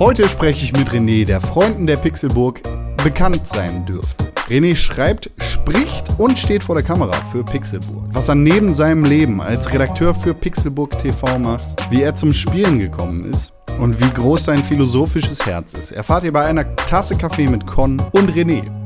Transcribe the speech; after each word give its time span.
Heute 0.00 0.30
spreche 0.30 0.64
ich 0.64 0.72
mit 0.72 0.88
René, 0.88 1.26
der 1.26 1.42
Freunden 1.42 1.86
der 1.86 1.98
Pixelburg 1.98 2.62
bekannt 3.04 3.46
sein 3.46 3.84
dürfte. 3.84 4.32
René 4.48 4.74
schreibt, 4.74 5.28
spricht 5.42 6.08
und 6.16 6.38
steht 6.38 6.62
vor 6.62 6.74
der 6.74 6.82
Kamera 6.82 7.12
für 7.30 7.44
Pixelburg. 7.44 8.04
Was 8.10 8.30
er 8.30 8.34
neben 8.34 8.72
seinem 8.72 9.04
Leben 9.04 9.42
als 9.42 9.70
Redakteur 9.70 10.14
für 10.14 10.32
Pixelburg 10.32 10.98
TV 10.98 11.38
macht, 11.38 11.66
wie 11.90 12.00
er 12.00 12.14
zum 12.14 12.32
Spielen 12.32 12.78
gekommen 12.78 13.26
ist 13.26 13.52
und 13.78 14.00
wie 14.00 14.08
groß 14.08 14.46
sein 14.46 14.64
philosophisches 14.64 15.44
Herz 15.44 15.74
ist, 15.74 15.92
erfahrt 15.92 16.24
ihr 16.24 16.32
bei 16.32 16.46
einer 16.46 16.64
Tasse 16.76 17.14
Kaffee 17.16 17.48
mit 17.48 17.66
Con 17.66 18.00
und 18.12 18.30
René. 18.30 18.79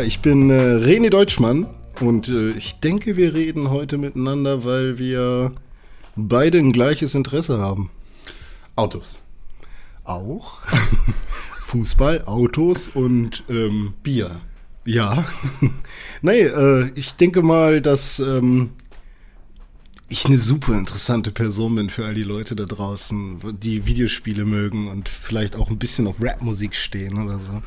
Ja, 0.00 0.06
ich 0.06 0.20
bin 0.20 0.48
äh, 0.48 0.54
René 0.54 1.10
Deutschmann 1.10 1.66
und 2.00 2.30
äh, 2.30 2.52
ich 2.52 2.80
denke, 2.80 3.18
wir 3.18 3.34
reden 3.34 3.68
heute 3.68 3.98
miteinander, 3.98 4.64
weil 4.64 4.96
wir 4.96 5.52
beide 6.16 6.56
ein 6.56 6.72
gleiches 6.72 7.14
Interesse 7.14 7.58
haben. 7.58 7.90
Autos. 8.76 9.18
Auch 10.04 10.60
Fußball, 11.60 12.22
Autos 12.24 12.88
und 12.88 13.44
ähm, 13.50 13.92
Bier. 14.02 14.40
ja. 14.86 15.26
nee, 16.22 16.44
äh, 16.44 16.90
ich 16.94 17.16
denke 17.16 17.42
mal, 17.42 17.82
dass 17.82 18.20
ähm, 18.20 18.70
ich 20.12 20.26
eine 20.26 20.38
super 20.38 20.76
interessante 20.76 21.30
Person 21.30 21.76
bin 21.76 21.88
für 21.88 22.04
all 22.04 22.14
die 22.14 22.24
Leute 22.24 22.56
da 22.56 22.64
draußen, 22.64 23.38
die 23.62 23.86
Videospiele 23.86 24.44
mögen 24.44 24.88
und 24.88 25.08
vielleicht 25.08 25.54
auch 25.54 25.70
ein 25.70 25.78
bisschen 25.78 26.08
auf 26.08 26.16
Rapmusik 26.20 26.74
stehen 26.74 27.24
oder 27.24 27.38
so. 27.38 27.62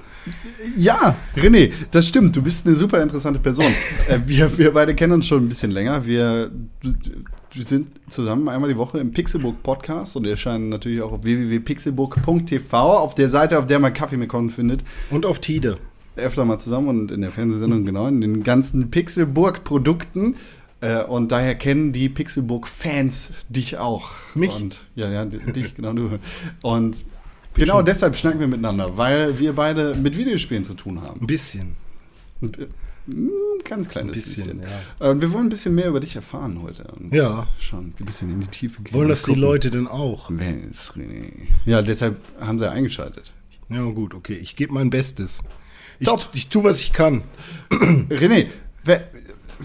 Ja, 0.78 1.16
René, 1.38 1.72
das 1.92 2.10
stimmt. 2.10 2.36
Du 2.36 2.42
bist 2.42 2.68
eine 2.68 2.76
super 2.76 3.02
interessante 3.02 3.40
Person. 3.40 3.72
äh, 4.10 4.20
wir, 4.26 4.58
wir 4.58 4.74
beide 4.74 4.94
kennen 4.94 5.14
uns 5.14 5.26
schon 5.26 5.46
ein 5.46 5.50
bisschen 5.50 5.72
länger. 5.72 6.06
Wir, 6.06 6.52
wir 6.82 7.64
sind 7.64 7.88
zusammen 8.10 8.50
einmal 8.50 8.70
die 8.70 8.78
Woche 8.78 9.00
im 9.00 9.14
Pixelburg 9.14 9.64
Podcast 9.64 10.18
und 10.18 10.28
erscheinen 10.28 10.68
natürlich 10.68 11.02
auch 11.02 11.14
auf 11.14 11.24
www.pixelburg.tv, 11.24 12.78
auf 12.78 13.16
der 13.16 13.30
Seite, 13.30 13.58
auf 13.58 13.68
der 13.68 13.80
man 13.80 13.94
Kaffee 13.94 14.18
mit 14.18 14.28
Con 14.28 14.50
findet. 14.50 14.84
Und 15.12 15.26
auf 15.26 15.40
Tide. 15.40 15.78
Öfter 16.18 16.44
mal 16.44 16.60
zusammen 16.60 16.90
und 16.90 17.12
in 17.12 17.22
der 17.22 17.32
Fernsehsendung, 17.32 17.86
genau, 17.86 18.08
in 18.08 18.20
den 18.20 18.44
ganzen 18.44 18.92
Pixelburg-Produkten. 18.92 20.36
Äh, 20.84 21.04
und 21.06 21.32
daher 21.32 21.56
kennen 21.56 21.94
die 21.94 22.10
Pixelburg-Fans 22.10 23.32
dich 23.48 23.78
auch. 23.78 24.12
Mich? 24.36 24.52
Und, 24.54 24.86
ja, 24.96 25.10
ja, 25.10 25.24
di- 25.24 25.40
dich, 25.54 25.76
genau 25.76 25.94
du. 25.94 26.20
Und 26.62 27.04
genau 27.54 27.82
deshalb 27.82 28.16
schnacken 28.18 28.42
wir 28.42 28.48
miteinander, 28.48 28.98
weil 28.98 29.40
wir 29.40 29.54
beide 29.54 29.96
mit 29.96 30.18
Videospielen 30.18 30.66
zu 30.66 30.74
tun 30.74 31.02
haben. 31.02 31.22
Ein 31.22 31.28
bisschen. 31.28 31.76
Ein 32.42 33.30
ganz 33.66 33.90
kleines 33.90 34.12
Ein 34.12 34.16
bisschen, 34.16 34.44
bisschen. 34.60 34.62
ja. 35.00 35.10
Und 35.10 35.22
wir 35.22 35.32
wollen 35.32 35.46
ein 35.48 35.50
bisschen 35.50 35.76
mehr 35.76 35.88
über 35.88 36.00
dich 36.00 36.16
erfahren 36.16 36.62
heute. 36.62 36.84
Und 36.86 37.14
Ja. 37.14 37.48
Schon 37.60 37.94
ein 38.00 38.06
bisschen 38.06 38.30
in 38.30 38.42
die 38.42 38.48
Tiefe 38.48 38.82
gehen. 38.82 38.94
Wollen 38.94 39.10
das 39.10 39.24
die 39.24 39.28
Gucken, 39.32 39.42
Leute 39.42 39.72
denn 39.72 39.88
auch? 39.88 40.28
Wer 40.32 40.58
ist 40.70 40.92
René? 40.98 41.32
Ja, 41.66 41.82
deshalb 41.82 42.18
haben 42.40 42.60
sie 42.60 42.70
eingeschaltet. 42.70 43.32
Ja, 43.70 43.82
gut, 43.92 44.14
okay. 44.14 44.36
Ich 44.36 44.56
gebe 44.58 44.74
mein 44.74 44.90
Bestes. 44.90 45.40
Ich, 46.00 46.08
Top. 46.08 46.30
ich 46.34 46.50
tue, 46.50 46.64
was 46.66 46.80
ich 46.82 46.92
kann. 46.94 47.24
René, 47.72 48.48
wer, 48.84 49.08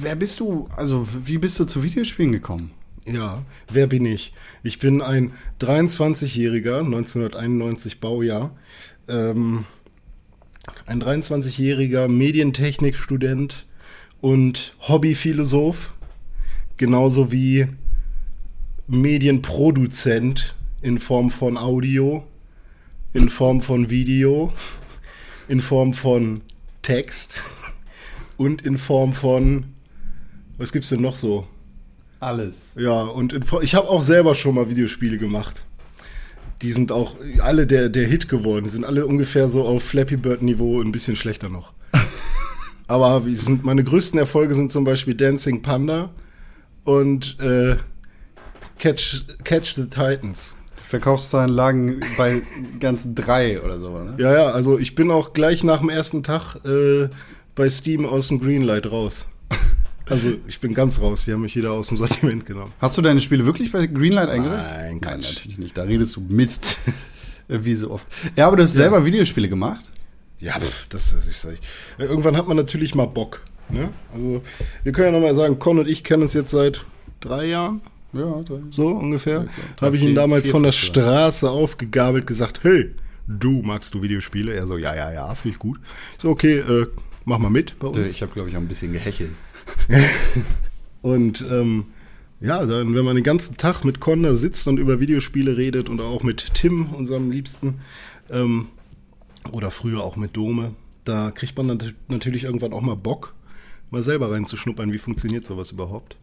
wer 0.02 0.16
bist 0.16 0.40
du? 0.40 0.68
Also, 0.76 1.06
wie 1.24 1.38
bist 1.38 1.58
du 1.60 1.64
zu 1.64 1.82
Videospielen 1.82 2.32
gekommen? 2.32 2.70
Ja, 3.06 3.42
wer 3.72 3.86
bin 3.86 4.04
ich? 4.04 4.32
Ich 4.62 4.78
bin 4.78 5.00
ein 5.00 5.32
23-jähriger, 5.60 6.80
1991 6.80 8.00
Baujahr, 8.00 8.54
ähm, 9.08 9.64
ein 10.86 11.02
23-jähriger 11.02 12.08
Medientechnikstudent 12.08 13.66
und 14.20 14.74
Hobbyphilosoph, 14.80 15.94
genauso 16.76 17.32
wie 17.32 17.66
Medienproduzent 18.88 20.54
in 20.82 20.98
Form 20.98 21.30
von 21.30 21.56
Audio, 21.56 22.26
in 23.14 23.30
Form 23.30 23.62
von 23.62 23.90
Video, 23.90 24.50
in 25.48 25.62
Form 25.62 25.94
von 25.94 26.42
Text 26.82 27.40
und 28.36 28.62
in 28.62 28.78
Form 28.78 29.12
von, 29.12 29.64
was 30.58 30.72
gibt's 30.72 30.90
denn 30.90 31.00
noch 31.00 31.14
so? 31.14 31.46
Alles. 32.20 32.72
Ja, 32.76 33.02
und 33.02 33.32
in, 33.32 33.44
ich 33.62 33.74
habe 33.74 33.88
auch 33.88 34.02
selber 34.02 34.34
schon 34.34 34.56
mal 34.56 34.68
Videospiele 34.68 35.18
gemacht. 35.18 35.64
Die 36.62 36.72
sind 36.72 36.90
auch 36.90 37.14
alle 37.40 37.66
der, 37.66 37.88
der 37.88 38.08
Hit 38.08 38.28
geworden. 38.28 38.64
Die 38.64 38.70
sind 38.70 38.84
alle 38.84 39.06
ungefähr 39.06 39.48
so 39.48 39.62
auf 39.64 39.84
Flappy 39.84 40.16
Bird 40.16 40.42
Niveau, 40.42 40.80
ein 40.80 40.90
bisschen 40.90 41.14
schlechter 41.14 41.48
noch. 41.48 41.72
Aber 42.88 43.22
sind, 43.32 43.64
meine 43.64 43.84
größten 43.84 44.18
Erfolge 44.18 44.56
sind 44.56 44.72
zum 44.72 44.84
Beispiel 44.84 45.14
Dancing 45.14 45.62
Panda 45.62 46.10
und 46.82 47.38
äh, 47.38 47.76
Catch, 48.78 49.24
Catch 49.44 49.74
the 49.76 49.84
Titans. 49.84 50.56
Verkaufszahlen 50.80 51.50
lagen 51.50 52.00
bei 52.16 52.42
ganzen 52.80 53.14
drei 53.14 53.60
oder 53.60 53.78
so, 53.78 53.90
ne? 53.90 54.14
Ja, 54.16 54.32
ja, 54.32 54.46
also 54.50 54.78
ich 54.78 54.94
bin 54.94 55.10
auch 55.10 55.34
gleich 55.34 55.62
nach 55.62 55.80
dem 55.80 55.90
ersten 55.90 56.22
Tag 56.22 56.56
äh, 56.64 57.08
bei 57.54 57.68
Steam 57.68 58.06
aus 58.06 58.28
dem 58.28 58.40
Greenlight 58.40 58.90
raus. 58.90 59.26
Also 60.10 60.34
ich 60.46 60.60
bin 60.60 60.74
ganz 60.74 61.00
raus, 61.00 61.24
die 61.24 61.32
haben 61.32 61.42
mich 61.42 61.56
wieder 61.56 61.72
aus 61.72 61.88
dem 61.88 61.96
Sortiment 61.96 62.46
genommen. 62.46 62.72
Hast 62.80 62.96
du 62.96 63.02
deine 63.02 63.20
Spiele 63.20 63.44
wirklich 63.44 63.72
bei 63.72 63.86
Greenlight 63.86 64.28
eingereicht? 64.28 64.70
Nein, 64.70 65.00
Nein, 65.02 65.20
natürlich 65.20 65.58
nicht. 65.58 65.76
Da 65.76 65.82
redest 65.82 66.16
du 66.16 66.20
Mist. 66.28 66.78
Wie 67.48 67.74
so 67.74 67.90
oft. 67.90 68.06
Ja, 68.36 68.46
aber 68.46 68.56
du 68.56 68.62
hast 68.62 68.74
selber 68.74 69.04
Videospiele 69.04 69.48
gemacht? 69.48 69.84
Ja, 70.38 70.58
pf, 70.60 70.86
das 70.90 71.16
was 71.16 71.26
ich 71.26 71.36
sage. 71.36 71.58
Irgendwann 71.98 72.36
hat 72.36 72.46
man 72.46 72.56
natürlich 72.56 72.94
mal 72.94 73.06
Bock. 73.06 73.40
Ne? 73.70 73.88
Also 74.14 74.42
wir 74.82 74.92
können 74.92 75.12
ja 75.14 75.20
nochmal 75.20 75.34
sagen, 75.34 75.58
Con 75.58 75.78
und 75.78 75.88
ich 75.88 76.04
kennen 76.04 76.22
uns 76.22 76.34
jetzt 76.34 76.50
seit 76.50 76.84
drei 77.20 77.46
Jahren, 77.46 77.80
Ja, 78.12 78.42
so 78.70 78.88
ungefähr. 78.88 79.46
drei, 79.76 79.86
Habe 79.86 79.96
ich 79.96 80.02
ihn 80.02 80.14
damals 80.14 80.44
vier, 80.44 80.52
von 80.52 80.62
der 80.62 80.72
Straße 80.72 81.50
aufgegabelt, 81.50 82.26
gesagt, 82.26 82.60
hey, 82.62 82.94
du 83.26 83.62
magst 83.62 83.94
du 83.94 84.00
Videospiele? 84.02 84.52
Er 84.54 84.66
so, 84.66 84.78
ja, 84.78 84.94
ja, 84.94 85.12
ja, 85.12 85.34
finde 85.34 85.54
ich 85.54 85.58
gut. 85.58 85.78
Ich 86.16 86.22
So, 86.22 86.28
okay, 86.30 86.58
äh, 86.58 86.86
mach 87.24 87.38
mal 87.38 87.50
mit 87.50 87.78
bei 87.78 87.88
uns. 87.88 88.08
Ich 88.08 88.22
habe, 88.22 88.32
glaube 88.32 88.48
ich, 88.48 88.56
auch 88.56 88.60
ein 88.60 88.68
bisschen 88.68 88.92
gehechelt. 88.92 89.30
Und 91.02 91.44
ähm, 91.50 91.86
ja, 92.40 92.64
dann, 92.66 92.94
wenn 92.94 93.04
man 93.04 93.16
den 93.16 93.24
ganzen 93.24 93.56
Tag 93.56 93.84
mit 93.84 94.00
Con 94.00 94.22
da 94.22 94.34
sitzt 94.34 94.68
und 94.68 94.78
über 94.78 95.00
Videospiele 95.00 95.56
redet 95.56 95.88
und 95.88 96.00
auch 96.00 96.22
mit 96.22 96.54
Tim, 96.54 96.86
unserem 96.92 97.30
Liebsten, 97.30 97.80
ähm, 98.30 98.68
oder 99.52 99.70
früher 99.70 100.02
auch 100.02 100.16
mit 100.16 100.36
Dome, 100.36 100.74
da 101.04 101.30
kriegt 101.30 101.56
man 101.56 101.66
nat 101.66 101.94
natürlich 102.08 102.44
irgendwann 102.44 102.72
auch 102.72 102.80
mal 102.80 102.96
Bock, 102.96 103.34
mal 103.90 104.02
selber 104.02 104.30
reinzuschnuppern, 104.30 104.92
wie 104.92 104.98
funktioniert 104.98 105.44
sowas 105.44 105.70
überhaupt. 105.70 106.16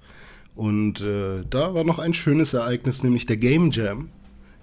Und 0.56 1.02
äh, 1.02 1.44
da 1.50 1.74
war 1.74 1.84
noch 1.84 2.00
ein 2.00 2.14
schönes 2.14 2.54
Ereignis, 2.54 3.04
nämlich 3.04 3.26
der 3.26 3.38
Game 3.38 3.72
Jam 3.72 4.10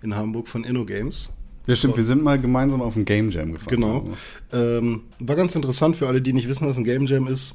in 0.00 0.14
Hamburg 0.14 0.48
von 0.48 0.64
InnoGames. 0.64 1.32
Ja, 1.66 1.76
stimmt. 1.76 1.96
Wir 1.96 2.04
sind 2.04 2.22
mal 2.22 2.40
gemeinsam 2.40 2.80
auf 2.80 2.96
ein 2.96 3.04
Game 3.04 3.30
Jam 3.30 3.52
gefahren. 3.52 3.68
Genau. 3.70 4.04
Ähm, 4.52 5.02
war 5.18 5.36
ganz 5.36 5.54
interessant 5.54 5.96
für 5.96 6.08
alle, 6.08 6.22
die 6.22 6.32
nicht 6.32 6.48
wissen, 6.48 6.66
was 6.66 6.76
ein 6.76 6.84
Game 6.84 7.06
Jam 7.06 7.26
ist. 7.26 7.54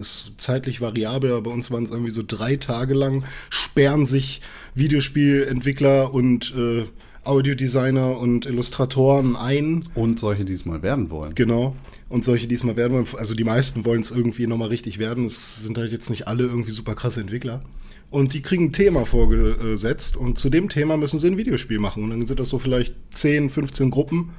Ist 0.00 0.32
zeitlich 0.38 0.80
variabel, 0.80 1.30
aber 1.30 1.42
bei 1.42 1.50
uns 1.50 1.70
waren 1.70 1.84
es 1.84 1.90
irgendwie 1.90 2.10
so 2.10 2.22
drei 2.26 2.56
Tage 2.56 2.94
lang, 2.94 3.24
sperren 3.50 4.06
sich 4.06 4.40
Videospielentwickler 4.74 6.14
und 6.14 6.54
äh, 6.56 6.84
Audiodesigner 7.24 8.18
und 8.18 8.46
Illustratoren 8.46 9.36
ein. 9.36 9.84
Und 9.94 10.18
solche, 10.18 10.44
die 10.44 10.54
es 10.54 10.64
mal 10.64 10.82
werden 10.82 11.10
wollen. 11.10 11.34
Genau. 11.34 11.76
Und 12.08 12.24
solche, 12.24 12.48
die 12.48 12.54
es 12.54 12.64
mal 12.64 12.76
werden 12.76 12.94
wollen, 12.94 13.06
also 13.18 13.34
die 13.34 13.44
meisten 13.44 13.84
wollen 13.84 14.00
es 14.00 14.10
irgendwie 14.10 14.46
nochmal 14.46 14.68
richtig 14.68 14.98
werden. 14.98 15.26
Es 15.26 15.62
sind 15.62 15.76
halt 15.76 15.92
jetzt 15.92 16.08
nicht 16.08 16.26
alle 16.28 16.44
irgendwie 16.44 16.70
super 16.70 16.94
krasse 16.94 17.20
Entwickler. 17.20 17.62
Und 18.10 18.34
die 18.34 18.42
kriegen 18.42 18.66
ein 18.66 18.72
Thema 18.72 19.06
vorgesetzt 19.06 20.16
und 20.16 20.36
zu 20.36 20.50
dem 20.50 20.68
Thema 20.68 20.96
müssen 20.96 21.20
sie 21.20 21.28
ein 21.28 21.36
Videospiel 21.36 21.78
machen. 21.78 22.02
Und 22.02 22.10
dann 22.10 22.26
sind 22.26 22.40
das 22.40 22.48
so 22.48 22.58
vielleicht 22.58 22.96
10, 23.12 23.50
15 23.50 23.90
Gruppen, 23.90 24.30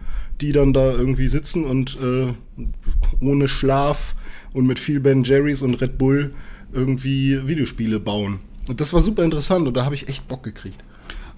die 0.41 0.51
dann 0.51 0.73
da 0.73 0.91
irgendwie 0.91 1.29
sitzen 1.29 1.63
und 1.65 1.97
äh, 2.01 2.33
ohne 3.21 3.47
Schlaf 3.47 4.15
und 4.53 4.67
mit 4.67 4.79
viel 4.79 4.99
Ben 4.99 5.23
Jerry's 5.23 5.61
und 5.61 5.81
Red 5.81 5.97
Bull 5.97 6.33
irgendwie 6.73 7.39
Videospiele 7.45 7.99
bauen. 7.99 8.39
Und 8.67 8.79
das 8.79 8.93
war 8.93 9.01
super 9.01 9.23
interessant 9.23 9.67
und 9.67 9.75
da 9.75 9.85
habe 9.85 9.95
ich 9.95 10.07
echt 10.07 10.27
Bock 10.27 10.43
gekriegt. 10.43 10.83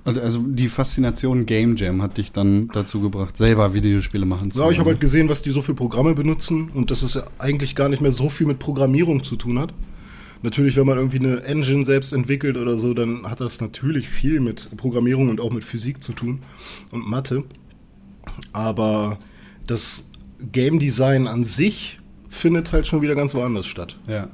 Und 0.05 0.17
Also 0.17 0.43
die 0.43 0.67
Faszination 0.67 1.45
Game 1.45 1.75
Jam 1.75 2.01
hat 2.01 2.17
dich 2.17 2.31
dann 2.31 2.67
dazu 2.67 2.99
gebracht, 2.99 3.37
selber 3.37 3.73
Videospiele 3.73 4.25
machen 4.25 4.51
zu 4.51 4.59
Ja, 4.59 4.69
ich 4.69 4.79
habe 4.79 4.89
halt 4.89 4.99
gesehen, 4.99 5.29
was 5.29 5.41
die 5.41 5.51
so 5.51 5.61
für 5.61 5.73
Programme 5.73 6.13
benutzen 6.13 6.69
und 6.73 6.91
dass 6.91 7.03
es 7.03 7.13
ja 7.13 7.23
eigentlich 7.37 7.73
gar 7.75 7.87
nicht 7.87 8.01
mehr 8.01 8.11
so 8.11 8.29
viel 8.29 8.47
mit 8.47 8.59
Programmierung 8.59 9.23
zu 9.23 9.37
tun 9.37 9.59
hat. 9.59 9.73
Natürlich, 10.41 10.75
wenn 10.75 10.85
man 10.85 10.97
irgendwie 10.97 11.19
eine 11.19 11.43
Engine 11.45 11.85
selbst 11.85 12.11
entwickelt 12.11 12.57
oder 12.57 12.75
so, 12.75 12.93
dann 12.93 13.29
hat 13.29 13.39
das 13.39 13.61
natürlich 13.61 14.09
viel 14.09 14.41
mit 14.41 14.75
Programmierung 14.75 15.29
und 15.29 15.39
auch 15.39 15.53
mit 15.53 15.63
Physik 15.63 16.03
zu 16.03 16.11
tun 16.11 16.39
und 16.91 17.07
Mathe. 17.07 17.45
Aber 18.51 19.17
das 19.67 20.09
Game 20.51 20.79
Design 20.79 21.27
an 21.27 21.45
sich 21.45 21.99
findet 22.33 22.73
halt 22.73 22.87
schon 22.87 23.01
wieder 23.01 23.15
ganz 23.15 23.33
woanders 23.33 23.65
statt. 23.65 23.97
Ja. 24.07 24.27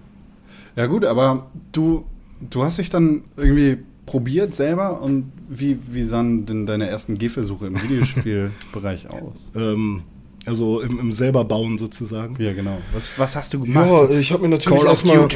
Ja 0.75 0.85
gut, 0.85 1.05
aber 1.05 1.47
du, 1.71 2.05
du 2.49 2.63
hast 2.63 2.77
dich 2.77 2.89
dann 2.89 3.23
irgendwie 3.35 3.77
probiert 4.05 4.55
selber 4.55 5.01
und 5.01 5.31
wie, 5.47 5.77
wie 5.91 6.03
sahen 6.03 6.45
denn 6.45 6.65
deine 6.65 6.87
ersten 6.87 7.17
Gehversuche 7.17 7.67
im 7.67 7.81
Videospielbereich 7.81 9.09
aus? 9.09 9.49
Ähm, 9.55 10.03
also 10.45 10.81
im, 10.81 10.99
im 10.99 11.13
selber 11.13 11.43
bauen 11.43 11.77
sozusagen. 11.77 12.41
Ja, 12.41 12.53
genau. 12.53 12.77
Was, 12.93 13.11
was 13.17 13.35
hast 13.35 13.53
du 13.53 13.65
Ja, 13.65 14.09
ich 14.09 14.31
habe 14.31 14.43
mir 14.43 14.49
natürlich 14.49 14.83
erstmal 14.83 15.29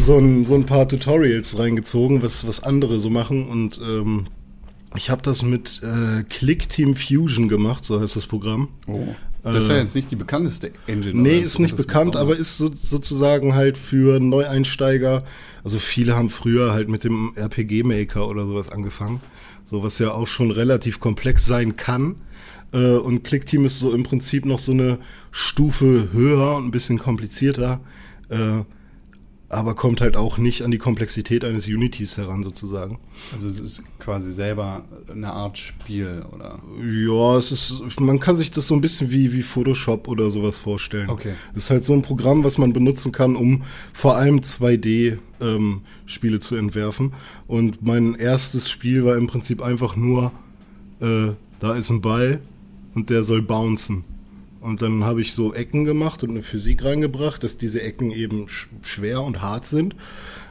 so 0.00 0.18
ein, 0.18 0.44
so 0.44 0.54
ein 0.54 0.66
paar 0.66 0.86
Tutorials 0.86 1.58
reingezogen, 1.58 2.22
was, 2.22 2.46
was 2.46 2.62
andere 2.62 3.00
so 3.00 3.10
machen. 3.10 3.48
Und 3.48 3.80
ähm, 3.82 4.26
ich 4.94 5.10
habe 5.10 5.22
das 5.22 5.42
mit 5.42 5.80
äh, 5.82 6.22
Click 6.24 6.68
Team 6.68 6.94
Fusion 6.94 7.48
gemacht, 7.48 7.84
so 7.84 8.00
heißt 8.00 8.14
das 8.14 8.26
Programm. 8.26 8.68
Oh. 8.86 9.06
Das 9.42 9.64
ist 9.64 9.68
ja 9.70 9.76
jetzt 9.76 9.94
nicht 9.96 10.10
die 10.10 10.16
bekannteste 10.16 10.70
Engine. 10.86 11.20
Nee, 11.20 11.38
ist 11.38 11.58
nicht 11.58 11.76
bekannt, 11.76 12.14
aber 12.14 12.36
ist 12.36 12.58
so, 12.58 12.70
sozusagen 12.72 13.54
halt 13.54 13.76
für 13.76 14.20
Neueinsteiger. 14.20 15.24
Also 15.64 15.78
viele 15.78 16.16
haben 16.16 16.30
früher 16.30 16.72
halt 16.72 16.88
mit 16.88 17.02
dem 17.04 17.32
RPG-Maker 17.34 18.28
oder 18.28 18.46
sowas 18.46 18.68
angefangen. 18.68 19.20
So 19.64 19.82
was 19.82 19.98
ja 19.98 20.12
auch 20.12 20.26
schon 20.28 20.50
relativ 20.50 21.00
komplex 21.00 21.44
sein 21.46 21.76
kann. 21.76 22.16
Äh, 22.72 22.94
Und 22.96 23.24
Clickteam 23.24 23.64
ist 23.64 23.80
so 23.80 23.92
im 23.92 24.04
Prinzip 24.04 24.44
noch 24.44 24.58
so 24.58 24.72
eine 24.72 24.98
Stufe 25.30 26.08
höher 26.12 26.54
und 26.56 26.66
ein 26.66 26.70
bisschen 26.70 26.98
komplizierter. 26.98 27.80
Aber 29.52 29.74
kommt 29.74 30.00
halt 30.00 30.16
auch 30.16 30.38
nicht 30.38 30.62
an 30.62 30.70
die 30.70 30.78
Komplexität 30.78 31.44
eines 31.44 31.66
Unities 31.66 32.16
heran, 32.16 32.42
sozusagen. 32.42 32.98
Also 33.34 33.48
es 33.48 33.58
ist 33.58 33.82
quasi 33.98 34.32
selber 34.32 34.82
eine 35.10 35.30
Art 35.30 35.58
Spiel, 35.58 36.24
oder? 36.32 36.58
Ja, 36.80 37.36
es 37.36 37.52
ist, 37.52 38.00
man 38.00 38.18
kann 38.18 38.36
sich 38.36 38.50
das 38.50 38.66
so 38.66 38.74
ein 38.74 38.80
bisschen 38.80 39.10
wie, 39.10 39.34
wie 39.34 39.42
Photoshop 39.42 40.08
oder 40.08 40.30
sowas 40.30 40.56
vorstellen. 40.56 41.10
Okay. 41.10 41.34
Das 41.52 41.64
ist 41.64 41.70
halt 41.70 41.84
so 41.84 41.92
ein 41.92 42.00
Programm, 42.00 42.44
was 42.44 42.56
man 42.56 42.72
benutzen 42.72 43.12
kann, 43.12 43.36
um 43.36 43.62
vor 43.92 44.16
allem 44.16 44.38
2D-Spiele 44.38 46.40
zu 46.40 46.56
entwerfen. 46.56 47.12
Und 47.46 47.82
mein 47.82 48.14
erstes 48.14 48.70
Spiel 48.70 49.04
war 49.04 49.16
im 49.16 49.26
Prinzip 49.26 49.60
einfach 49.60 49.96
nur, 49.96 50.32
äh, 51.00 51.32
da 51.60 51.74
ist 51.74 51.90
ein 51.90 52.00
Ball 52.00 52.40
und 52.94 53.10
der 53.10 53.22
soll 53.22 53.42
bouncen. 53.42 54.04
Und 54.62 54.80
dann 54.80 55.02
habe 55.02 55.20
ich 55.20 55.34
so 55.34 55.52
Ecken 55.52 55.84
gemacht 55.84 56.22
und 56.22 56.30
eine 56.30 56.42
Physik 56.44 56.84
reingebracht, 56.84 57.42
dass 57.42 57.58
diese 57.58 57.82
Ecken 57.82 58.12
eben 58.12 58.48
sch 58.48 58.68
schwer 58.84 59.20
und 59.22 59.42
hart 59.42 59.66
sind. 59.66 59.96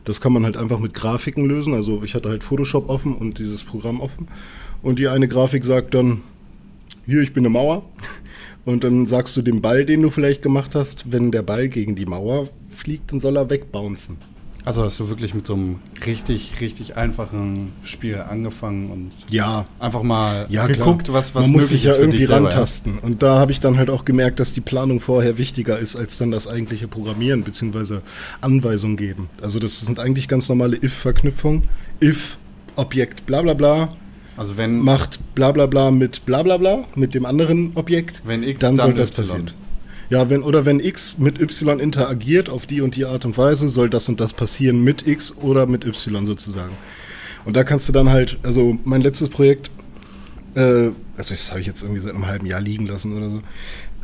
Das 0.03 0.19
kann 0.19 0.33
man 0.33 0.43
halt 0.43 0.57
einfach 0.57 0.79
mit 0.79 0.93
Grafiken 0.93 1.45
lösen. 1.45 1.73
Also 1.73 2.03
ich 2.03 2.13
hatte 2.13 2.27
halt 2.27 2.43
Photoshop 2.43 2.89
offen 2.89 3.15
und 3.15 3.39
dieses 3.39 3.63
Programm 3.63 4.01
offen. 4.01 4.27
Und 4.81 4.99
die 4.99 5.07
eine 5.07 5.29
Grafik 5.29 5.63
sagt 5.63 5.93
dann, 5.93 6.23
hier, 7.05 7.21
ich 7.21 7.31
bin 7.31 7.45
eine 7.45 7.53
Mauer. 7.53 7.83
Und 8.65 8.83
dann 8.83 9.07
sagst 9.07 9.35
du 9.35 9.41
dem 9.41 9.59
Ball, 9.59 9.85
den 9.85 10.03
du 10.03 10.11
vielleicht 10.11 10.43
gemacht 10.43 10.75
hast, 10.75 11.11
wenn 11.11 11.31
der 11.31 11.41
Ball 11.41 11.67
gegen 11.67 11.95
die 11.95 12.05
Mauer 12.05 12.47
fliegt, 12.69 13.11
dann 13.11 13.19
soll 13.19 13.35
er 13.35 13.49
wegbouncen. 13.49 14.17
Also 14.63 14.83
hast 14.83 14.99
du 14.99 15.09
wirklich 15.09 15.33
mit 15.33 15.47
so 15.47 15.53
einem 15.55 15.79
richtig, 16.05 16.61
richtig 16.61 16.95
einfachen 16.95 17.71
Spiel 17.83 18.17
angefangen 18.17 18.91
und 18.91 19.11
Ja, 19.31 19.65
einfach 19.79 20.03
mal 20.03 20.45
ja, 20.49 20.67
geguckt, 20.67 21.05
klar. 21.05 21.17
was, 21.17 21.33
was 21.33 21.43
Man 21.43 21.51
muss 21.51 21.69
sich 21.69 21.83
ja 21.83 21.95
irgendwie 21.95 22.25
rantasten. 22.25 22.99
Und 22.99 23.23
da 23.23 23.39
habe 23.39 23.51
ich 23.51 23.59
dann 23.59 23.77
halt 23.77 23.89
auch 23.89 24.05
gemerkt, 24.05 24.39
dass 24.39 24.53
die 24.53 24.61
Planung 24.61 24.99
vorher 24.99 25.37
wichtiger 25.39 25.79
ist, 25.79 25.95
als 25.95 26.17
dann 26.19 26.29
das 26.29 26.47
eigentliche 26.47 26.87
Programmieren 26.87 27.43
bzw. 27.43 27.99
Anweisungen 28.41 28.97
geben. 28.97 29.29
Also 29.41 29.59
das 29.59 29.79
sind 29.79 29.99
eigentlich 29.99 30.27
ganz 30.27 30.47
normale 30.47 30.77
if-Verknüpfungen. 30.77 31.63
If, 32.01 32.37
Objekt, 32.75 33.25
bla 33.25 33.41
bla 33.41 33.53
bla, 33.55 33.89
Also 34.37 34.57
wenn, 34.57 34.79
macht 34.79 35.19
bla 35.35 35.51
bla 35.51 35.65
bla 35.65 35.89
mit 35.91 36.25
bla 36.25 36.43
bla 36.43 36.57
bla, 36.57 36.85
mit 36.95 37.13
dem 37.15 37.25
anderen 37.25 37.71
Objekt, 37.75 38.21
Wenn 38.25 38.43
X, 38.43 38.59
dann, 38.59 38.77
dann 38.77 38.87
soll 38.87 38.95
das 38.95 39.11
passieren. 39.11 39.51
Ja, 40.11 40.29
wenn, 40.29 40.43
oder 40.43 40.65
wenn 40.65 40.81
X 40.81 41.15
mit 41.19 41.39
Y 41.39 41.79
interagiert 41.79 42.49
auf 42.49 42.65
die 42.65 42.81
und 42.81 42.97
die 42.97 43.05
Art 43.05 43.23
und 43.23 43.37
Weise, 43.37 43.69
soll 43.69 43.89
das 43.89 44.09
und 44.09 44.19
das 44.19 44.33
passieren 44.33 44.83
mit 44.83 45.07
X 45.07 45.37
oder 45.37 45.67
mit 45.67 45.85
Y 45.85 46.25
sozusagen. 46.25 46.73
Und 47.45 47.55
da 47.55 47.63
kannst 47.63 47.87
du 47.87 47.93
dann 47.93 48.09
halt, 48.09 48.37
also 48.43 48.77
mein 48.83 48.99
letztes 48.99 49.29
Projekt, 49.29 49.71
äh, 50.55 50.89
also 51.15 51.33
das 51.33 51.49
habe 51.51 51.61
ich 51.61 51.67
jetzt 51.67 51.81
irgendwie 51.81 52.01
seit 52.01 52.13
einem 52.13 52.27
halben 52.27 52.45
Jahr 52.45 52.59
liegen 52.59 52.87
lassen 52.87 53.15
oder 53.15 53.29
so, 53.29 53.41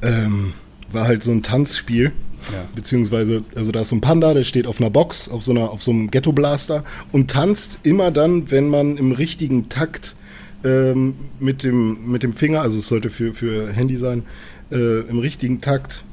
ähm, 0.01 0.54
war 0.94 1.09
halt 1.09 1.24
so 1.24 1.31
ein 1.31 1.44
Tanzspiel. 1.44 2.13
Ja. 2.53 2.65
Beziehungsweise, 2.74 3.44
also 3.56 3.74
da 3.74 3.81
ist 3.81 3.89
so 3.89 3.98
ein 3.98 4.01
Panda, 4.01 4.33
der 4.33 4.45
steht 4.45 4.65
auf 4.65 4.80
einer 4.80 4.89
Box, 4.89 5.27
auf 5.27 5.44
so, 5.44 5.51
einer, 5.51 5.71
auf 5.71 5.83
so 5.83 5.92
einem 5.92 6.10
Ghetto-Blaster 6.10 6.86
und 7.12 7.30
tanzt 7.30 7.80
immer 7.83 8.12
dann, 8.12 8.50
wenn 8.50 8.69
man 8.69 8.95
im 8.95 9.12
richtigen 9.12 9.68
Takt 9.68 10.15
ähm, 10.63 11.15
mit, 11.42 11.63
dem, 11.63 12.10
mit 12.10 12.24
dem 12.24 12.31
Finger, 12.31 12.62
also 12.62 12.77
es 12.77 12.88
sollte 12.88 13.10
für, 13.10 13.33
für 13.33 13.74
Handy 13.74 13.98
sein, 13.98 14.24
äh, 14.72 15.00
im 15.10 15.19
richtigen 15.19 15.62
Takt 15.62 16.04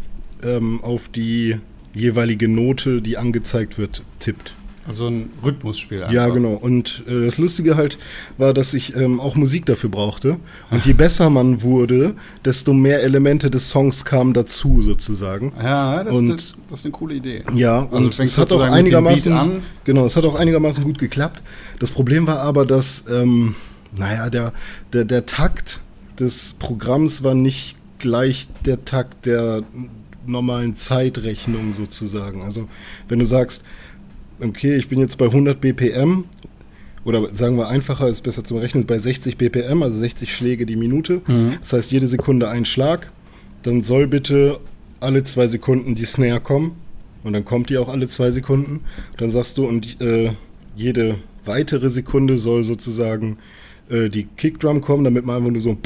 ähm, 0.43 0.81
auf 0.83 1.09
die 1.09 1.57
jeweilige 1.95 2.49
Note, 2.49 3.01
die 3.01 3.17
angezeigt 3.17 3.79
wird, 3.79 4.03
tippt. 4.19 4.55
also 4.87 5.07
ein 5.07 5.31
Rhythmusspiel 5.45 6.01
einfach. 6.01 6.13
Ja, 6.13 6.29
genau. 6.29 6.55
Und 6.55 7.05
äh, 7.07 7.25
das 7.25 7.39
Lustige 7.39 7.77
halt 7.77 7.99
war, 8.37 8.53
dass 8.53 8.75
ich 8.75 8.97
ähm, 8.97 9.21
auch 9.21 9.37
Musik 9.37 9.65
dafür 9.67 9.91
brauchte. 9.91 10.39
Und 10.71 10.85
je 10.87 10.93
besser 10.93 11.31
man 11.31 11.63
wurde, 11.63 12.15
desto 12.45 12.73
mehr 12.75 13.03
Elemente 13.03 13.49
des 13.51 13.71
Songs 13.71 14.05
kamen 14.05 14.33
dazu, 14.35 14.83
sozusagen. 14.83 15.53
Ja, 15.63 16.03
das, 16.03 16.15
Und- 16.15 16.29
das, 16.31 16.55
das 16.69 16.81
ist 16.81 16.85
eine 16.87 16.93
coole 16.93 17.15
Idee. 17.15 17.45
Ja, 17.55 17.83
Also 17.91 17.97
und 17.97 18.19
es 18.21 18.37
hat 18.39 18.51
auch 18.53 18.61
einigermaßen, 18.63 19.33
an. 19.33 19.63
genau, 19.85 20.05
es 20.05 20.17
hat 20.17 20.25
auch 20.25 20.35
einigermaßen 20.35 20.83
gut 20.83 20.99
geklappt. 20.99 21.43
Das 21.79 21.91
Problem 21.93 22.27
war 22.27 22.41
aber, 22.41 22.67
dass, 22.67 23.05
ähm, 23.09 23.55
naja, 23.97 24.29
der, 24.31 24.53
der, 24.93 25.05
der 25.05 25.25
Takt 25.27 25.81
des 26.19 26.55
Programms 26.59 27.23
war 27.23 27.35
nicht 27.35 27.77
gleich 27.99 28.49
der 28.65 28.85
Takt 28.85 29.27
der 29.27 29.63
normalen 30.27 30.75
Zeitrechnung 30.75 31.73
sozusagen. 31.73 32.45
Also 32.45 32.69
wenn 33.09 33.19
du 33.19 33.27
sagst, 33.27 33.65
okay, 34.41 34.77
ich 34.77 34.89
bin 34.89 34.99
jetzt 34.99 35.17
bei 35.19 35.27
100 35.27 35.61
BPM 35.61 36.25
oder 37.05 37.33
sagen 37.35 37.57
wir 37.57 37.69
einfacher, 37.69 38.09
ist 38.09 38.23
besser 38.23 38.45
zum 38.45 38.59
Rechnen, 38.59 38.87
bei 38.87 38.99
60 38.99 39.37
BPM, 39.37 39.83
also 39.83 39.97
60 39.99 40.35
Schläge 40.35 40.67
die 40.67 40.77
Minute. 40.77 41.21
Das 41.61 41.73
heißt, 41.73 41.93
jede 41.93 42.07
Sekunde 42.07 42.49
ein 42.49 42.65
Schlag. 42.65 43.11
Dann 43.63 43.83
soll 43.83 44.07
bitte 44.07 44.59
alle 45.01 45.23
zwei 45.25 45.47
Sekunden 45.47 45.95
die 45.95 46.05
Snare 46.05 46.41
kommen. 46.41 46.77
Und 47.23 47.33
dann 47.33 47.45
kommt 47.45 47.71
die 47.71 47.79
auch 47.79 47.89
alle 47.89 48.07
zwei 48.09 48.31
Sekunden. 48.31 48.81
Dann 49.17 49.31
sagst 49.31 49.57
du, 49.59 49.67
und 49.67 50.01
äh, 50.01 50.33
jede 50.77 51.17
weitere 51.45 51.91
Sekunde 51.91 52.37
soll 52.39 52.65
sozusagen 52.65 53.39
äh, 53.89 54.09
die 54.09 54.25
Kickdrum 54.25 54.81
kommen, 54.81 55.05
damit 55.05 55.25
man 55.25 55.37
einfach 55.37 55.51
nur 55.51 55.61
so 55.61 55.79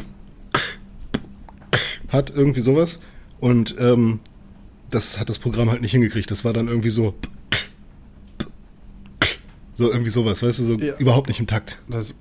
hat, 2.09 2.31
irgendwie 2.35 2.61
sowas. 2.61 3.01
Und 3.41 3.77
ähm, 3.79 4.21
das 4.91 5.21
hat 5.21 5.29
das 5.29 5.39
Programm 5.39 5.71
halt 5.71 5.83
nicht 5.83 5.93
hingekriegt. 5.93 6.31
Das 6.31 6.45
war 6.45 6.53
dann 6.53 6.69
irgendwie 6.69 6.91
so. 6.91 7.15
So, 9.75 9.93
irgendwie 9.93 10.11
sowas, 10.11 10.43
weißt 10.43 10.59
du, 10.59 10.65
so 10.65 10.79
Ja. 10.79 10.97
überhaupt 10.99 11.29
nicht 11.29 11.39
im 11.39 11.47
Takt. 11.47 11.79
Das, 11.89 12.13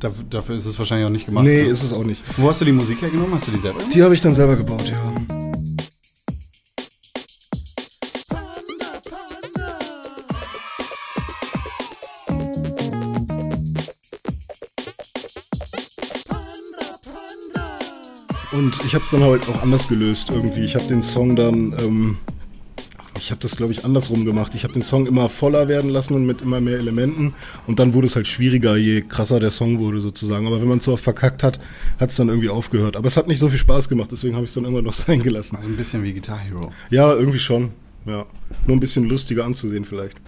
dafür, 0.00 0.56
ist 0.56 0.66
es 0.66 0.76
wahrscheinlich 0.78 1.06
auch 1.06 1.10
nicht 1.12 1.26
gemacht. 1.26 1.44
Nee, 1.44 1.62
ne? 1.62 1.68
ist 1.68 1.84
es 1.84 1.92
auch 1.92 2.02
nicht. 2.02 2.22
Wo 2.36 2.48
hast 2.48 2.60
du 2.60 2.64
die 2.64 2.72
Musik 2.72 3.00
hergenommen? 3.02 3.34
Hast 3.34 3.46
du 3.46 3.52
die 3.52 3.58
selber 3.58 3.78
gemacht? 3.78 3.94
Die 3.94 4.02
habe 4.02 4.14
ich 4.14 4.20
dann 4.20 4.34
selber 4.34 4.56
gebaut, 4.56 4.88
ja. 4.88 5.33
Und 18.54 18.84
ich 18.84 18.94
habe 18.94 19.02
es 19.02 19.10
dann 19.10 19.22
halt 19.22 19.48
auch 19.48 19.62
anders 19.62 19.88
gelöst 19.88 20.30
irgendwie. 20.30 20.60
Ich 20.60 20.76
habe 20.76 20.86
den 20.86 21.02
Song 21.02 21.34
dann, 21.34 21.74
ähm, 21.80 22.16
ich 23.16 23.32
habe 23.32 23.40
das 23.40 23.56
glaube 23.56 23.72
ich 23.72 23.84
andersrum 23.84 24.24
gemacht. 24.24 24.54
Ich 24.54 24.62
habe 24.62 24.72
den 24.72 24.82
Song 24.82 25.06
immer 25.06 25.28
voller 25.28 25.66
werden 25.66 25.90
lassen 25.90 26.14
und 26.14 26.24
mit 26.24 26.40
immer 26.40 26.60
mehr 26.60 26.78
Elementen. 26.78 27.34
Und 27.66 27.80
dann 27.80 27.94
wurde 27.94 28.06
es 28.06 28.14
halt 28.14 28.28
schwieriger, 28.28 28.76
je 28.76 29.00
krasser 29.00 29.40
der 29.40 29.50
Song 29.50 29.80
wurde 29.80 30.00
sozusagen. 30.00 30.46
Aber 30.46 30.60
wenn 30.60 30.68
man 30.68 30.78
es 30.78 30.84
so 30.84 30.92
oft 30.92 31.02
verkackt 31.02 31.42
hat, 31.42 31.58
hat 31.98 32.10
es 32.10 32.16
dann 32.16 32.28
irgendwie 32.28 32.48
aufgehört. 32.48 32.96
Aber 32.96 33.08
es 33.08 33.16
hat 33.16 33.26
nicht 33.26 33.40
so 33.40 33.48
viel 33.48 33.58
Spaß 33.58 33.88
gemacht, 33.88 34.10
deswegen 34.12 34.36
habe 34.36 34.44
ich 34.44 34.50
es 34.50 34.54
dann 34.54 34.66
immer 34.66 34.82
noch 34.82 34.92
sein 34.92 35.20
gelassen. 35.20 35.56
Also 35.56 35.68
ein 35.68 35.76
bisschen 35.76 36.04
wie 36.04 36.12
Guitar 36.12 36.38
Hero. 36.38 36.70
Ja, 36.90 37.12
irgendwie 37.12 37.40
schon. 37.40 37.70
Ja. 38.06 38.24
Nur 38.66 38.76
ein 38.76 38.80
bisschen 38.80 39.04
lustiger 39.08 39.44
anzusehen 39.44 39.84
vielleicht. 39.84 40.16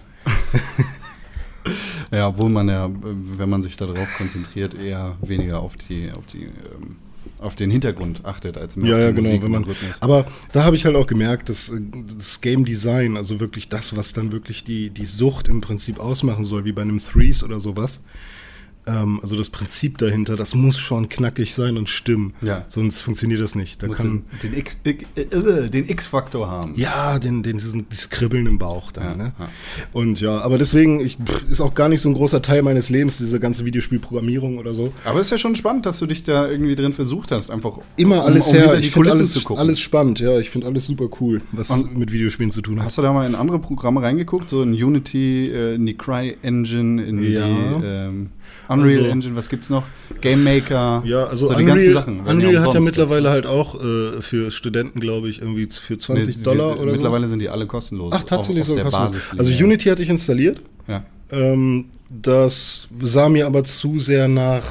Ja, 2.09 2.29
obwohl 2.29 2.49
man 2.49 2.69
ja, 2.69 2.89
wenn 3.01 3.49
man 3.49 3.61
sich 3.61 3.75
darauf 3.75 4.07
konzentriert, 4.17 4.73
eher 4.73 5.17
weniger 5.21 5.59
auf 5.59 5.75
die, 5.75 6.09
auf 6.11 6.25
die, 6.27 6.43
ähm, 6.43 6.95
auf 7.39 7.55
den 7.55 7.69
Hintergrund 7.69 8.25
achtet, 8.25 8.57
als 8.57 8.75
mehr 8.75 8.91
Ja, 8.91 8.99
ja, 8.99 9.11
genau. 9.11 9.29
Musik 9.29 9.43
Wenn 9.43 9.51
man, 9.51 9.65
aber 9.99 10.25
da 10.51 10.63
habe 10.63 10.75
ich 10.75 10.85
halt 10.85 10.95
auch 10.95 11.07
gemerkt, 11.07 11.49
dass 11.49 11.69
äh, 11.69 11.79
das 12.17 12.41
Game 12.41 12.65
Design, 12.65 13.17
also 13.17 13.39
wirklich 13.39 13.69
das, 13.69 13.95
was 13.95 14.13
dann 14.13 14.31
wirklich 14.31 14.63
die, 14.63 14.89
die 14.89 15.05
Sucht 15.05 15.47
im 15.47 15.61
Prinzip 15.61 15.99
ausmachen 15.99 16.43
soll, 16.43 16.65
wie 16.65 16.71
bei 16.71 16.81
einem 16.81 16.99
Threes 16.99 17.43
oder 17.43 17.59
sowas, 17.59 18.01
ähm, 18.87 19.19
also 19.21 19.35
das 19.35 19.49
Prinzip 19.49 19.97
dahinter, 19.97 20.35
das 20.35 20.55
muss 20.55 20.77
schon 20.79 21.09
knackig 21.09 21.53
sein 21.53 21.77
und 21.77 21.89
stimmen. 21.89 22.33
Ja. 22.41 22.63
Sonst 22.69 23.01
funktioniert 23.01 23.41
das 23.41 23.55
nicht. 23.55 23.83
Da 23.83 23.87
kann, 23.87 24.23
den, 24.43 24.55
X- 24.57 24.75
äh, 24.85 25.69
den 25.69 25.89
X-Faktor 25.89 26.49
haben. 26.49 26.73
ja, 26.75 27.19
den, 27.19 27.43
den, 27.43 27.57
diesen, 27.57 27.87
dieses 27.89 28.09
Kribbeln 28.09 28.45
im 28.47 28.57
Bauch 28.57 28.91
dann, 28.91 29.03
Ja, 29.05 29.15
ne? 29.15 29.33
ja. 29.39 29.49
Und 29.93 30.21
ja, 30.21 30.39
aber 30.39 30.57
deswegen, 30.57 30.99
ich, 30.99 31.17
pff, 31.17 31.45
ist 31.49 31.61
auch 31.61 31.73
gar 31.75 31.89
nicht 31.89 32.01
so 32.01 32.09
ein 32.09 32.13
großer 32.13 32.41
Teil 32.41 32.63
meines 32.63 32.89
Lebens, 32.89 33.17
diese 33.17 33.39
ganze 33.39 33.65
Videospielprogrammierung 33.65 34.57
oder 34.57 34.73
so. 34.73 34.93
Aber 35.05 35.19
es 35.19 35.27
ist 35.27 35.31
ja 35.31 35.37
schon 35.37 35.55
spannend, 35.55 35.85
dass 35.85 35.99
du 35.99 36.05
dich 36.05 36.23
da 36.23 36.47
irgendwie 36.49 36.75
drin 36.75 36.93
versucht 36.93 37.31
hast, 37.31 37.51
einfach 37.51 37.79
Immer 37.97 38.21
um- 38.21 38.27
alles 38.27 38.47
um 38.47 38.55
her. 38.55 38.77
Ich 38.79 38.91
finde 38.91 39.11
alles, 39.11 39.45
alles 39.49 39.79
spannend, 39.79 40.19
ja. 40.19 40.39
Ich 40.39 40.49
finde 40.49 40.67
alles 40.67 40.85
super 40.85 41.09
cool, 41.19 41.41
was 41.51 41.69
Und- 41.71 41.97
mit 41.97 42.11
Videospielen 42.11 42.51
zu 42.51 42.61
tun 42.61 42.79
hat. 42.79 42.85
Hast 42.87 42.97
du 42.97 43.01
da 43.01 43.11
mal 43.13 43.27
in 43.27 43.35
andere 43.35 43.59
Programme 43.59 44.01
reingeguckt, 44.01 44.49
so 44.49 44.61
in 44.63 44.73
Unity, 44.73 45.47
äh, 45.51 45.75
in 45.75 45.85
die 45.85 45.95
Cry 45.97 46.37
Engine, 46.41 47.03
in 47.03 47.23
Ja. 47.23 47.45
die 47.47 47.85
ähm, 47.85 48.29
Unreal 48.69 48.97
Also- 48.99 49.05
Engine, 49.11 49.35
was 49.35 49.47
gibt's 49.49 49.69
noch? 49.69 49.83
Game 50.21 50.43
Maker. 50.43 51.01
Ja, 51.05 51.25
also 51.25 51.47
so 51.47 51.53
die 51.53 51.63
Unreal, 51.63 51.77
ganzen 51.77 51.93
Sachen. 51.93 52.19
Unreal 52.19 52.61
hat 52.65 52.73
ja 52.73 52.79
mittlerweile 52.81 53.29
halt 53.29 53.45
auch 53.45 53.75
äh, 53.81 54.21
für 54.21 54.51
Studenten, 54.51 54.99
glaube 54.99 55.29
ich, 55.29 55.39
irgendwie 55.41 55.67
für 55.71 55.93
jetzt. 55.93 56.03
20 56.05 56.37
Nee, 56.37 56.43
Dollar 56.43 56.73
die- 56.75 56.79
oder 56.81 56.89
so. 56.91 56.95
Mittlerweile 56.97 57.27
sind 57.27 57.39
die 57.39 57.49
alle 57.49 57.65
kostenlos. 57.65 58.13
Ach, 58.15 58.23
tatsächlich 58.23 58.61
auf, 58.61 58.67
so 58.67 58.73
auf 58.73 58.81
der 58.81 58.91
kostenlos. 58.91 59.21
Also 59.37 59.51
ja. 59.51 59.63
Unity 59.65 59.89
hatte 59.89 60.03
ich 60.03 60.09
installiert. 60.09 60.61
Ja. 60.87 61.03
Ähm, 61.31 61.85
das 62.09 62.87
sah 63.01 63.29
mir 63.29 63.45
aber 63.47 63.63
zu 63.63 63.99
sehr 63.99 64.27
nach, 64.27 64.63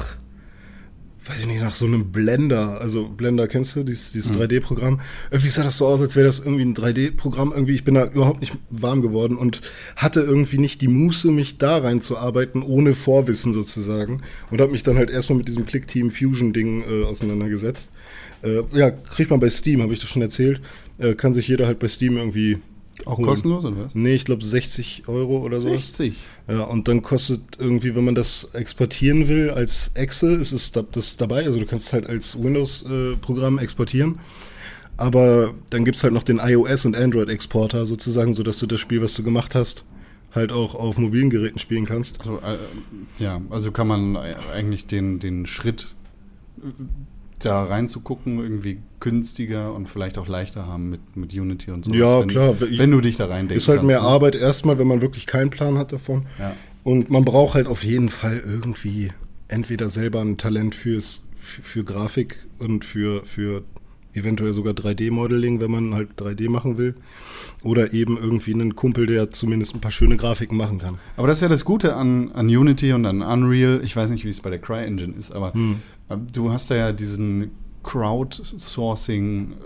weiß 1.27 1.41
ich 1.41 1.47
nicht, 1.47 1.61
nach 1.61 1.75
so 1.75 1.85
einem 1.85 2.11
Blender. 2.11 2.79
Also 2.79 3.09
Blender 3.09 3.47
kennst 3.47 3.75
du, 3.75 3.83
dieses, 3.83 4.11
dieses 4.11 4.33
3D-Programm. 4.33 5.01
Irgendwie 5.31 5.49
sah 5.49 5.63
das 5.63 5.77
so 5.77 5.87
aus, 5.87 6.01
als 6.01 6.15
wäre 6.15 6.25
das 6.25 6.39
irgendwie 6.39 6.63
ein 6.63 6.75
3D-Programm. 6.75 7.51
Irgendwie, 7.53 7.75
ich 7.75 7.83
bin 7.83 7.95
da 7.95 8.05
überhaupt 8.05 8.41
nicht 8.41 8.57
warm 8.69 9.01
geworden 9.01 9.37
und 9.37 9.61
hatte 9.95 10.21
irgendwie 10.21 10.57
nicht 10.57 10.81
die 10.81 10.87
Muße, 10.87 11.31
mich 11.31 11.57
da 11.57 11.77
reinzuarbeiten, 11.77 12.63
ohne 12.63 12.93
Vorwissen 12.93 13.53
sozusagen. 13.53 14.21
Und 14.51 14.61
habe 14.61 14.71
mich 14.71 14.83
dann 14.83 14.97
halt 14.97 15.09
erstmal 15.09 15.37
mit 15.37 15.47
diesem 15.47 15.65
Click-Team 15.65 16.11
Fusion-Ding 16.11 16.83
äh, 16.83 17.03
auseinandergesetzt. 17.05 17.89
Äh, 18.43 18.61
ja, 18.73 18.91
kriegt 18.91 19.31
man 19.31 19.39
bei 19.39 19.49
Steam, 19.49 19.81
habe 19.81 19.93
ich 19.93 19.99
das 19.99 20.09
schon 20.09 20.21
erzählt. 20.21 20.61
Äh, 20.97 21.15
kann 21.15 21.33
sich 21.33 21.47
jeder 21.47 21.67
halt 21.67 21.79
bei 21.79 21.87
Steam 21.87 22.17
irgendwie 22.17 22.57
Auch 23.05 23.17
holen. 23.17 23.27
kostenlos 23.27 23.65
oder 23.65 23.85
was? 23.85 23.95
Nee, 23.95 24.15
ich 24.15 24.25
glaube 24.25 24.45
60 24.45 25.03
Euro 25.07 25.39
oder 25.39 25.61
so. 25.61 25.69
60. 25.69 26.15
Ja, 26.47 26.63
und 26.63 26.87
dann 26.87 27.01
kostet 27.01 27.41
irgendwie, 27.59 27.95
wenn 27.95 28.05
man 28.05 28.15
das 28.15 28.49
exportieren 28.53 29.27
will 29.27 29.49
als 29.49 29.91
Exe, 29.93 30.33
ist 30.33 30.51
es 30.51 30.71
da, 30.71 30.83
das 30.83 31.17
dabei. 31.17 31.45
Also 31.45 31.59
du 31.59 31.65
kannst 31.65 31.93
halt 31.93 32.07
als 32.07 32.41
Windows-Programm 32.41 33.59
exportieren. 33.59 34.19
Aber 34.97 35.53
dann 35.69 35.85
gibt's 35.85 36.03
halt 36.03 36.13
noch 36.13 36.23
den 36.23 36.39
iOS- 36.39 36.85
und 36.85 36.97
Android-Exporter 36.97 37.85
sozusagen, 37.85 38.33
sodass 38.33 38.57
du 38.59 38.65
das 38.65 38.79
Spiel, 38.79 39.01
was 39.01 39.13
du 39.13 39.23
gemacht 39.23 39.53
hast, 39.53 39.83
halt 40.33 40.51
auch 40.51 40.75
auf 40.75 40.97
mobilen 40.97 41.29
Geräten 41.29 41.59
spielen 41.59 41.85
kannst. 41.85 42.19
Also, 42.19 42.37
äh, 42.37 42.57
ja, 43.19 43.41
also 43.49 43.71
kann 43.71 43.87
man 43.87 44.17
eigentlich 44.17 44.87
den, 44.87 45.19
den 45.19 45.45
Schritt 45.45 45.95
äh, 46.59 46.69
da 47.39 47.63
reinzugucken 47.63 48.39
irgendwie 48.39 48.79
günstiger 48.99 49.73
und 49.73 49.87
vielleicht 49.87 50.17
auch 50.17 50.27
leichter 50.27 50.67
haben 50.67 50.89
mit, 50.89 51.15
mit 51.15 51.33
Unity 51.33 51.71
und 51.71 51.85
so. 51.85 51.93
Ja, 51.93 52.21
wenn, 52.21 52.29
klar. 52.29 52.55
Wenn 52.59 52.91
du 52.91 53.01
dich 53.01 53.15
da 53.15 53.27
reindenkst. 53.27 53.63
Ist 53.63 53.69
halt 53.69 53.83
mehr 53.83 54.01
Arbeit 54.01 54.35
erstmal, 54.35 54.79
wenn 54.79 54.87
man 54.87 55.01
wirklich 55.01 55.27
keinen 55.27 55.49
Plan 55.49 55.77
hat 55.77 55.91
davon. 55.91 56.25
Ja. 56.39 56.53
Und 56.83 57.09
man 57.09 57.25
braucht 57.25 57.55
halt 57.55 57.67
auf 57.67 57.83
jeden 57.83 58.09
Fall 58.09 58.41
irgendwie 58.45 59.11
entweder 59.47 59.89
selber 59.89 60.21
ein 60.21 60.37
Talent 60.37 60.73
fürs, 60.73 61.23
für, 61.35 61.61
für 61.61 61.83
Grafik 61.83 62.45
und 62.59 62.85
für, 62.85 63.25
für 63.25 63.63
eventuell 64.17 64.53
sogar 64.53 64.73
3D-Modeling, 64.73 65.61
wenn 65.61 65.71
man 65.71 65.93
halt 65.93 66.09
3D 66.19 66.49
machen 66.49 66.77
will. 66.77 66.95
Oder 67.63 67.93
eben 67.93 68.17
irgendwie 68.17 68.53
einen 68.53 68.75
Kumpel, 68.75 69.05
der 69.07 69.31
zumindest 69.31 69.75
ein 69.75 69.81
paar 69.81 69.91
schöne 69.91 70.17
Grafiken 70.17 70.57
machen 70.57 70.79
kann. 70.79 70.97
Aber 71.15 71.27
das 71.27 71.37
ist 71.37 71.41
ja 71.41 71.49
das 71.49 71.65
Gute 71.65 71.95
an, 71.95 72.31
an 72.33 72.47
Unity 72.47 72.93
und 72.93 73.05
an 73.05 73.21
Unreal. 73.21 73.81
Ich 73.83 73.95
weiß 73.95 74.09
nicht, 74.09 74.25
wie 74.25 74.29
es 74.29 74.41
bei 74.41 74.49
der 74.49 74.59
CryEngine 74.59 75.13
ist, 75.17 75.31
aber 75.31 75.53
Hm. 75.53 75.77
äh, 76.09 76.17
du 76.33 76.51
hast 76.51 76.69
da 76.71 76.75
ja 76.75 76.91
diesen 76.91 77.51
Crowdsourcing-Anteil 77.83 79.57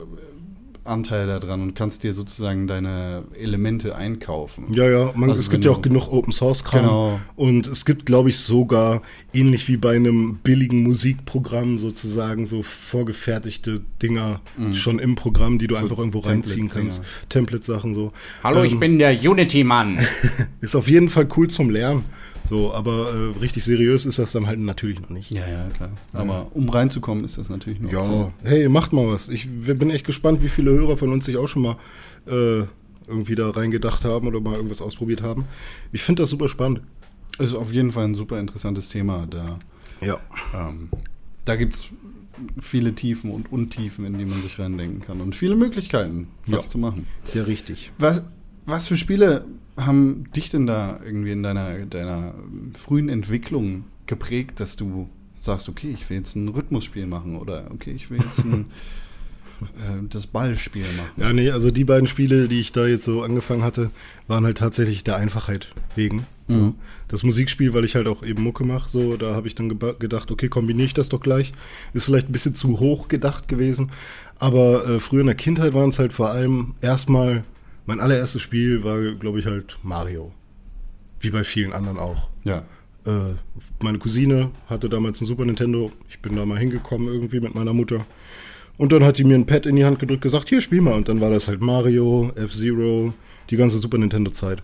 da 0.84 1.40
dran 1.40 1.62
und 1.62 1.76
kannst 1.76 2.04
dir 2.04 2.12
sozusagen 2.14 2.68
deine 2.68 3.24
Elemente 3.40 3.96
einkaufen. 3.96 4.66
Ja, 4.74 4.90
ja, 4.90 5.12
man, 5.16 5.30
Also 5.30 5.40
es 5.40 5.50
gibt 5.50 5.64
ja 5.64 5.72
auch 5.72 5.82
genug 5.82 6.12
Open 6.12 6.34
Source 6.34 6.64
Kram. 6.64 6.82
Genau. 6.82 7.20
Und 7.36 7.68
es 7.68 7.86
gibt, 7.86 8.06
glaube 8.06 8.30
ich, 8.30 8.38
sogar 8.38 9.02
ähnlich 9.34 9.68
wie 9.68 9.78
bei 9.78 9.96
einem 9.96 10.40
billigen 10.44 10.84
Musikprogramm 10.84 11.78
sozusagen 11.80 12.46
so 12.46 12.64
vorgefertigte 12.64 13.82
Dinger 14.02 14.42
schon 14.74 15.00
im 15.00 15.16
Programm, 15.16 15.60
die 15.60 15.68
du 15.68 15.76
einfach 15.76 15.98
irgendwo 15.98 16.20
Mhm. 16.20 16.24
Template- 16.24 16.30
reinziehen 16.32 16.70
kannst. 16.70 17.04
Template-Sachen 17.30 17.94
so. 17.94 18.12
Hallo, 18.44 18.64
ich 18.64 18.74
Ähm, 18.74 18.80
bin 18.80 18.98
der 18.98 19.12
Unity-Mann. 19.20 20.00
Ist 20.62 20.76
auf 20.76 20.90
jeden 20.90 21.10
Fall 21.10 21.28
cool 21.38 21.48
zum 21.50 21.70
Lernen. 21.70 22.04
So, 22.52 22.74
aber 22.74 23.14
äh, 23.14 23.40
richtig 23.40 23.64
seriös 23.64 24.06
ist 24.06 24.20
das 24.20 24.34
dann 24.34 24.46
halt 24.46 24.60
natürlich 24.60 25.00
noch 25.00 25.10
nicht. 25.10 25.32
Ja, 25.32 25.48
ja, 25.48 25.70
klar. 25.70 25.90
Aber 26.12 26.48
um 26.54 26.68
reinzukommen, 26.68 27.24
ist 27.24 27.38
das 27.38 27.48
natürlich 27.48 27.80
nur. 27.80 27.94
Ja, 27.94 28.34
hey, 28.44 28.68
macht 28.68 28.92
mal 28.92 29.08
was. 29.08 29.30
Ich 29.30 29.48
bin 29.50 29.90
echt 29.90 30.06
gespannt, 30.06 30.44
wie 30.44 30.50
viele 30.50 30.72
Hörer 30.72 30.98
von 30.98 31.14
uns 31.14 31.24
sich 31.24 31.38
auch 31.38 31.48
schon 31.48 31.62
mal 31.62 31.78
äh, 32.28 32.64
irgendwie 33.08 33.36
da 33.36 33.52
reingedacht 33.52 34.04
haben 34.04 34.28
oder 34.28 34.42
mal 34.42 34.56
irgendwas 34.56 34.82
ausprobiert 34.82 35.22
haben. 35.22 35.46
Ich 35.94 36.04
finde 36.04 36.24
das 36.24 36.30
super 36.30 36.50
spannend. 36.50 36.82
Ist 37.40 37.56
auf 37.56 37.72
jeden 37.72 37.94
Fall 37.94 38.04
ein 38.04 38.16
super 38.16 38.38
interessantes 38.38 38.90
Thema. 38.90 39.28
Da, 39.30 39.58
Ja. 40.06 40.20
ähm, 40.54 40.90
da 41.46 41.56
gibt 41.56 41.76
es 41.76 41.86
viele 42.60 42.94
Tiefen 42.96 43.32
und 43.32 43.50
Untiefen, 43.54 44.04
in 44.04 44.18
die 44.18 44.26
man 44.26 44.42
sich 44.42 44.60
reindenken 44.60 45.00
kann. 45.00 45.22
Und 45.22 45.38
viele 45.38 45.56
Möglichkeiten, 45.56 46.28
was 46.48 46.66
Ja. 46.66 46.70
zu 46.70 46.80
machen. 46.80 47.08
Sehr 47.24 47.48
richtig. 47.48 47.94
Was, 47.98 48.24
was 48.66 48.90
für 48.90 48.98
Spiele 48.98 49.46
haben 49.78 50.26
dich 50.36 50.50
denn 50.50 50.68
da 50.68 51.00
irgendwie 51.04 51.32
in 51.32 51.44
deiner, 51.44 51.86
deiner 51.86 52.34
frühen 52.78 53.10
Entwicklung 53.10 53.86
geprägt, 54.06 54.60
dass 54.60 54.76
du 54.76 55.10
sagst, 55.40 55.70
okay, 55.70 55.96
ich 55.98 56.10
will 56.10 56.18
jetzt 56.18 56.36
ein 56.36 56.48
Rhythmusspiel 56.50 57.08
machen 57.08 57.38
oder 57.38 57.70
okay, 57.72 57.92
ich 57.92 58.10
will 58.10 58.20
jetzt 58.20 58.40
ein, 58.40 58.68
äh, 59.62 60.08
das 60.10 60.28
Ballspiel 60.28 60.86
machen? 60.98 61.12
Ja, 61.18 61.34
nee, 61.34 61.50
also 61.50 61.72
die 61.72 61.86
beiden 61.86 62.08
Spiele, 62.08 62.48
die 62.48 62.60
ich 62.60 62.72
da 62.72 62.86
jetzt 62.86 63.06
so 63.06 63.24
angefangen 63.24 63.64
hatte, 63.64 63.90
waren 64.28 64.46
halt 64.46 64.58
tatsächlich 64.58 65.04
der 65.04 65.16
Einfachheit 65.16 65.74
wegen. 65.96 66.26
So. 66.48 66.58
Mhm. 66.58 66.76
Das 67.08 67.24
Musikspiel, 67.24 67.74
weil 67.74 67.86
ich 67.86 67.96
halt 67.96 68.08
auch 68.08 68.24
eben 68.24 68.44
Mucke 68.44 68.64
mache, 68.64 68.90
so, 68.90 69.18
da 69.18 69.34
habe 69.34 69.48
ich 69.48 69.56
dann 69.56 69.70
gedacht, 69.70 70.32
okay, 70.32 70.50
kombiniere 70.50 70.86
ich 70.86 70.94
das 70.94 71.10
doch 71.10 71.22
gleich. 71.22 71.54
Ist 71.94 72.06
vielleicht 72.06 72.30
ein 72.30 72.34
bisschen 72.34 72.56
zu 72.56 72.80
hoch 72.80 73.08
gedacht 73.08 73.48
gewesen. 73.48 73.92
Aber 74.38 74.88
äh, 74.88 75.00
früher 75.00 75.22
in 75.22 75.28
der 75.28 75.36
Kindheit 75.36 75.74
waren 75.74 75.90
es 75.90 76.00
halt 76.00 76.14
vor 76.14 76.30
allem 76.30 76.76
erstmal, 76.82 77.44
mein 77.86 78.00
allererstes 78.00 78.42
Spiel 78.42 78.84
war, 78.84 79.00
glaube 79.16 79.40
ich, 79.40 79.46
halt 79.46 79.80
Mario. 79.84 80.32
Wie 81.20 81.30
bei 81.30 81.44
vielen 81.44 81.74
anderen 81.74 81.98
auch. 81.98 82.30
Ja. 82.44 82.64
Äh, 83.06 83.36
meine 83.82 84.00
Cousine 84.00 84.52
hatte 84.68 84.90
damals 84.90 85.22
ein 85.22 85.26
Super 85.26 85.46
Nintendo. 85.46 85.92
Ich 86.10 86.20
bin 86.20 86.36
da 86.36 86.46
mal 86.46 86.60
hingekommen 86.60 87.08
irgendwie 87.08 87.40
mit 87.40 87.56
meiner 87.56 87.74
Mutter. 87.74 88.06
Und 88.78 88.92
dann 88.92 89.04
hat 89.04 89.18
die 89.18 89.24
mir 89.24 89.36
ein 89.36 89.46
Pad 89.46 89.66
in 89.66 89.76
die 89.76 89.86
Hand 89.86 90.00
gedrückt, 90.00 90.22
gesagt, 90.22 90.50
hier, 90.50 90.62
spiel 90.62 90.82
mal. 90.82 90.94
Und 90.94 91.10
dann 91.10 91.22
war 91.22 91.30
das 91.30 91.48
halt 91.48 91.62
Mario, 91.62 92.32
F-Zero, 92.36 93.14
die 93.50 93.58
ganze 93.58 93.78
Super 93.80 93.98
Nintendo-Zeit. 93.98 94.64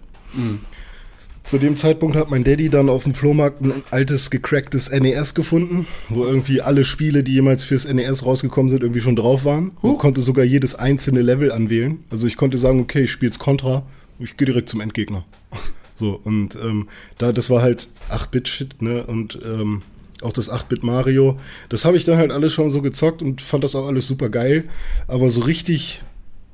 Zu 1.47 1.59
dem 1.59 1.77
Zeitpunkt 1.77 2.17
hat 2.17 2.29
mein 2.29 2.43
Daddy 2.43 2.67
dann 2.67 2.89
auf 2.89 3.03
dem 3.03 3.13
Flohmarkt 3.13 3.61
ein 3.61 3.71
altes, 3.89 4.31
gecracktes 4.31 4.91
NES 4.91 5.33
gefunden, 5.33 5.87
wo 6.09 6.25
irgendwie 6.25 6.59
alle 6.59 6.83
Spiele, 6.83 7.23
die 7.23 7.35
jemals 7.35 7.63
fürs 7.63 7.87
NES 7.87 8.25
rausgekommen 8.25 8.69
sind, 8.69 8.83
irgendwie 8.83 8.99
schon 8.99 9.15
drauf 9.15 9.45
waren. 9.45 9.71
Man 9.81 9.97
konnte 9.97 10.21
sogar 10.21 10.43
jedes 10.43 10.75
einzelne 10.75 11.21
Level 11.21 11.53
anwählen. 11.53 12.03
Also 12.09 12.27
ich 12.27 12.35
konnte 12.35 12.57
sagen, 12.57 12.81
okay, 12.81 13.03
ich 13.03 13.11
spiele 13.11 13.29
jetzt 13.29 13.39
Contra, 13.39 13.83
ich 14.19 14.35
gehe 14.35 14.45
direkt 14.45 14.67
zum 14.67 14.81
Endgegner. 14.81 15.25
So, 15.99 16.19
und 16.23 16.55
ähm, 16.57 16.89
da, 17.17 17.31
das 17.31 17.49
war 17.49 17.63
halt 17.63 17.87
8-Bit-Shit, 18.11 18.83
ne? 18.83 19.03
Und 19.07 19.39
ähm, 19.43 19.81
auch 20.21 20.31
das 20.31 20.51
8-Bit 20.51 20.83
Mario. 20.83 21.39
Das 21.69 21.85
habe 21.85 21.97
ich 21.97 22.03
dann 22.03 22.19
halt 22.19 22.31
alles 22.31 22.53
schon 22.53 22.69
so 22.69 22.83
gezockt 22.83 23.23
und 23.23 23.41
fand 23.41 23.63
das 23.63 23.73
auch 23.73 23.87
alles 23.87 24.05
super 24.05 24.29
geil. 24.29 24.65
Aber 25.07 25.31
so 25.31 25.41
richtig 25.41 26.03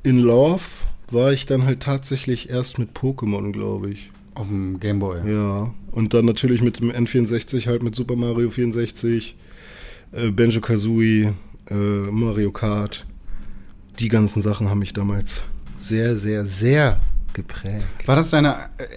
in 0.01 0.19
Love 0.19 0.63
war 1.12 1.33
ich 1.33 1.45
dann 1.45 1.65
halt 1.65 1.81
tatsächlich 1.81 2.51
erst 2.51 2.79
mit 2.79 2.97
Pokémon, 2.97 3.51
glaube 3.51 3.89
ich. 3.89 4.12
Auf 4.35 4.47
dem 4.47 4.79
Gameboy. 4.79 5.19
Ja. 5.29 5.73
Und 5.91 6.13
dann 6.13 6.25
natürlich 6.25 6.61
mit 6.61 6.79
dem 6.79 6.91
N64, 6.91 7.67
halt 7.67 7.83
mit 7.83 7.95
Super 7.95 8.15
Mario 8.15 8.49
64, 8.49 9.35
äh, 10.11 10.31
Banjo 10.31 10.59
Kazooie, 10.59 11.33
äh, 11.69 11.73
Mario 11.73 12.51
Kart. 12.51 13.05
Die 13.99 14.09
ganzen 14.09 14.41
Sachen 14.41 14.69
haben 14.69 14.79
mich 14.79 14.93
damals 14.93 15.43
sehr, 15.77 16.17
sehr, 16.17 16.45
sehr 16.45 16.99
geprägt. 17.33 17.83
War 18.05 18.15
das 18.15 18.29
deine 18.29 18.55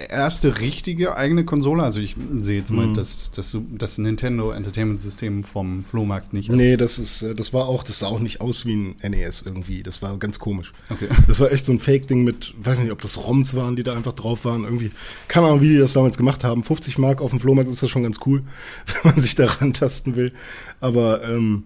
erste 0.09 0.61
richtige 0.61 1.17
eigene 1.17 1.45
Konsole? 1.45 1.83
Also 1.83 2.01
ich 2.01 2.15
sehe 2.39 2.59
jetzt 2.59 2.71
mal 2.71 2.93
das, 2.93 3.31
das, 3.35 3.57
das 3.77 3.99
Nintendo 3.99 4.51
Entertainment 4.51 5.01
System 5.01 5.45
vom 5.45 5.85
Flohmarkt 5.85 6.33
nicht. 6.33 6.51
als- 6.51 6.57
Nee, 6.57 6.77
das 6.77 6.99
ist, 6.99 7.23
äh, 7.23 7.35
das 7.35 7.53
war 7.53 7.67
auch, 7.67 7.83
das 7.83 8.01
sah 8.01 8.07
auch 8.09 8.21
nicht 8.21 8.41
aus 8.41 8.67
wie 8.67 8.75
ein 8.77 8.97
NES 9.03 9.43
irgendwie. 9.47 9.83
Das 9.83 10.03
war 10.03 10.17
ganz 10.19 10.39
komisch. 10.39 10.73
Okay. 10.91 11.09
Das 11.27 11.41
war 11.41 11.51
echt 11.53 11.65
so 11.65 11.73
ein 11.73 11.79
Fake-Ding 11.79 12.25
mit, 12.25 12.55
weiß 12.63 12.79
nicht, 12.81 12.93
ob 12.93 13.01
das 13.01 13.17
ROMs 13.27 13.55
waren, 13.57 13.77
die 13.77 13.83
da 13.83 13.95
einfach 13.95 14.13
drauf 14.13 14.45
waren. 14.45 14.65
Irgendwie, 14.65 14.91
keine 15.29 15.47
Ahnung, 15.47 15.61
wie 15.61 15.69
die 15.71 15.79
das 15.79 15.93
damals 15.95 16.17
gemacht 16.17 16.45
haben. 16.45 16.63
50 16.63 16.99
Mark 16.99 17.21
auf 17.21 17.31
dem 17.31 17.41
Flohmarkt 17.41 17.71
ist 17.71 17.83
das 17.83 17.91
schon 17.91 18.03
ganz 18.03 18.19
cool, 18.27 18.43
wenn 19.03 19.13
man 19.13 19.21
sich 19.21 19.35
da 19.35 19.47
rantasten 19.47 20.17
will. 20.17 20.33
Aber 20.81 21.25
ähm, 21.25 21.65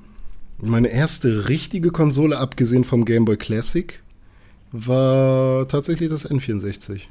meine 0.63 0.89
erste 0.89 1.49
richtige 1.49 1.91
Konsole, 1.91 2.39
abgesehen 2.39 2.85
vom 2.85 3.05
Game 3.05 3.25
Boy 3.25 3.37
Classic, 3.37 4.01
war 4.73 5.67
tatsächlich 5.69 6.11
das 6.11 6.29
N64. 6.29 7.03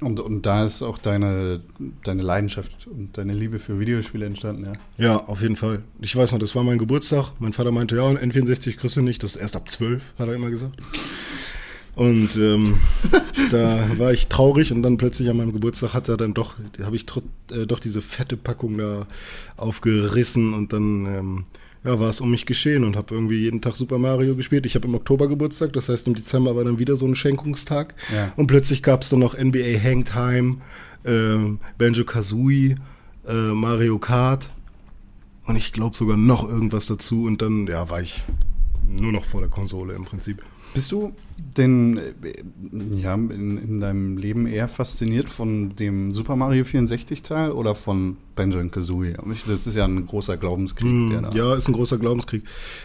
Und, 0.00 0.20
und 0.20 0.44
da 0.44 0.66
ist 0.66 0.82
auch 0.82 0.98
deine, 0.98 1.62
deine 2.04 2.20
Leidenschaft 2.22 2.86
und 2.86 3.16
deine 3.16 3.32
Liebe 3.32 3.58
für 3.58 3.80
Videospiele 3.80 4.26
entstanden, 4.26 4.66
ja? 4.66 4.72
Ja, 4.98 5.16
auf 5.16 5.40
jeden 5.40 5.56
Fall. 5.56 5.82
Ich 6.02 6.14
weiß 6.14 6.32
noch, 6.32 6.38
das 6.38 6.54
war 6.54 6.62
mein 6.64 6.76
Geburtstag. 6.76 7.32
Mein 7.38 7.54
Vater 7.54 7.72
meinte, 7.72 7.96
ja, 7.96 8.06
ein 8.06 8.18
N64 8.18 8.76
kriegst 8.76 8.96
du 8.96 9.00
nicht, 9.00 9.22
das 9.22 9.36
ist 9.36 9.40
erst 9.40 9.56
ab 9.56 9.70
12, 9.70 10.12
hat 10.18 10.28
er 10.28 10.34
immer 10.34 10.50
gesagt. 10.50 10.74
Und 11.94 12.36
ähm, 12.36 12.76
da 13.50 13.88
war 13.96 14.12
ich 14.12 14.26
traurig 14.26 14.70
und 14.70 14.82
dann 14.82 14.98
plötzlich 14.98 15.30
an 15.30 15.38
meinem 15.38 15.52
Geburtstag 15.54 15.94
hat 15.94 16.10
er 16.10 16.18
dann 16.18 16.34
doch, 16.34 16.56
habe 16.82 16.94
ich 16.94 17.04
tr- 17.04 17.22
äh, 17.50 17.66
doch 17.66 17.80
diese 17.80 18.02
fette 18.02 18.36
Packung 18.36 18.76
da 18.76 19.06
aufgerissen 19.56 20.52
und 20.52 20.74
dann 20.74 21.06
ähm, 21.06 21.44
ja, 21.86 22.00
war 22.00 22.10
es 22.10 22.20
um 22.20 22.30
mich 22.30 22.46
geschehen 22.46 22.84
und 22.84 22.96
habe 22.96 23.14
irgendwie 23.14 23.38
jeden 23.38 23.60
Tag 23.60 23.76
Super 23.76 23.98
Mario 23.98 24.34
gespielt. 24.34 24.66
Ich 24.66 24.74
habe 24.74 24.88
im 24.88 24.94
Oktober 24.94 25.28
Geburtstag, 25.28 25.72
das 25.72 25.88
heißt 25.88 26.06
im 26.08 26.14
Dezember 26.14 26.56
war 26.56 26.64
dann 26.64 26.78
wieder 26.78 26.96
so 26.96 27.06
ein 27.06 27.14
Schenkungstag. 27.14 27.94
Ja. 28.12 28.32
Und 28.36 28.48
plötzlich 28.48 28.82
gab 28.82 29.02
es 29.02 29.08
dann 29.08 29.20
noch 29.20 29.38
NBA 29.38 29.80
Hangtime, 29.82 30.56
ähm, 31.04 31.60
Banjo 31.78 32.04
Kazooie, 32.04 32.74
äh, 33.26 33.32
Mario 33.32 33.98
Kart 33.98 34.50
und 35.46 35.56
ich 35.56 35.72
glaube 35.72 35.96
sogar 35.96 36.16
noch 36.16 36.48
irgendwas 36.48 36.86
dazu 36.86 37.24
und 37.24 37.40
dann 37.40 37.66
ja 37.68 37.88
war 37.88 38.02
ich 38.02 38.24
nur 38.88 39.12
noch 39.12 39.24
vor 39.24 39.40
der 39.40 39.50
Konsole 39.50 39.94
im 39.94 40.04
Prinzip. 40.04 40.42
Bist 40.76 40.92
du 40.92 41.12
denn 41.56 41.96
äh, 42.22 43.00
ja, 43.00 43.14
in, 43.14 43.58
in 43.58 43.80
deinem 43.80 44.18
Leben 44.18 44.46
eher 44.46 44.68
fasziniert 44.68 45.28
von 45.28 45.74
dem 45.74 46.12
Super 46.12 46.36
Mario 46.36 46.64
64 46.64 47.22
Teil 47.22 47.50
oder 47.50 47.74
von 47.74 48.18
Banjo 48.34 48.62
Kazooie? 48.68 49.14
Das 49.48 49.66
ist 49.66 49.74
ja 49.74 49.84
ein 49.86 50.06
großer 50.06 50.36
Glaubenskrieg, 50.36 51.08
der 51.10 51.22
da. 51.22 51.30
Hm, 51.30 51.36
Ja, 51.36 51.54
ist 51.54 51.66
ein 51.68 51.72
großer 51.72 51.98
Glaubenskrieg. 51.98 52.42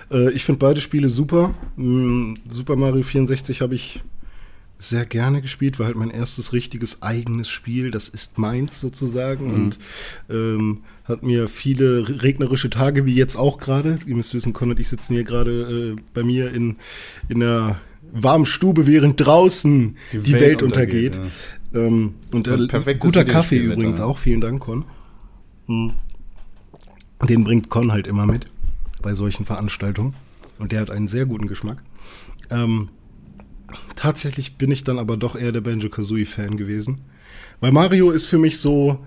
Äh, 0.10 0.32
ich 0.32 0.44
finde 0.44 0.60
beide 0.60 0.82
Spiele 0.82 1.10
super. 1.10 1.54
Mm, 1.76 2.36
Super 2.48 2.76
Mario 2.78 3.04
64 3.04 3.62
habe 3.62 3.76
ich 3.76 4.02
sehr 4.82 5.06
gerne 5.06 5.42
gespielt, 5.42 5.78
war 5.78 5.86
halt 5.86 5.96
mein 5.96 6.10
erstes 6.10 6.54
richtiges 6.54 7.02
eigenes 7.04 7.50
Spiel. 7.50 7.92
Das 7.92 8.10
ist 8.10 8.38
meins 8.40 8.82
sozusagen 8.82 9.54
und 9.54 9.80
ähm, 10.30 10.80
hat 11.06 11.24
mir 11.24 11.48
viele 11.48 12.22
regnerische 12.24 12.70
Tage, 12.70 13.06
wie 13.06 13.16
jetzt 13.16 13.36
auch 13.36 13.60
gerade. 13.60 14.00
Ihr 14.06 14.16
müsst 14.16 14.34
wissen, 14.34 14.54
Con 14.54 14.72
und 14.72 14.80
ich 14.80 14.90
sitzen 14.90 15.14
hier 15.14 15.24
gerade 15.24 15.96
äh, 15.98 16.02
bei 16.14 16.24
mir 16.24 16.52
in, 16.52 16.78
in 17.30 17.44
einer 17.44 17.80
warmen 18.12 18.46
Stube, 18.46 18.88
während 18.88 19.24
draußen 19.24 19.96
die, 20.12 20.18
Die 20.20 20.34
Welt, 20.34 20.42
Welt 20.42 20.64
untergeht. 20.64 21.18
untergeht, 21.18 21.32
Ähm, 21.74 22.16
und 22.32 22.48
äh, 22.48 22.98
guter 22.98 23.24
Kaffee 23.24 23.58
übrigens 23.60 24.02
auch. 24.02 24.18
Vielen 24.18 24.42
Dank, 24.42 24.62
Con. 24.62 24.86
Hm. 25.68 25.94
Den 27.30 27.44
bringt 27.44 27.70
Con 27.70 27.92
halt 27.92 28.08
immer 28.08 28.26
mit 28.26 28.46
bei 29.02 29.14
solchen 29.14 29.46
Veranstaltungen. 29.46 30.16
Und 30.58 30.72
der 30.72 30.82
hat 30.82 30.90
einen 30.90 31.08
sehr 31.08 31.26
guten 31.26 31.48
Geschmack. 31.48 31.82
Ähm, 32.50 32.90
tatsächlich 34.02 34.58
bin 34.58 34.72
ich 34.72 34.84
dann 34.84 34.98
aber 34.98 35.16
doch 35.16 35.36
eher 35.36 35.52
der 35.52 35.62
Banjo-Kazooie-Fan 35.62 36.58
gewesen. 36.58 37.02
Weil 37.60 37.72
Mario 37.72 38.10
ist 38.10 38.26
für 38.26 38.40
mich 38.40 38.58
so 38.58 39.06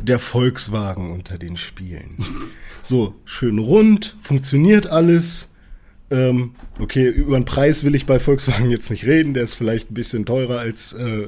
der 0.00 0.20
Volkswagen 0.20 1.10
unter 1.10 1.36
den 1.36 1.56
Spielen. 1.56 2.16
so, 2.82 3.16
schön 3.24 3.58
rund, 3.58 4.16
funktioniert 4.22 4.86
alles. 4.86 5.54
Ähm, 6.10 6.52
okay, 6.78 7.08
über 7.08 7.36
den 7.36 7.44
Preis 7.44 7.82
will 7.82 7.96
ich 7.96 8.06
bei 8.06 8.20
Volkswagen 8.20 8.70
jetzt 8.70 8.88
nicht 8.88 9.04
reden. 9.04 9.34
Der 9.34 9.42
ist 9.42 9.54
vielleicht 9.54 9.90
ein 9.90 9.94
bisschen 9.94 10.26
teurer 10.26 10.60
als 10.60 10.92
äh, 10.92 11.26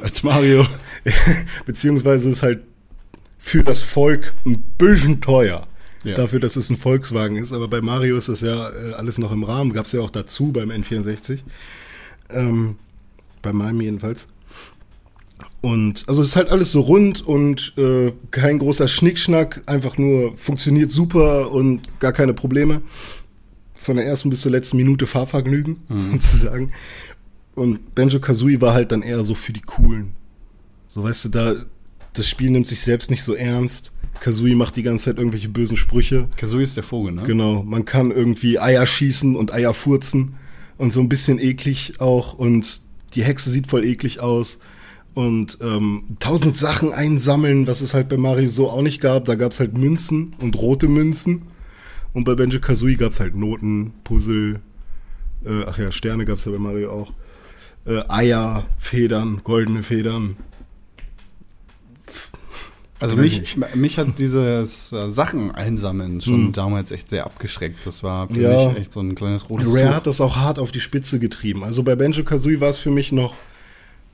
Als 0.00 0.22
Mario. 0.22 0.64
beziehungsweise 1.66 2.30
ist 2.30 2.44
halt 2.44 2.62
für 3.36 3.64
das 3.64 3.82
Volk 3.82 4.32
ein 4.46 4.62
bisschen 4.78 5.20
teuer. 5.20 5.66
Ja. 6.04 6.16
Dafür, 6.16 6.40
dass 6.40 6.56
es 6.56 6.68
ein 6.68 6.76
Volkswagen 6.76 7.36
ist. 7.36 7.52
Aber 7.52 7.68
bei 7.68 7.80
Mario 7.80 8.16
ist 8.16 8.28
das 8.28 8.40
ja 8.40 8.70
äh, 8.70 8.92
alles 8.94 9.18
noch 9.18 9.32
im 9.32 9.44
Rahmen. 9.44 9.72
Gab 9.72 9.86
es 9.86 9.92
ja 9.92 10.00
auch 10.00 10.10
dazu 10.10 10.52
beim 10.52 10.70
N64. 10.70 11.40
Ähm, 12.30 12.76
bei 13.40 13.52
meinem 13.52 13.80
jedenfalls. 13.80 14.28
Und 15.60 16.04
also 16.08 16.22
es 16.22 16.28
ist 16.28 16.36
halt 16.36 16.50
alles 16.50 16.72
so 16.72 16.80
rund 16.80 17.26
und 17.26 17.74
äh, 17.76 18.12
kein 18.30 18.58
großer 18.58 18.88
Schnickschnack, 18.88 19.62
einfach 19.66 19.98
nur 19.98 20.36
funktioniert 20.36 20.90
super 20.90 21.50
und 21.50 22.00
gar 22.00 22.12
keine 22.12 22.34
Probleme. 22.34 22.82
Von 23.74 23.96
der 23.96 24.06
ersten 24.06 24.30
bis 24.30 24.42
zur 24.42 24.52
letzten 24.52 24.76
Minute 24.76 25.06
Fahrvergnügen, 25.06 25.78
sozusagen. 26.12 26.72
Und 27.54 27.94
Banjo 27.94 28.20
Kazooie 28.20 28.60
war 28.60 28.74
halt 28.74 28.92
dann 28.92 29.02
eher 29.02 29.22
so 29.24 29.34
für 29.34 29.52
die 29.52 29.60
Coolen. 29.60 30.12
So 30.88 31.02
weißt 31.02 31.26
du, 31.26 31.28
da 31.28 31.54
das 32.14 32.28
Spiel 32.28 32.50
nimmt 32.50 32.66
sich 32.66 32.80
selbst 32.80 33.10
nicht 33.10 33.22
so 33.22 33.34
ernst. 33.34 33.92
Kazooie 34.22 34.54
macht 34.54 34.76
die 34.76 34.84
ganze 34.84 35.06
Zeit 35.06 35.18
irgendwelche 35.18 35.48
bösen 35.48 35.76
Sprüche. 35.76 36.28
Kazooie 36.36 36.62
ist 36.62 36.76
der 36.76 36.84
Vogel, 36.84 37.12
ne? 37.12 37.24
Genau, 37.24 37.64
man 37.64 37.84
kann 37.84 38.12
irgendwie 38.12 38.56
Eier 38.60 38.86
schießen 38.86 39.34
und 39.34 39.52
Eier 39.52 39.74
furzen 39.74 40.36
und 40.78 40.92
so 40.92 41.00
ein 41.00 41.08
bisschen 41.08 41.40
eklig 41.40 41.94
auch 41.98 42.32
und 42.34 42.82
die 43.14 43.24
Hexe 43.24 43.50
sieht 43.50 43.66
voll 43.66 43.84
eklig 43.84 44.20
aus 44.20 44.60
und 45.14 45.58
ähm, 45.60 46.04
tausend 46.20 46.56
Sachen 46.56 46.92
einsammeln, 46.92 47.66
was 47.66 47.80
es 47.80 47.94
halt 47.94 48.08
bei 48.08 48.16
Mario 48.16 48.48
so 48.48 48.70
auch 48.70 48.82
nicht 48.82 49.00
gab. 49.00 49.24
Da 49.24 49.34
gab 49.34 49.50
es 49.50 49.58
halt 49.58 49.76
Münzen 49.76 50.36
und 50.38 50.56
rote 50.56 50.86
Münzen 50.86 51.42
und 52.12 52.22
bei 52.22 52.36
Banjo 52.36 52.60
Kazooie 52.60 52.94
gab 52.94 53.10
es 53.10 53.18
halt 53.18 53.34
Noten, 53.34 53.92
Puzzle, 54.04 54.60
äh, 55.44 55.64
ach 55.66 55.78
ja, 55.78 55.90
Sterne 55.90 56.26
gab 56.26 56.38
es 56.38 56.44
ja 56.44 56.52
bei 56.52 56.58
Mario 56.58 56.92
auch, 56.92 57.12
äh, 57.86 58.04
Eier, 58.08 58.66
Federn, 58.78 59.40
goldene 59.42 59.82
Federn. 59.82 60.36
Also 63.02 63.16
mich, 63.16 63.56
mich 63.74 63.98
hat 63.98 64.18
dieses 64.18 64.92
äh, 64.92 65.10
Sachen 65.10 65.50
einsammeln 65.50 66.20
schon 66.20 66.52
damals 66.52 66.92
echt 66.92 67.08
sehr 67.08 67.26
abgeschreckt. 67.26 67.84
Das 67.84 68.04
war 68.04 68.28
für. 68.28 68.40
Ja. 68.40 68.68
mich 68.68 68.78
echt 68.78 68.92
so 68.92 69.00
ein 69.00 69.16
kleines 69.16 69.50
rotes 69.50 69.66
Rare 69.74 69.88
Tuch. 69.88 69.94
hat 69.94 70.06
das 70.06 70.20
auch 70.20 70.36
hart 70.36 70.60
auf 70.60 70.70
die 70.70 70.80
Spitze 70.80 71.18
getrieben. 71.18 71.64
Also 71.64 71.82
bei 71.82 71.96
Banjo 71.96 72.22
Kazooie 72.22 72.60
war 72.60 72.70
es 72.70 72.78
für 72.78 72.92
mich 72.92 73.10
noch 73.10 73.34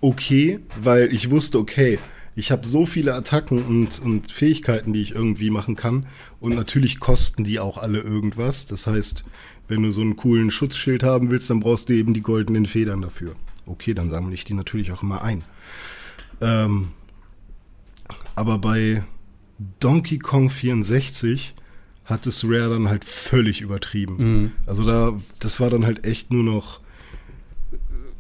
okay, 0.00 0.60
weil 0.80 1.12
ich 1.12 1.30
wusste, 1.30 1.58
okay, 1.58 1.98
ich 2.34 2.50
habe 2.50 2.66
so 2.66 2.86
viele 2.86 3.14
Attacken 3.14 3.62
und, 3.62 4.00
und 4.00 4.30
Fähigkeiten, 4.30 4.92
die 4.92 5.02
ich 5.02 5.14
irgendwie 5.14 5.50
machen 5.50 5.76
kann. 5.76 6.06
Und 6.40 6.54
natürlich 6.54 7.00
kosten 7.00 7.44
die 7.44 7.58
auch 7.58 7.78
alle 7.78 7.98
irgendwas. 8.00 8.64
Das 8.66 8.86
heißt, 8.86 9.24
wenn 9.66 9.82
du 9.82 9.90
so 9.90 10.00
einen 10.00 10.16
coolen 10.16 10.50
Schutzschild 10.50 11.02
haben 11.02 11.30
willst, 11.30 11.50
dann 11.50 11.60
brauchst 11.60 11.88
du 11.88 11.94
eben 11.94 12.14
die 12.14 12.22
goldenen 12.22 12.64
Federn 12.64 13.02
dafür. 13.02 13.34
Okay, 13.66 13.92
dann 13.92 14.08
sammle 14.08 14.32
ich 14.34 14.44
die 14.44 14.54
natürlich 14.54 14.92
auch 14.92 15.02
immer 15.02 15.22
ein. 15.22 15.42
Ähm, 16.40 16.92
aber 18.38 18.58
bei 18.58 19.02
Donkey 19.80 20.18
Kong 20.18 20.48
64 20.50 21.54
hat 22.04 22.26
es 22.26 22.44
Rare 22.44 22.70
dann 22.70 22.88
halt 22.88 23.04
völlig 23.04 23.60
übertrieben. 23.60 24.52
Also 24.66 24.84
da, 24.86 25.12
das 25.40 25.60
war 25.60 25.68
dann 25.68 25.84
halt 25.84 26.06
echt 26.06 26.32
nur 26.32 26.42
noch 26.42 26.80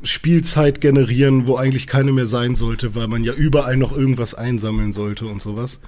Spielzeit 0.02 0.80
generieren, 0.80 1.46
wo 1.46 1.56
eigentlich 1.56 1.86
keine 1.86 2.12
mehr 2.12 2.26
sein 2.26 2.54
sollte, 2.54 2.94
weil 2.94 3.08
man 3.08 3.24
ja 3.24 3.32
überall 3.32 3.76
noch 3.76 3.96
irgendwas 3.96 4.34
einsammeln 4.34 4.92
sollte 4.92 5.26
und 5.26 5.42
sowas. 5.42 5.80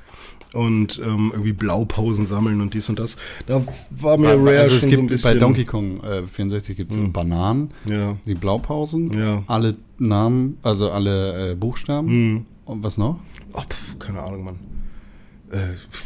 Und 0.52 0.98
ähm, 1.04 1.30
irgendwie 1.32 1.52
Blaupausen 1.52 2.26
sammeln 2.26 2.60
und 2.60 2.74
dies 2.74 2.88
und 2.88 2.98
das. 2.98 3.16
Da 3.46 3.62
war 3.90 4.18
mir 4.18 4.30
Rare 4.30 4.58
also 4.60 4.74
es 4.74 4.80
schon 4.80 4.90
gibt 4.90 4.96
so 5.00 5.02
ein 5.02 5.06
bisschen. 5.08 5.32
bei 5.34 5.38
Donkey 5.38 5.64
Kong 5.64 6.02
äh, 6.02 6.26
64 6.26 6.76
gibt 6.76 6.92
es 6.92 6.98
Bananen, 7.12 7.70
Ja. 7.88 8.16
die 8.26 8.34
Blaupausen, 8.34 9.12
Ja. 9.16 9.44
alle 9.46 9.76
Namen, 9.98 10.58
also 10.62 10.90
alle 10.90 11.52
äh, 11.52 11.54
Buchstaben. 11.54 12.08
Hm. 12.08 12.46
Und 12.70 12.83
was 12.83 12.96
noch? 12.98 13.18
Ach, 13.52 13.64
pf, 13.68 13.98
keine 13.98 14.22
Ahnung, 14.22 14.44
Mann. 14.44 14.59
Äh, 15.50 15.56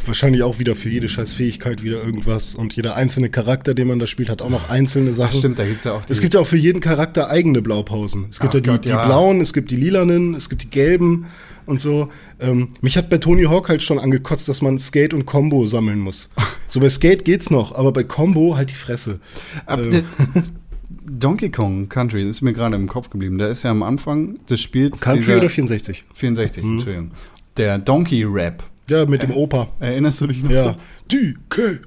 wahrscheinlich 0.06 0.42
auch 0.42 0.58
wieder 0.58 0.74
für 0.74 0.88
jede 0.88 1.06
scheiß 1.10 1.34
Fähigkeit 1.34 1.82
wieder 1.82 2.02
irgendwas. 2.02 2.54
Und 2.54 2.74
jeder 2.76 2.96
einzelne 2.96 3.28
Charakter, 3.28 3.74
den 3.74 3.88
man 3.88 3.98
da 3.98 4.06
spielt, 4.06 4.30
hat 4.30 4.40
auch 4.40 4.48
noch 4.48 4.70
einzelne 4.70 5.12
Sachen. 5.12 5.38
stimmt, 5.38 5.58
da 5.58 5.66
gibt's 5.66 5.84
ja 5.84 5.92
auch 5.92 6.04
die- 6.06 6.12
Es 6.14 6.22
gibt 6.22 6.32
ja 6.32 6.40
auch 6.40 6.46
für 6.46 6.56
jeden 6.56 6.80
Charakter 6.80 7.28
eigene 7.28 7.60
Blaupausen. 7.60 8.26
Es 8.30 8.40
gibt 8.40 8.52
Ach 8.52 8.54
ja 8.54 8.60
die, 8.60 8.70
Gott, 8.70 8.84
die 8.86 8.88
ja. 8.88 9.04
blauen, 9.04 9.42
es 9.42 9.52
gibt 9.52 9.70
die 9.70 9.76
lilanen, 9.76 10.34
es 10.34 10.48
gibt 10.48 10.62
die 10.62 10.70
gelben 10.70 11.26
und 11.66 11.78
so. 11.78 12.08
Ähm, 12.40 12.68
mich 12.80 12.96
hat 12.96 13.10
bei 13.10 13.18
Tony 13.18 13.42
Hawk 13.44 13.68
halt 13.68 13.82
schon 13.82 13.98
angekotzt, 13.98 14.48
dass 14.48 14.62
man 14.62 14.78
Skate 14.78 15.12
und 15.12 15.26
Combo 15.26 15.66
sammeln 15.66 15.98
muss. 16.00 16.30
So 16.66 16.80
bei 16.80 16.88
Skate 16.90 17.24
geht's 17.24 17.50
noch, 17.50 17.72
aber 17.76 17.92
bei 17.92 18.02
Combo 18.02 18.56
halt 18.56 18.70
die 18.70 18.74
Fresse. 18.74 19.20
Ab, 19.66 19.78
Ähm, 19.78 19.92
äh, 19.92 20.02
Donkey 21.06 21.50
Kong 21.50 21.88
Country 21.88 22.22
das 22.22 22.36
ist 22.36 22.42
mir 22.42 22.52
gerade 22.52 22.76
im 22.76 22.88
Kopf 22.88 23.10
geblieben. 23.10 23.38
Der 23.38 23.48
ist 23.48 23.62
ja 23.62 23.70
am 23.70 23.82
Anfang 23.82 24.38
des 24.46 24.60
Spiels. 24.60 25.00
Country 25.00 25.36
oder 25.36 25.48
64? 25.48 26.04
64, 26.14 26.64
Entschuldigung. 26.64 27.10
Der 27.56 27.78
Donkey 27.78 28.24
Rap. 28.24 28.62
Ja, 28.88 29.06
mit 29.06 29.22
dem 29.22 29.30
Opa. 29.30 29.68
Erinnerst 29.80 30.20
du 30.20 30.26
dich 30.26 30.42
noch? 30.42 30.50
Ja. 30.50 30.76
DK. 31.10 31.80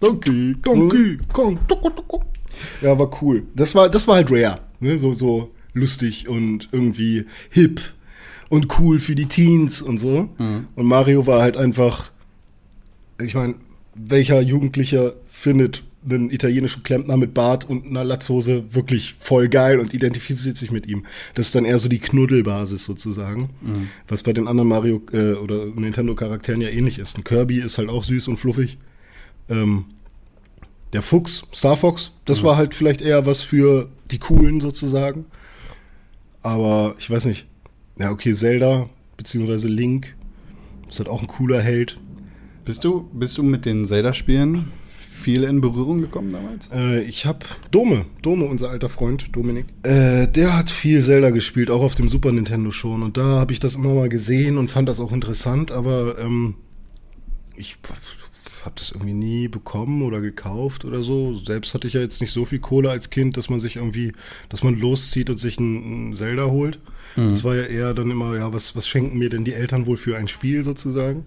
Donkey 0.00 0.56
Donkey 0.62 1.18
Kong. 1.32 1.58
Ja, 2.80 2.98
war 2.98 3.10
cool. 3.22 3.44
Das 3.54 3.74
war, 3.74 3.88
das 3.88 4.06
war 4.06 4.16
halt 4.16 4.30
rare. 4.30 4.60
Ne? 4.80 4.98
So, 4.98 5.14
so 5.14 5.50
lustig 5.72 6.28
und 6.28 6.68
irgendwie 6.72 7.24
hip 7.50 7.80
und 8.48 8.78
cool 8.78 8.98
für 8.98 9.14
die 9.14 9.26
Teens 9.26 9.82
und 9.82 9.98
so. 9.98 10.28
Und 10.76 10.86
Mario 10.86 11.26
war 11.26 11.40
halt 11.42 11.56
einfach, 11.56 12.10
ich 13.20 13.34
meine, 13.34 13.54
welcher 13.96 14.40
Jugendlicher 14.40 15.14
findet 15.26 15.84
einen 16.08 16.30
italienischen 16.30 16.82
Klempner 16.82 17.16
mit 17.16 17.34
Bart 17.34 17.68
und 17.68 17.86
einer 17.86 18.04
Latzhose 18.04 18.74
wirklich 18.74 19.14
voll 19.18 19.48
geil 19.48 19.78
und 19.78 19.94
identifiziert 19.94 20.56
sich 20.56 20.70
mit 20.70 20.86
ihm. 20.86 21.06
Das 21.34 21.46
ist 21.46 21.54
dann 21.54 21.64
eher 21.64 21.78
so 21.78 21.88
die 21.88 21.98
Knuddelbasis 21.98 22.84
sozusagen, 22.84 23.50
was 24.08 24.22
bei 24.22 24.32
den 24.32 24.48
anderen 24.48 24.68
Mario 24.68 25.02
äh, 25.12 25.32
oder 25.32 25.66
Nintendo-Charakteren 25.66 26.60
ja 26.60 26.68
ähnlich 26.68 26.98
ist. 26.98 27.16
Ein 27.16 27.24
Kirby 27.24 27.58
ist 27.58 27.78
halt 27.78 27.88
auch 27.88 28.04
süß 28.04 28.28
und 28.28 28.36
fluffig. 28.36 28.78
Ähm, 29.48 29.86
der 30.92 31.02
Fuchs, 31.02 31.44
Star 31.52 31.76
Fox, 31.76 32.12
das 32.24 32.42
war 32.42 32.56
halt 32.56 32.74
vielleicht 32.74 33.02
eher 33.02 33.26
was 33.26 33.40
für 33.40 33.88
die 34.10 34.18
Coolen 34.18 34.60
sozusagen. 34.60 35.26
Aber 36.42 36.94
ich 36.98 37.10
weiß 37.10 37.24
nicht. 37.24 37.46
Ja, 37.98 38.10
okay, 38.10 38.34
Zelda 38.34 38.88
beziehungsweise 39.16 39.68
Link 39.68 40.14
ist 40.88 40.98
halt 40.98 41.08
auch 41.08 41.22
ein 41.22 41.28
cooler 41.28 41.60
Held. 41.60 41.98
Bist 42.64 42.84
du, 42.84 43.08
bist 43.12 43.38
du 43.38 43.42
mit 43.42 43.66
den 43.66 43.86
Zelda-Spielen 43.86 44.68
viel 45.24 45.44
in 45.44 45.62
Berührung 45.62 46.02
gekommen 46.02 46.30
damals? 46.30 46.68
Äh, 46.72 47.02
ich 47.02 47.24
hab 47.24 47.44
Dome, 47.70 48.04
Dome, 48.20 48.44
unser 48.44 48.68
alter 48.68 48.90
Freund 48.90 49.34
Dominik. 49.34 49.64
Äh, 49.82 50.28
der 50.28 50.56
hat 50.56 50.68
viel 50.68 51.02
Zelda 51.02 51.30
gespielt, 51.30 51.70
auch 51.70 51.82
auf 51.82 51.94
dem 51.94 52.08
Super 52.08 52.30
Nintendo 52.30 52.70
schon. 52.70 53.02
Und 53.02 53.16
da 53.16 53.24
habe 53.24 53.52
ich 53.52 53.60
das 53.60 53.74
immer 53.74 53.94
mal 53.94 54.10
gesehen 54.10 54.58
und 54.58 54.70
fand 54.70 54.88
das 54.88 55.00
auch 55.00 55.12
interessant, 55.12 55.72
aber 55.72 56.18
ähm, 56.18 56.56
ich 57.56 57.78
habe 58.64 58.74
das 58.76 58.92
irgendwie 58.92 59.14
nie 59.14 59.48
bekommen 59.48 60.02
oder 60.02 60.20
gekauft 60.20 60.84
oder 60.84 61.02
so. 61.02 61.34
Selbst 61.34 61.72
hatte 61.72 61.88
ich 61.88 61.94
ja 61.94 62.00
jetzt 62.00 62.20
nicht 62.20 62.32
so 62.32 62.44
viel 62.44 62.58
Kohle 62.58 62.90
als 62.90 63.08
Kind, 63.08 63.36
dass 63.36 63.48
man 63.48 63.60
sich 63.60 63.76
irgendwie, 63.76 64.12
dass 64.50 64.62
man 64.62 64.78
loszieht 64.78 65.30
und 65.30 65.38
sich 65.38 65.58
ein, 65.58 66.10
ein 66.10 66.14
Zelda 66.14 66.44
holt. 66.44 66.78
Das 67.16 67.44
war 67.44 67.54
ja 67.54 67.62
eher 67.62 67.94
dann 67.94 68.10
immer, 68.10 68.36
ja, 68.36 68.52
was, 68.52 68.74
was 68.74 68.88
schenken 68.88 69.18
mir 69.18 69.28
denn 69.28 69.44
die 69.44 69.52
Eltern 69.54 69.86
wohl 69.86 69.96
für 69.96 70.16
ein 70.16 70.26
Spiel 70.26 70.64
sozusagen? 70.64 71.24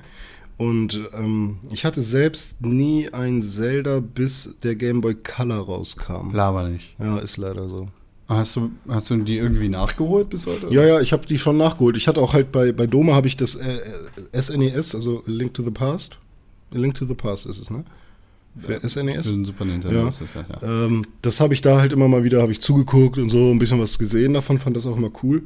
Und 0.57 0.99
ähm, 1.13 1.57
ich 1.71 1.85
hatte 1.85 2.01
selbst 2.01 2.61
nie 2.61 3.09
ein 3.13 3.43
Zelda, 3.43 3.99
bis 3.99 4.57
der 4.63 4.75
Game 4.75 5.01
Boy 5.01 5.15
Color 5.15 5.57
rauskam. 5.59 6.31
Laber 6.33 6.67
nicht. 6.69 6.95
Ja, 6.99 7.19
ist 7.19 7.37
leider 7.37 7.69
so. 7.69 7.89
Hast 8.27 8.55
du, 8.57 8.71
hast 8.89 9.09
du 9.09 9.17
die 9.17 9.37
irgendwie 9.37 9.69
nachgeholt 9.69 10.29
bis 10.29 10.47
heute? 10.47 10.67
Ja, 10.73 10.83
ja, 10.85 10.99
ich 10.99 11.13
habe 11.13 11.25
die 11.25 11.39
schon 11.39 11.57
nachgeholt. 11.57 11.95
Ich 11.95 12.07
hatte 12.07 12.19
auch 12.21 12.33
halt 12.33 12.51
bei, 12.51 12.71
bei 12.73 12.85
Doma 12.87 13.13
habe 13.13 13.27
ich 13.27 13.37
das 13.37 13.55
äh, 13.55 13.79
äh, 14.33 14.41
SNES, 14.41 14.95
also 14.95 15.23
Link 15.27 15.53
to 15.53 15.63
the 15.63 15.71
Past. 15.71 16.17
Link 16.71 16.95
to 16.95 17.05
the 17.05 17.13
Past 17.13 17.45
ist 17.45 17.61
es, 17.61 17.69
ne? 17.69 17.85
Für 18.59 18.85
SNES? 18.85 19.27
Für 19.27 19.31
den 19.31 19.45
Super 19.45 19.63
Nintendo 19.63 19.97
Ja. 19.97 20.07
ist 20.09 20.19
das, 20.19 20.33
ja. 20.33 20.43
ja. 20.49 20.85
Ähm, 20.85 21.05
das 21.21 21.39
habe 21.39 21.53
ich 21.53 21.61
da 21.61 21.79
halt 21.79 21.93
immer 21.93 22.07
mal 22.09 22.23
wieder, 22.23 22.41
habe 22.41 22.51
ich 22.51 22.59
zugeguckt 22.59 23.17
und 23.17 23.29
so 23.29 23.51
ein 23.51 23.59
bisschen 23.59 23.79
was 23.79 23.97
gesehen 23.97 24.33
davon, 24.33 24.59
fand 24.59 24.75
das 24.75 24.85
auch 24.87 24.97
immer 24.97 25.11
cool. 25.23 25.43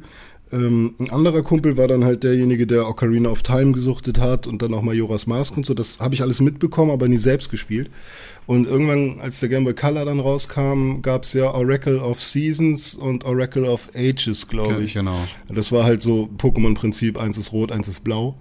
Ähm, 0.52 0.94
ein 0.98 1.10
anderer 1.10 1.42
Kumpel 1.42 1.76
war 1.76 1.88
dann 1.88 2.04
halt 2.04 2.24
derjenige, 2.24 2.66
der 2.66 2.86
Ocarina 2.88 3.30
of 3.30 3.42
Time 3.42 3.72
gesuchtet 3.72 4.20
hat 4.20 4.46
und 4.46 4.60
dann 4.60 4.74
auch 4.74 4.82
Majora's 4.82 5.26
Mask 5.26 5.56
und 5.56 5.64
so. 5.64 5.72
Das 5.72 5.98
habe 5.98 6.14
ich 6.14 6.22
alles 6.22 6.40
mitbekommen, 6.40 6.90
aber 6.90 7.08
nie 7.08 7.16
selbst 7.16 7.50
gespielt. 7.50 7.90
Und 8.46 8.66
irgendwann, 8.66 9.20
als 9.20 9.40
der 9.40 9.48
Game 9.48 9.64
Boy 9.64 9.72
Color 9.72 10.04
dann 10.04 10.20
rauskam, 10.20 11.00
gab 11.00 11.24
es 11.24 11.32
ja 11.32 11.54
Oracle 11.54 11.98
of 11.98 12.22
Seasons 12.22 12.94
und 12.94 13.24
Oracle 13.24 13.64
of 13.64 13.88
Ages, 13.94 14.48
glaube 14.48 14.82
ich. 14.82 14.94
Genau. 14.94 15.16
Das 15.48 15.72
war 15.72 15.84
halt 15.84 16.02
so 16.02 16.28
Pokémon-Prinzip, 16.38 17.18
eins 17.18 17.38
ist 17.38 17.52
rot, 17.52 17.72
eins 17.72 17.88
ist 17.88 18.04
blau. 18.04 18.36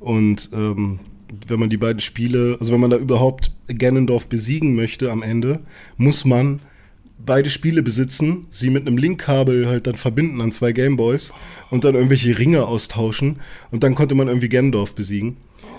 Und 0.00 0.50
ähm, 0.52 0.98
wenn 1.46 1.60
man 1.60 1.68
die 1.68 1.76
beiden 1.76 2.00
Spiele, 2.00 2.56
also 2.58 2.72
wenn 2.72 2.80
man 2.80 2.90
da 2.90 2.96
überhaupt 2.96 3.52
Ganondorf 3.66 4.28
besiegen 4.28 4.74
möchte 4.74 5.12
am 5.12 5.22
Ende, 5.22 5.60
muss 5.96 6.24
man 6.24 6.60
beide 7.18 7.50
Spiele 7.50 7.82
besitzen, 7.82 8.46
sie 8.50 8.70
mit 8.70 8.86
einem 8.86 8.96
Linkkabel 8.96 9.66
halt 9.66 9.86
dann 9.86 9.94
verbinden 9.94 10.40
an 10.40 10.52
zwei 10.52 10.72
Gameboys 10.72 11.32
und 11.70 11.84
dann 11.84 11.94
irgendwelche 11.94 12.38
Ringe 12.38 12.66
austauschen 12.66 13.36
und 13.70 13.82
dann 13.82 13.94
konnte 13.94 14.14
man 14.14 14.28
irgendwie 14.28 14.48
Ganondorf 14.48 14.94
besiegen. 14.94 15.36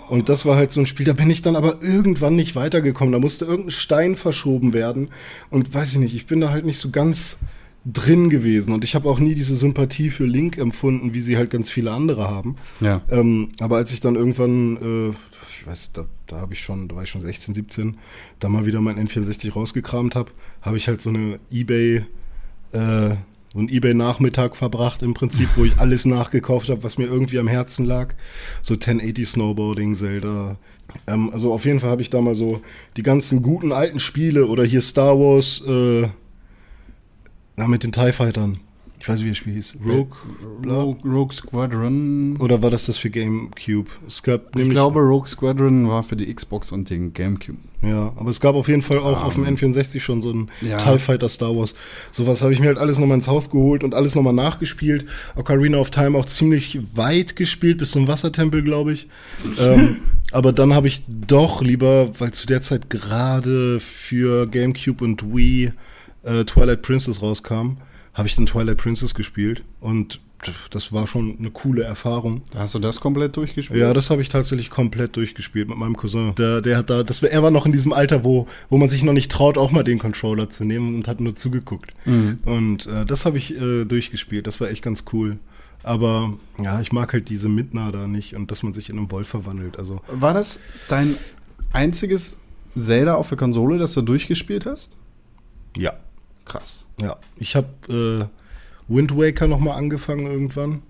Und 0.10 0.30
das 0.30 0.46
war 0.46 0.56
halt 0.56 0.72
so 0.72 0.80
ein 0.80 0.88
Spiel, 0.88 1.06
da 1.06 1.14
bin 1.14 1.30
ich 1.30 1.42
dann 1.42 1.56
aber 1.56 1.82
irgendwann 1.82 2.36
nicht 2.36 2.56
weitergekommen. 2.56 3.12
Da 3.12 3.20
musste 3.20 3.46
irgendein 3.46 3.72
Stein 3.72 4.16
verschoben 4.16 4.74
werden. 4.74 5.10
Und 5.50 5.74
weiß 5.74 5.94
ich 5.94 5.98
nicht, 5.98 6.16
ich 6.16 6.28
bin 6.28 6.42
da 6.42 6.52
halt 6.52 6.66
nicht 6.66 6.78
so 6.78 6.92
ganz 6.92 7.38
drin 7.86 8.30
gewesen. 8.30 8.74
Und 8.74 8.84
ich 8.84 8.96
habe 8.96 9.10
auch 9.10 9.20
nie 9.20 9.36
diese 9.36 9.56
Sympathie 9.56 10.10
für 10.10 10.26
Link 10.26 10.58
empfunden, 10.58 11.14
wie 11.14 11.22
sie 11.22 11.38
halt 11.38 11.50
ganz 11.50 11.70
viele 11.70 11.92
andere 11.92 12.30
haben. 12.30 12.56
Ja. 12.82 13.02
Ähm, 13.10 13.50
aber 13.60 13.78
als 13.78 13.92
ich 13.94 14.00
dann 14.00 14.16
irgendwann, 14.16 14.78
äh, 14.78 15.16
ich 15.60 15.66
weiß, 15.66 15.94
da, 15.94 16.06
da 16.28 16.38
habe 16.38 16.54
ich 16.54 16.62
schon, 16.62 16.88
da 16.88 16.96
war 16.96 17.04
ich 17.04 17.10
schon 17.10 17.22
16, 17.22 17.54
17, 17.54 17.98
da 18.40 18.50
mal 18.50 18.66
wieder 18.66 18.82
mein 18.82 18.98
N64 18.98 19.54
rausgekramt 19.54 20.16
habe, 20.16 20.32
habe 20.62 20.78
ich 20.78 20.88
halt 20.88 21.02
so 21.02 21.10
eine 21.10 21.40
Ebay, 21.52 22.06
äh, 22.72 23.16
so 23.54 23.60
einen 23.60 23.70
Ebay-Nachmittag 23.70 24.56
verbracht 24.56 25.02
im 25.02 25.14
Prinzip, 25.14 25.50
wo 25.56 25.64
ich 25.64 25.80
alles 25.80 26.06
nachgekauft 26.06 26.70
habe, 26.70 26.84
was 26.84 26.98
mir 26.98 27.06
irgendwie 27.06 27.40
am 27.40 27.48
Herzen 27.48 27.86
lag. 27.86 28.14
So 28.62 28.74
1080 28.74 29.28
Snowboarding, 29.28 29.96
Zelda. 29.96 30.58
Ähm, 31.08 31.30
also 31.32 31.54
auf 31.54 31.66
jeden 31.66 31.80
Fall 31.80 31.92
habe 31.92 32.02
ich 32.02 32.10
da 32.10 32.20
mal 32.20 32.36
so 32.36 32.62
die 32.98 33.04
ganzen 33.04 33.42
guten 33.42 33.72
alten 33.72 34.00
Spiele 34.00 34.48
oder 34.48 34.66
hier 34.66 34.82
Star 34.82 35.18
Wars, 35.18 35.62
äh, 35.66 36.10
na, 37.56 37.68
mit 37.68 37.84
den 37.84 37.94
TIE 37.94 38.12
Fightern. 38.12 38.60
Ich 39.06 39.10
weiß 39.10 39.18
nicht, 39.20 39.26
wie 39.26 39.30
das 39.30 39.38
Spiel 39.38 39.54
hieß. 39.54 39.76
Rogue? 39.88 40.18
Rogue, 40.66 40.98
Rogue 41.06 41.32
Squadron. 41.32 42.38
Oder 42.38 42.64
war 42.64 42.72
das 42.72 42.88
das 42.88 42.98
für 42.98 43.12
GameCube? 43.12 43.88
Es 44.08 44.24
gab 44.24 44.56
Ich 44.56 44.68
glaube, 44.68 45.00
Rogue 45.00 45.28
Squadron 45.28 45.88
war 45.88 46.02
für 46.02 46.16
die 46.16 46.34
Xbox 46.34 46.72
und 46.72 46.90
den 46.90 47.14
Gamecube. 47.14 47.60
ja, 47.84 48.12
aber 48.16 48.32
es 48.32 48.40
gab 48.40 48.56
auf 48.56 48.68
jeden 48.68 48.82
Fall 48.82 48.98
auch 48.98 49.24
auf 49.24 49.36
dem 49.36 49.46
N64 49.46 50.00
schon 50.00 50.24
so 50.24 50.32
ein 50.32 50.50
Ja. 50.62 50.78
TIE 50.80 50.98
Fighter 50.98 51.30
Star 51.30 51.56
Wars. 51.56 51.76
Sowas 52.10 52.42
habe 52.42 52.52
ich 52.54 52.60
mir 52.60 52.66
halt 52.66 52.80
alles 52.80 52.98
nochmal 52.98 53.18
ins 53.18 53.28
Haus 53.28 53.52
geholt 53.52 53.84
und 53.84 53.94
alles 53.94 54.16
nochmal 54.16 54.34
nachgespielt. 54.34 55.06
Ocarina 55.36 55.78
of 55.78 55.92
Time 55.92 56.18
auch 56.18 56.26
ziemlich 56.26 56.80
weit 56.98 57.36
gespielt, 57.36 57.78
bis 57.78 57.92
zum 57.92 58.08
Wassertempel, 58.08 58.64
glaube 58.64 58.94
ich. 58.94 59.08
ähm, 59.60 59.98
aber 60.32 60.52
dann 60.52 60.74
habe 60.74 60.88
ich 60.88 61.04
doch 61.08 61.62
lieber, 61.62 62.10
weil 62.20 62.32
zu 62.34 62.48
der 62.48 62.62
Zeit 62.62 62.90
gerade 62.90 63.80
für 63.80 64.48
GameCube 64.48 65.04
und 65.04 65.24
Wii 65.36 65.72
äh, 66.24 66.44
Twilight 66.46 66.82
Princess 66.82 67.22
rauskam, 67.22 67.78
habe 68.16 68.28
ich 68.28 68.36
dann 68.36 68.48
Twilight 68.48 68.78
Princess 68.78 69.14
gespielt 69.14 69.64
und 69.80 70.20
das 70.70 70.94
war 70.94 71.08
schon 71.08 71.38
eine 71.40 71.50
coole 71.50 71.84
Erfahrung. 71.84 72.42
Hast 72.56 72.76
du 72.76 72.80
das 72.80 73.00
komplett 73.00 73.36
durchgespielt? 73.36 73.80
Ja, 73.80 73.94
das 73.94 74.10
habe 74.10 74.22
ich 74.22 74.30
tatsächlich 74.30 74.70
komplett 74.70 75.16
durchgespielt 75.16 75.70
mit 75.70 75.78
meinem 75.78 75.98
Cousin. 75.98 76.36
Der, 76.36 76.62
der 76.62 76.78
hat 76.78 76.90
da, 76.90 77.04
das 77.04 77.24
er 77.24 77.44
war 77.44 77.52
noch 77.52 77.66
in 77.66 77.72
diesem 77.72 77.94
Alter, 77.94 78.24
wo, 78.24 78.48
wo 78.70 78.78
man 78.78 78.90
sich 78.90 79.04
noch 79.04 79.14
nicht 79.14 79.32
traut, 79.32 79.58
auch 79.58 79.72
mal 79.72 79.84
den 79.84 79.98
Controller 79.98 80.50
zu 80.50 80.64
nehmen 80.64 80.96
und 80.96 81.08
hat 81.08 81.20
nur 81.20 81.36
zugeguckt. 81.36 81.92
Und 82.06 82.86
äh, 82.86 83.06
das 83.06 83.26
habe 83.26 83.38
ich 83.38 83.60
äh, 83.60 83.86
durchgespielt. 83.86 84.46
Das 84.46 84.62
war 84.62 84.70
echt 84.70 84.84
ganz 84.84 85.06
cool. 85.14 85.38
Aber 85.84 86.34
ja, 86.62 86.80
ich 86.82 86.92
mag 86.92 87.14
halt 87.14 87.30
diese 87.30 87.50
Midna 87.50 87.92
da 87.92 88.08
nicht 88.08 88.36
und 88.36 88.52
dass 88.52 88.64
man 88.64 88.74
sich 88.74 88.90
in 88.90 88.98
einen 88.98 89.12
Wolf 89.12 89.28
verwandelt. 89.28 89.78
Also 89.80 90.02
War 90.12 90.34
das 90.34 90.60
dein 90.90 91.16
einziges 91.74 92.38
Zelda 92.80 93.16
auf 93.16 93.30
der 93.30 93.38
Konsole, 93.38 93.78
das 93.78 93.94
du 93.94 94.02
durchgespielt 94.02 94.66
hast? 94.66 94.92
ja, 95.78 95.94
Krass. 96.46 96.86
ja. 97.02 97.16
Ich 97.38 97.56
habe 97.56 97.68
äh, 97.90 98.94
Wind 98.94 99.18
Waker 99.18 99.48
noch 99.48 99.60
mal 99.60 99.76
angefangen 99.76 100.28
irgendwann. 100.28 100.82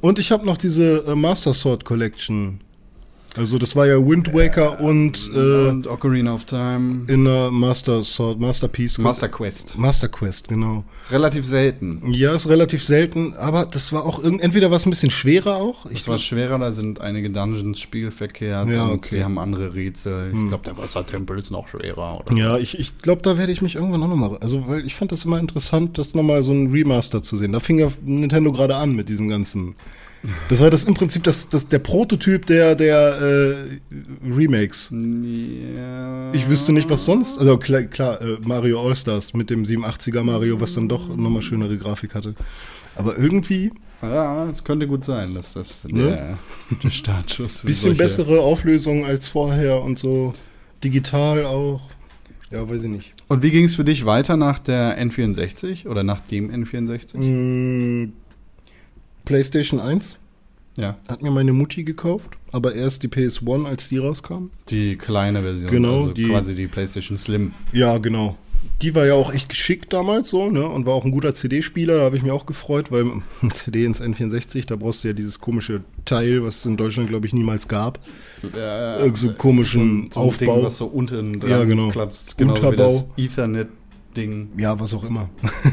Und 0.00 0.18
ich 0.18 0.32
habe 0.32 0.44
noch 0.44 0.56
diese 0.56 1.04
äh, 1.06 1.14
Master 1.14 1.54
Sword 1.54 1.84
Collection. 1.84 2.60
Also 3.34 3.58
das 3.58 3.74
war 3.74 3.86
ja 3.86 3.96
Wind 3.96 4.34
Waker 4.34 4.80
und 4.80 5.30
äh, 5.34 5.68
und 5.68 5.86
Ocarina 5.86 6.34
of 6.34 6.44
Time. 6.44 7.04
in 7.06 7.24
der 7.24 7.50
Master 7.50 8.04
Sword, 8.04 8.38
Masterpiece. 8.38 8.98
Master 8.98 9.28
Quest. 9.28 9.78
Master 9.78 10.08
Quest, 10.08 10.48
genau. 10.48 10.84
Ist 11.00 11.12
relativ 11.12 11.46
selten. 11.46 12.02
Ja, 12.12 12.34
ist 12.34 12.48
relativ 12.48 12.84
selten, 12.84 13.34
aber 13.34 13.64
das 13.64 13.90
war 13.92 14.04
auch 14.04 14.22
irgend, 14.22 14.42
entweder 14.42 14.70
war 14.70 14.76
es 14.76 14.86
ein 14.86 14.90
bisschen 14.90 15.10
schwerer 15.10 15.56
auch. 15.56 15.86
Es 15.86 16.06
war 16.08 16.18
schwerer, 16.18 16.58
da 16.58 16.72
sind 16.72 17.00
einige 17.00 17.30
Dungeons 17.30 17.80
spielverkehrt 17.80 18.68
Ja, 18.68 18.84
und 18.84 18.92
okay. 18.92 19.16
die 19.16 19.24
haben 19.24 19.38
andere 19.38 19.74
Rätsel. 19.74 20.30
Ich 20.32 20.48
glaube, 20.48 20.64
der 20.64 20.76
Wassertempel 20.76 21.38
ist 21.38 21.50
noch 21.50 21.68
schwerer. 21.68 22.20
Oder 22.20 22.36
ja, 22.36 22.58
ich, 22.58 22.78
ich 22.78 22.98
glaube, 22.98 23.22
da 23.22 23.38
werde 23.38 23.50
ich 23.52 23.62
mich 23.62 23.76
irgendwann 23.76 24.02
auch 24.02 24.08
nochmal, 24.08 24.36
also 24.42 24.68
weil 24.68 24.84
ich 24.84 24.94
fand 24.94 25.10
das 25.10 25.24
immer 25.24 25.38
interessant, 25.38 25.96
das 25.96 26.12
nochmal 26.14 26.42
so 26.42 26.52
ein 26.52 26.70
Remaster 26.70 27.22
zu 27.22 27.38
sehen. 27.38 27.52
Da 27.52 27.60
fing 27.60 27.78
ja 27.78 27.88
Nintendo 28.04 28.52
gerade 28.52 28.76
an 28.76 28.94
mit 28.94 29.08
diesen 29.08 29.28
ganzen. 29.28 29.74
Das 30.48 30.60
war 30.60 30.70
das 30.70 30.84
im 30.84 30.94
Prinzip 30.94 31.24
das, 31.24 31.48
das, 31.48 31.68
der 31.68 31.80
Prototyp 31.80 32.46
der, 32.46 32.74
der 32.74 33.20
äh, 33.20 34.32
Remakes. 34.32 34.92
Ja. 34.92 36.32
Ich 36.32 36.48
wüsste 36.48 36.72
nicht, 36.72 36.88
was 36.88 37.04
sonst. 37.04 37.38
Also 37.38 37.58
klar, 37.58 37.82
klar 37.82 38.20
äh, 38.20 38.38
Mario 38.44 38.80
All-Stars 38.86 39.34
mit 39.34 39.50
dem 39.50 39.64
87er 39.64 40.22
Mario, 40.22 40.60
was 40.60 40.74
dann 40.74 40.88
doch 40.88 41.08
nochmal 41.08 41.42
schönere 41.42 41.76
Grafik 41.76 42.14
hatte. 42.14 42.34
Aber 42.94 43.18
irgendwie 43.18 43.72
Ja, 44.02 44.48
es 44.48 44.62
könnte 44.62 44.86
gut 44.86 45.04
sein, 45.04 45.34
dass 45.34 45.54
das 45.54 45.82
der, 45.84 46.38
der 46.82 46.90
Startschuss 46.90 47.62
bisschen 47.62 47.96
bessere 47.96 48.40
Auflösung 48.40 49.04
als 49.04 49.26
vorher 49.26 49.82
und 49.82 49.98
so. 49.98 50.34
Digital 50.84 51.44
auch. 51.44 51.80
Ja, 52.50 52.68
weiß 52.68 52.84
ich 52.84 52.90
nicht. 52.90 53.14
Und 53.28 53.42
wie 53.42 53.50
ging 53.50 53.64
es 53.64 53.76
für 53.76 53.84
dich 53.84 54.04
weiter 54.04 54.36
nach 54.36 54.58
der 54.58 55.02
N64 55.02 55.86
oder 55.86 56.02
nach 56.02 56.20
dem 56.20 56.50
N64? 56.50 57.16
Mm, 57.16 58.12
PlayStation 59.24 59.80
1 59.80 60.18
Ja, 60.76 60.96
hat 61.08 61.22
mir 61.22 61.30
meine 61.30 61.52
Mutti 61.52 61.84
gekauft, 61.84 62.38
aber 62.50 62.74
erst 62.74 63.02
die 63.02 63.08
PS1, 63.08 63.66
als 63.66 63.88
die 63.88 63.98
rauskam. 63.98 64.50
die 64.70 64.96
kleine 64.96 65.42
Version. 65.42 65.70
Genau, 65.70 66.00
also 66.02 66.12
die- 66.12 66.28
quasi 66.28 66.54
die 66.54 66.66
PlayStation 66.66 67.18
Slim. 67.18 67.52
Ja, 67.72 67.98
genau. 67.98 68.36
Die 68.80 68.94
war 68.94 69.04
ja 69.06 69.14
auch 69.14 69.34
echt 69.34 69.48
geschickt 69.48 69.92
damals 69.92 70.28
so, 70.28 70.48
ne? 70.48 70.64
Und 70.66 70.86
war 70.86 70.94
auch 70.94 71.04
ein 71.04 71.10
guter 71.10 71.34
CD-Spieler, 71.34 71.96
da 71.98 72.04
habe 72.04 72.16
ich 72.16 72.22
mich 72.22 72.30
auch 72.30 72.46
gefreut, 72.46 72.92
weil 72.92 73.04
ein 73.42 73.50
CD 73.50 73.84
ins 73.84 74.00
N64, 74.00 74.66
da 74.66 74.76
brauchst 74.76 75.02
du 75.02 75.08
ja 75.08 75.14
dieses 75.14 75.40
komische 75.40 75.82
Teil, 76.04 76.42
was 76.44 76.58
es 76.58 76.66
in 76.66 76.76
Deutschland, 76.76 77.08
glaube 77.08 77.26
ich, 77.26 77.32
niemals 77.34 77.66
gab. 77.68 77.98
Irgend 78.42 79.16
so 79.18 79.32
komischen 79.34 80.08
so 80.12 80.20
ein 80.20 80.26
Aufbau. 80.26 80.54
Ding, 80.56 80.64
was 80.64 80.78
so 80.78 80.86
unten 80.86 81.40
dran 81.40 81.50
Ja, 81.50 81.64
genau. 81.64 81.90
Genau 81.90 82.52
Unterbau. 82.54 83.10
wie 83.16 83.26
das 83.26 83.36
Ethernet-Ding. 84.12 84.48
Ja, 84.58 84.78
was 84.78 84.94
auch 84.94 85.04
immer. 85.04 85.28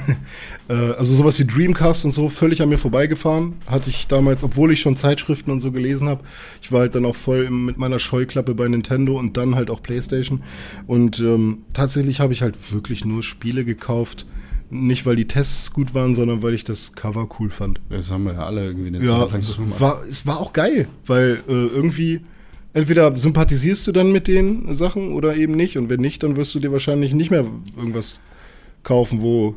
äh, 0.70 0.74
also 0.74 1.16
sowas 1.16 1.40
wie 1.40 1.46
Dreamcast 1.46 2.06
und 2.06 2.12
so 2.12 2.30
völlig 2.30 2.62
an 2.62 2.70
mir 2.70 2.78
vorbeigefahren. 2.78 3.56
Hatte 3.68 3.90
ich 3.90 4.08
damals, 4.08 4.44
obwohl 4.44 4.72
ich 4.72 4.82
schon 4.82 4.98
Zeitschriften 4.98 5.52
und 5.52 5.60
so 5.60 5.72
gelesen 5.72 6.10
habe. 6.10 6.24
Ich 6.62 6.72
war 6.72 6.82
halt 6.82 6.96
dann 6.96 7.06
auch 7.06 7.16
voll 7.16 7.50
mit 7.50 7.78
meiner 7.78 8.00
Scheuklappe 8.00 8.56
bei 8.56 8.68
Nintendo 8.68 9.18
und 9.18 9.38
dann 9.38 9.56
halt 9.56 9.70
auch 9.70 9.82
Playstation. 9.82 10.42
Und 10.88 11.20
ähm, 11.20 11.60
tatsächlich 11.74 12.20
habe 12.20 12.34
ich 12.34 12.42
halt 12.42 12.56
wirklich 12.74 13.06
nur 13.06 13.24
Spiele 13.24 13.66
gekauft. 13.66 14.26
Nicht, 14.72 15.08
weil 15.08 15.16
die 15.16 15.28
Tests 15.28 15.74
gut 15.74 15.96
waren, 15.96 16.14
sondern 16.14 16.44
weil 16.44 16.54
ich 16.54 16.64
das 16.64 16.94
Cover 16.94 17.28
cool 17.40 17.50
fand. 17.50 17.82
Das 17.90 18.12
haben 18.12 18.26
wir 18.26 18.34
ja 18.34 18.46
alle 18.46 18.66
irgendwie 18.66 18.88
eine 18.88 19.04
Ja, 19.04 19.22
Zeit 19.22 19.32
lang 19.32 19.40
es 19.40 19.48
so 19.48 19.62
gemacht. 19.64 19.82
war, 19.82 20.00
es 20.08 20.28
war 20.28 20.40
auch 20.40 20.54
geil, 20.54 20.88
weil 21.08 21.42
äh, 21.48 21.52
irgendwie 21.52 22.22
entweder 22.74 23.14
sympathisierst 23.16 23.88
du 23.88 23.92
dann 23.92 24.12
mit 24.12 24.28
den 24.28 24.76
Sachen 24.76 25.14
oder 25.14 25.36
eben 25.36 25.56
nicht. 25.56 25.78
Und 25.78 25.90
wenn 25.90 26.02
nicht, 26.02 26.24
dann 26.24 26.36
wirst 26.36 26.54
du 26.56 26.60
dir 26.60 26.72
wahrscheinlich 26.72 27.14
nicht 27.14 27.32
mehr 27.32 27.46
irgendwas 27.76 28.22
kaufen, 28.84 29.22
wo, 29.22 29.56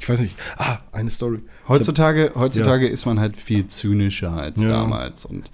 ich 0.00 0.08
weiß 0.08 0.20
nicht, 0.20 0.34
ah, 0.56 0.78
eine 0.92 1.10
Story. 1.10 1.40
Heutzutage, 1.68 2.32
heutzutage 2.34 2.88
ist 2.88 3.06
man 3.06 3.20
halt 3.20 3.36
viel 3.36 3.66
zynischer 3.66 4.32
als 4.32 4.60
Ja. 4.60 4.68
damals. 4.68 5.24
Und 5.24 5.50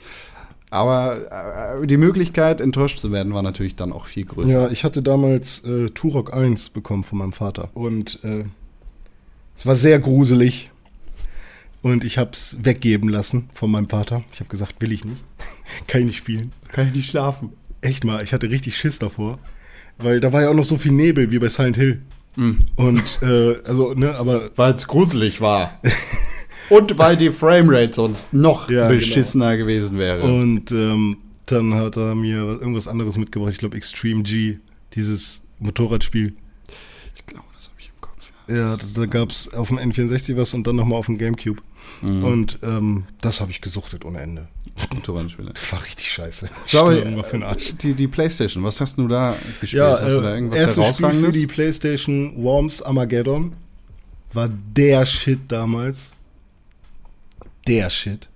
Aber 0.70 1.80
äh, 1.82 1.86
die 1.86 1.96
Möglichkeit, 1.96 2.60
enttäuscht 2.60 2.98
zu 2.98 3.10
werden, 3.10 3.32
war 3.32 3.42
natürlich 3.42 3.74
dann 3.76 3.90
auch 3.92 4.04
viel 4.06 4.26
größer. 4.26 4.64
Ja, 4.64 4.68
ich 4.70 4.84
hatte 4.84 5.02
damals 5.02 5.64
äh, 5.64 5.88
Turok 5.90 6.34
1 6.36 6.70
bekommen 6.70 7.04
von 7.04 7.18
meinem 7.18 7.32
Vater. 7.32 7.70
Und 7.72 8.20
äh, 8.22 8.44
es 9.56 9.64
war 9.64 9.74
sehr 9.74 9.98
gruselig. 9.98 10.70
Und 11.82 12.04
ich 12.04 12.18
habe 12.18 12.30
es 12.32 12.58
weggeben 12.62 13.08
lassen 13.08 13.48
von 13.54 13.70
meinem 13.70 13.88
Vater. 13.88 14.24
Ich 14.32 14.40
habe 14.40 14.50
gesagt, 14.50 14.74
will 14.80 14.92
ich 14.92 15.04
nicht. 15.04 15.22
Kann 15.86 16.00
ich 16.00 16.06
nicht 16.08 16.16
spielen. 16.18 16.52
Kann 16.72 16.88
ich 16.88 16.94
nicht 16.94 17.10
schlafen. 17.10 17.52
Echt 17.80 18.04
mal, 18.04 18.22
ich 18.22 18.32
hatte 18.32 18.50
richtig 18.50 18.76
Schiss 18.76 18.98
davor. 18.98 19.38
Weil 19.98 20.20
da 20.20 20.32
war 20.32 20.42
ja 20.42 20.50
auch 20.50 20.54
noch 20.54 20.64
so 20.64 20.76
viel 20.76 20.92
Nebel 20.92 21.30
wie 21.30 21.38
bei 21.38 21.48
Silent 21.48 21.76
Hill. 21.76 22.02
Mhm. 22.36 22.58
Und, 22.76 23.18
äh, 23.22 23.56
also, 23.64 23.94
ne, 23.94 24.14
aber 24.14 24.50
Weil 24.56 24.74
es 24.74 24.86
gruselig 24.86 25.40
war. 25.40 25.80
Und 26.70 26.98
weil 26.98 27.16
die 27.16 27.30
Framerate 27.30 27.94
sonst 27.94 28.32
noch 28.32 28.68
Ja, 28.70 28.88
beschissener 28.88 29.56
gewesen 29.56 29.98
wäre. 29.98 30.22
Und 30.22 30.70
ähm, 30.70 31.16
dann 31.46 31.74
hat 31.74 31.96
er 31.96 32.14
mir 32.14 32.46
was, 32.46 32.58
irgendwas 32.58 32.88
anderes 32.88 33.16
mitgebracht. 33.16 33.52
Ich 33.52 33.58
glaube 33.58 33.76
Extreme 33.76 34.22
G, 34.22 34.58
dieses 34.94 35.42
Motorradspiel. 35.58 36.34
ich 37.16 37.26
glaube, 37.26 37.46
das 37.56 37.68
habe 37.70 37.76
ich 37.80 37.88
im 37.88 38.00
Kopf. 38.00 38.30
Ja, 38.48 38.76
da, 38.94 39.06
gab 39.06 39.30
es 39.30 39.52
auf 39.52 39.68
dem 39.68 39.78
N64 39.78 40.36
was 40.36 40.54
und 40.54 40.66
dann 40.66 40.76
nochmal 40.76 40.98
auf 40.98 41.06
dem 41.06 41.18
Gamecube. 41.18 41.62
Mhm. 42.02 42.24
Und 42.24 42.58
ähm, 42.62 43.04
das 43.20 43.40
habe 43.40 43.50
ich 43.50 43.60
gesuchtet 43.60 44.04
ohne 44.04 44.20
Ende. 44.20 44.48
Motorradspiele. 44.94 45.52
Das 45.52 45.72
war 45.72 45.82
richtig 45.84 46.10
scheiße. 46.10 46.48
Stimmung 46.66 47.16
war 47.16 47.24
für 47.24 47.36
den 47.36 47.42
Arsch. 47.42 47.74
die, 47.82 47.94
die 47.94 48.06
Playstation, 48.06 48.62
was 48.64 48.80
hast 48.80 48.96
du 48.96 49.08
da 49.08 49.34
gespielt? 49.60 49.82
Ja, 49.82 50.00
hast 50.00 50.16
du 50.16 50.20
da 50.20 50.30
äh, 50.30 50.34
irgendwas 50.34 50.60
erstes 50.60 50.96
Spiel 50.96 51.12
für 51.12 51.30
die 51.30 51.46
PlayStation 51.46 52.32
Worms 52.36 52.82
Armageddon 52.82 53.52
war 54.32 54.48
der 54.48 55.06
Shit 55.06 55.40
damals. 55.48 56.12
Der 57.66 57.90
Shit. 57.90 58.28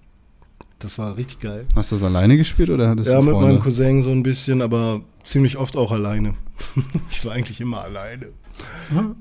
Das 0.78 0.98
war 0.98 1.16
richtig 1.16 1.40
geil. 1.40 1.66
Hast 1.76 1.92
du 1.92 1.96
das 1.96 2.02
alleine 2.02 2.36
gespielt 2.36 2.70
oder 2.70 2.88
hattest 2.88 3.08
Ja, 3.08 3.16
du 3.18 3.22
mit 3.22 3.34
Freunde? 3.34 3.52
meinem 3.52 3.60
Cousin 3.62 4.02
so 4.02 4.10
ein 4.10 4.22
bisschen, 4.22 4.62
aber 4.62 5.00
ziemlich 5.22 5.56
oft 5.56 5.76
auch 5.76 5.92
alleine. 5.92 6.34
ich 7.10 7.24
war 7.24 7.32
eigentlich 7.32 7.60
immer 7.60 7.82
alleine. 7.82 8.26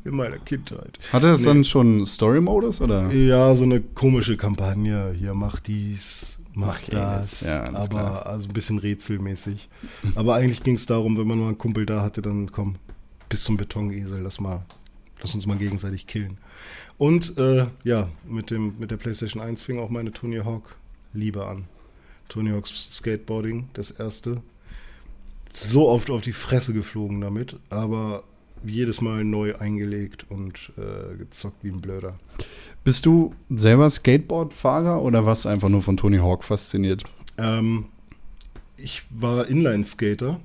In 0.03 0.15
meiner 0.15 0.37
Kindheit. 0.39 0.99
Hatte 1.13 1.27
das 1.27 1.41
Nee. 1.41 1.47
dann 1.47 1.63
schon 1.63 2.05
Story-Modus 2.05 2.81
oder? 2.81 3.11
Ja, 3.13 3.55
so 3.55 3.63
eine 3.63 3.79
komische 3.81 4.35
Kampagne. 4.37 5.13
Hier, 5.17 5.33
mach 5.33 5.59
dies, 5.59 6.39
mach, 6.53 6.67
Mach 6.67 6.89
das. 6.89 7.41
Ja, 7.41 7.63
aber 7.73 7.87
klar. 7.87 8.25
also 8.25 8.47
ein 8.49 8.53
bisschen 8.53 8.79
rätselmäßig. 8.79 9.69
aber 10.15 10.35
eigentlich 10.35 10.63
ging 10.63 10.75
es 10.75 10.85
darum, 10.85 11.17
wenn 11.17 11.27
man 11.27 11.39
mal 11.39 11.47
einen 11.47 11.57
Kumpel 11.57 11.85
da 11.85 12.01
hatte, 12.01 12.21
dann 12.21 12.51
komm, 12.51 12.75
bis 13.29 13.43
zum 13.43 13.55
Betonesel, 13.57 14.21
lass 14.21 14.39
mal, 14.41 14.65
lass 15.21 15.33
uns 15.33 15.45
mal 15.47 15.57
gegenseitig 15.57 16.05
killen. 16.07 16.37
Und 16.97 17.37
äh, 17.37 17.67
ja, 17.83 18.09
mit, 18.27 18.51
dem, 18.51 18.75
mit 18.77 18.91
der 18.91 18.97
PlayStation 18.97 19.41
1 19.41 19.61
fing 19.61 19.79
auch 19.79 19.89
meine 19.89 20.11
Tony 20.11 20.37
Hawk 20.37 20.75
Liebe 21.13 21.45
an. 21.47 21.65
Tony 22.27 22.51
Hawk's 22.51 22.93
Skateboarding, 22.95 23.69
das 23.73 23.91
erste. 23.91 24.41
So 25.53 25.89
oft 25.89 26.09
auf 26.09 26.21
die 26.21 26.31
Fresse 26.33 26.73
geflogen 26.73 27.19
damit, 27.21 27.57
aber 27.69 28.23
jedes 28.63 29.01
Mal 29.01 29.23
neu 29.23 29.55
eingelegt 29.55 30.25
und 30.29 30.71
äh, 30.77 31.17
gezockt 31.17 31.63
wie 31.63 31.69
ein 31.69 31.81
Blöder. 31.81 32.17
Bist 32.83 33.05
du 33.05 33.33
selber 33.49 33.89
Skateboardfahrer 33.89 35.01
oder 35.01 35.25
warst 35.25 35.45
du 35.45 35.49
einfach 35.49 35.69
nur 35.69 35.81
von 35.81 35.97
Tony 35.97 36.17
Hawk 36.17 36.43
fasziniert? 36.43 37.03
Ähm, 37.37 37.85
ich 38.77 39.03
war 39.09 39.47
Inline-Skater. 39.47 40.39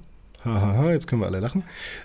Hahaha, 0.45 0.91
jetzt 0.93 1.07
können 1.07 1.23
wir 1.23 1.27
alle 1.27 1.41
lachen. 1.41 1.63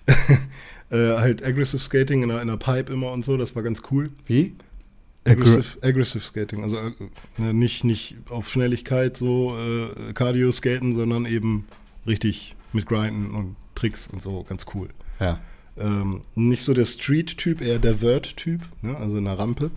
äh, 0.89 1.17
halt 1.17 1.43
Aggressive 1.43 1.81
Skating 1.81 2.23
in 2.23 2.31
einer, 2.31 2.41
in 2.41 2.49
einer 2.49 2.57
Pipe 2.57 2.91
immer 2.93 3.11
und 3.11 3.25
so, 3.25 3.37
das 3.37 3.55
war 3.55 3.63
ganz 3.63 3.81
cool. 3.91 4.09
Wie? 4.25 4.55
Aggressive, 5.23 5.77
aggressive 5.83 6.23
Skating, 6.23 6.63
also 6.63 6.77
äh, 6.77 6.91
ne, 7.37 7.53
nicht, 7.53 7.83
nicht 7.83 8.15
auf 8.29 8.49
Schnelligkeit 8.49 9.15
so 9.15 9.55
äh, 9.55 10.13
Cardio-Skaten, 10.13 10.95
sondern 10.95 11.25
eben 11.27 11.67
richtig 12.07 12.55
mit 12.73 12.87
Grinden 12.87 13.35
und 13.35 13.55
Tricks 13.75 14.07
und 14.07 14.21
so, 14.21 14.43
ganz 14.43 14.65
cool. 14.73 14.89
Ja. 15.19 15.39
Ähm, 15.81 16.21
nicht 16.35 16.63
so 16.63 16.73
der 16.73 16.85
Street-Typ, 16.85 17.61
eher 17.61 17.79
der 17.79 17.95
Vert-Typ, 17.95 18.61
ne? 18.81 18.95
also 18.97 19.17
in 19.17 19.25
der 19.25 19.39
Rampe. 19.39 19.71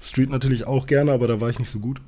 Street 0.00 0.30
natürlich 0.30 0.66
auch 0.66 0.86
gerne, 0.86 1.12
aber 1.12 1.28
da 1.28 1.40
war 1.40 1.50
ich 1.50 1.58
nicht 1.58 1.70
so 1.70 1.78
gut. 1.78 2.00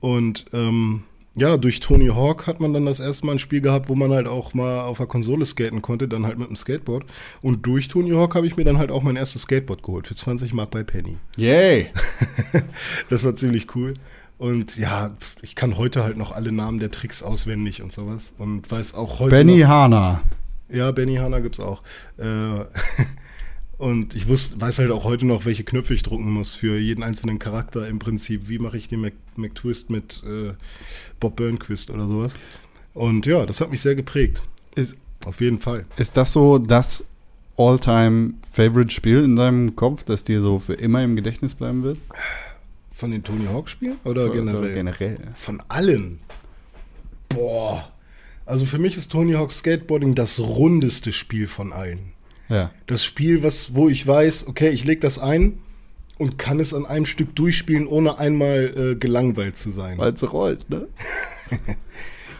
Und 0.00 0.46
ähm, 0.52 1.02
ja, 1.38 1.58
durch 1.58 1.80
Tony 1.80 2.06
Hawk 2.08 2.46
hat 2.46 2.60
man 2.60 2.72
dann 2.72 2.86
das 2.86 2.98
erste 2.98 3.26
Mal 3.26 3.32
ein 3.32 3.38
Spiel 3.38 3.60
gehabt, 3.60 3.90
wo 3.90 3.94
man 3.94 4.10
halt 4.10 4.26
auch 4.26 4.54
mal 4.54 4.80
auf 4.80 4.96
der 4.96 5.06
Konsole 5.06 5.44
skaten 5.44 5.82
konnte, 5.82 6.08
dann 6.08 6.26
halt 6.26 6.38
mit 6.38 6.48
dem 6.48 6.56
Skateboard. 6.56 7.04
Und 7.42 7.66
durch 7.66 7.88
Tony 7.88 8.10
Hawk 8.12 8.34
habe 8.34 8.46
ich 8.46 8.56
mir 8.56 8.64
dann 8.64 8.78
halt 8.78 8.90
auch 8.90 9.02
mein 9.02 9.16
erstes 9.16 9.42
Skateboard 9.42 9.82
geholt 9.82 10.06
für 10.06 10.14
20 10.14 10.54
Mark 10.54 10.70
bei 10.70 10.82
Penny. 10.82 11.18
Yay! 11.36 11.90
Das 13.10 13.24
war 13.24 13.36
ziemlich 13.36 13.74
cool. 13.76 13.92
Und 14.38 14.76
ja, 14.76 15.16
ich 15.42 15.54
kann 15.54 15.76
heute 15.76 16.02
halt 16.02 16.16
noch 16.16 16.32
alle 16.32 16.52
Namen 16.52 16.78
der 16.78 16.90
Tricks 16.90 17.22
auswendig 17.22 17.82
und 17.82 17.92
sowas. 17.92 18.34
Und 18.38 18.70
weiß 18.70 18.94
auch 18.94 19.20
heute. 19.20 19.30
Benny 19.30 19.60
noch, 19.60 19.68
Hanna. 19.68 20.22
Ja, 20.68 20.90
Benny 20.92 21.16
Hanna 21.16 21.40
gibt's 21.40 21.60
auch. 21.60 21.82
Äh, 22.18 22.64
und 23.78 24.14
ich 24.14 24.28
wusste, 24.28 24.60
weiß 24.60 24.78
halt 24.78 24.90
auch 24.90 25.04
heute 25.04 25.26
noch, 25.26 25.44
welche 25.44 25.64
Knöpfe 25.64 25.94
ich 25.94 26.02
drucken 26.02 26.30
muss 26.30 26.54
für 26.54 26.78
jeden 26.78 27.02
einzelnen 27.02 27.38
Charakter 27.38 27.86
im 27.88 27.98
Prinzip. 27.98 28.48
Wie 28.48 28.58
mache 28.58 28.78
ich 28.78 28.88
den 28.88 29.10
McTwist 29.36 29.90
mit 29.90 30.22
äh, 30.26 30.52
Bob 31.20 31.36
Burnquist 31.36 31.90
oder 31.90 32.06
sowas. 32.06 32.34
Und 32.94 33.26
ja, 33.26 33.44
das 33.46 33.60
hat 33.60 33.70
mich 33.70 33.80
sehr 33.82 33.94
geprägt. 33.94 34.42
Ist, 34.74 34.96
Auf 35.24 35.40
jeden 35.40 35.58
Fall. 35.58 35.84
ist 35.96 36.16
das 36.16 36.32
so 36.32 36.58
das 36.58 37.04
All-Time-Favorite-Spiel 37.58 39.24
in 39.24 39.36
deinem 39.36 39.76
Kopf, 39.76 40.02
das 40.04 40.24
dir 40.24 40.40
so 40.40 40.58
für 40.58 40.74
immer 40.74 41.02
im 41.02 41.16
Gedächtnis 41.16 41.54
bleiben 41.54 41.82
wird? 41.82 41.98
Von 42.90 43.10
den 43.10 43.22
Tony 43.22 43.46
Hawk 43.46 43.68
Spielen 43.68 43.96
oder 44.04 44.22
Also 44.22 44.32
generell? 44.32 44.74
generell. 44.74 45.18
Von 45.34 45.62
allen. 45.68 46.18
Boah. 47.28 47.86
Also 48.46 48.64
für 48.64 48.78
mich 48.78 48.96
ist 48.96 49.12
Tony 49.12 49.32
Hawk 49.32 49.52
Skateboarding 49.52 50.14
das 50.14 50.40
rundeste 50.40 51.12
Spiel 51.12 51.48
von 51.48 51.72
allen. 51.72 52.12
Ja. 52.48 52.70
Das 52.86 53.04
Spiel, 53.04 53.42
was, 53.42 53.74
wo 53.74 53.88
ich 53.88 54.06
weiß, 54.06 54.46
okay, 54.46 54.68
ich 54.70 54.84
lege 54.84 55.00
das 55.00 55.18
ein 55.18 55.58
und 56.16 56.38
kann 56.38 56.60
es 56.60 56.72
an 56.72 56.86
einem 56.86 57.06
Stück 57.06 57.34
durchspielen, 57.34 57.86
ohne 57.88 58.18
einmal 58.18 58.72
äh, 58.76 58.94
gelangweilt 58.94 59.56
zu 59.56 59.70
sein. 59.70 59.98
Weil 59.98 60.14
es 60.14 60.32
rollt, 60.32 60.70
ne? 60.70 60.86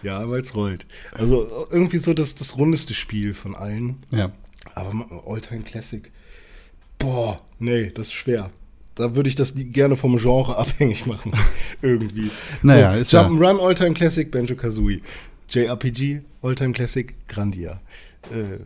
Ja, 0.02 0.28
weil 0.30 0.42
es 0.42 0.54
rollt. 0.54 0.86
Also 1.12 1.66
irgendwie 1.70 1.96
so 1.96 2.14
das, 2.14 2.36
das 2.36 2.56
rundeste 2.58 2.94
Spiel 2.94 3.34
von 3.34 3.56
allen. 3.56 3.96
Ja. 4.12 4.30
Aber 4.76 5.22
Alltime 5.26 5.62
Classic. 5.62 6.12
Boah, 6.98 7.40
nee, 7.58 7.90
das 7.92 8.08
ist 8.08 8.12
schwer. 8.12 8.50
Da 8.94 9.16
würde 9.16 9.28
ich 9.28 9.34
das 9.34 9.54
gerne 9.56 9.96
vom 9.96 10.16
Genre 10.18 10.56
abhängig 10.58 11.06
machen. 11.06 11.32
Irgendwie. 11.82 12.30
Naja, 12.62 12.94
so, 12.94 13.00
ist 13.00 13.12
ja- 13.12 13.26
Jump'n'Run 13.26 13.58
Alltime 13.58 13.94
Classic, 13.94 14.30
Banjo 14.30 14.54
Kazooie. 14.54 15.00
JRPG, 15.48 16.20
Alltime 16.42 16.72
Classic, 16.72 17.14
Grandia. 17.28 17.80
Äh, 18.32 18.58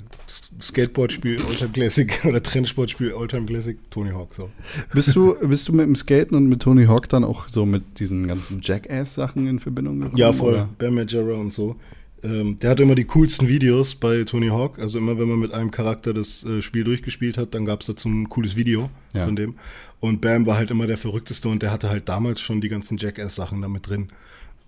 Skateboardspiel, 0.63 1.39
Alltime 1.47 1.71
Classic 1.71 2.21
oder 2.25 2.43
Trendsportspiel, 2.43 3.13
Alltime 3.15 3.47
Classic, 3.47 3.77
Tony 3.91 4.11
Hawk. 4.11 4.35
So. 4.35 4.51
Bist 4.95 5.15
du, 5.15 5.35
bist 5.47 5.69
du 5.69 5.73
mit 5.73 5.87
dem 5.87 5.97
Skaten 5.97 6.37
und 6.37 6.49
mit 6.49 6.63
Tony 6.63 6.87
Hawk 6.87 7.09
dann 7.09 7.25
auch 7.25 7.49
so 7.49 7.67
mit 7.67 8.01
diesen 8.01 8.27
ganzen 8.27 8.61
Jackass-Sachen 8.63 9.47
in 9.47 9.61
Verbindung 9.61 9.99
gekommen? 10.01 10.17
Ja, 10.17 10.33
voll. 10.33 10.55
oder? 10.55 10.69
Bam 10.79 10.95
Margera 10.95 11.35
und 11.35 11.53
so. 11.53 11.77
Ähm, 12.23 12.57
der 12.59 12.71
hatte 12.71 12.83
immer 12.83 12.95
die 12.95 13.05
coolsten 13.05 13.49
Videos 13.49 13.95
bei 13.95 14.25
Tony 14.25 14.49
Hawk. 14.49 14.79
Also 14.79 14.99
immer, 14.99 15.19
wenn 15.19 15.29
man 15.29 15.39
mit 15.39 15.53
einem 15.53 15.71
Charakter 15.71 16.13
das 16.15 16.45
äh, 16.45 16.61
Spiel 16.63 16.85
durchgespielt 16.85 17.39
hat, 17.39 17.55
dann 17.55 17.65
gab 17.65 17.81
es 17.81 17.87
dazu 17.87 18.09
ein 18.09 18.29
cooles 18.29 18.57
Video 18.57 18.91
Ja. 19.15 19.25
von 19.25 19.37
dem. 19.37 19.55
Und 20.01 20.21
Bam 20.21 20.47
war 20.47 20.57
halt 20.57 20.71
immer 20.71 20.87
der 20.87 20.99
Verrückteste 20.99 21.49
und 21.49 21.63
der 21.63 21.71
hatte 21.71 21.89
halt 21.91 22.09
damals 22.09 22.41
schon 22.41 22.61
die 22.61 22.69
ganzen 22.69 22.97
Jackass-Sachen 22.99 23.61
damit 23.63 23.89
drin. 23.89 24.09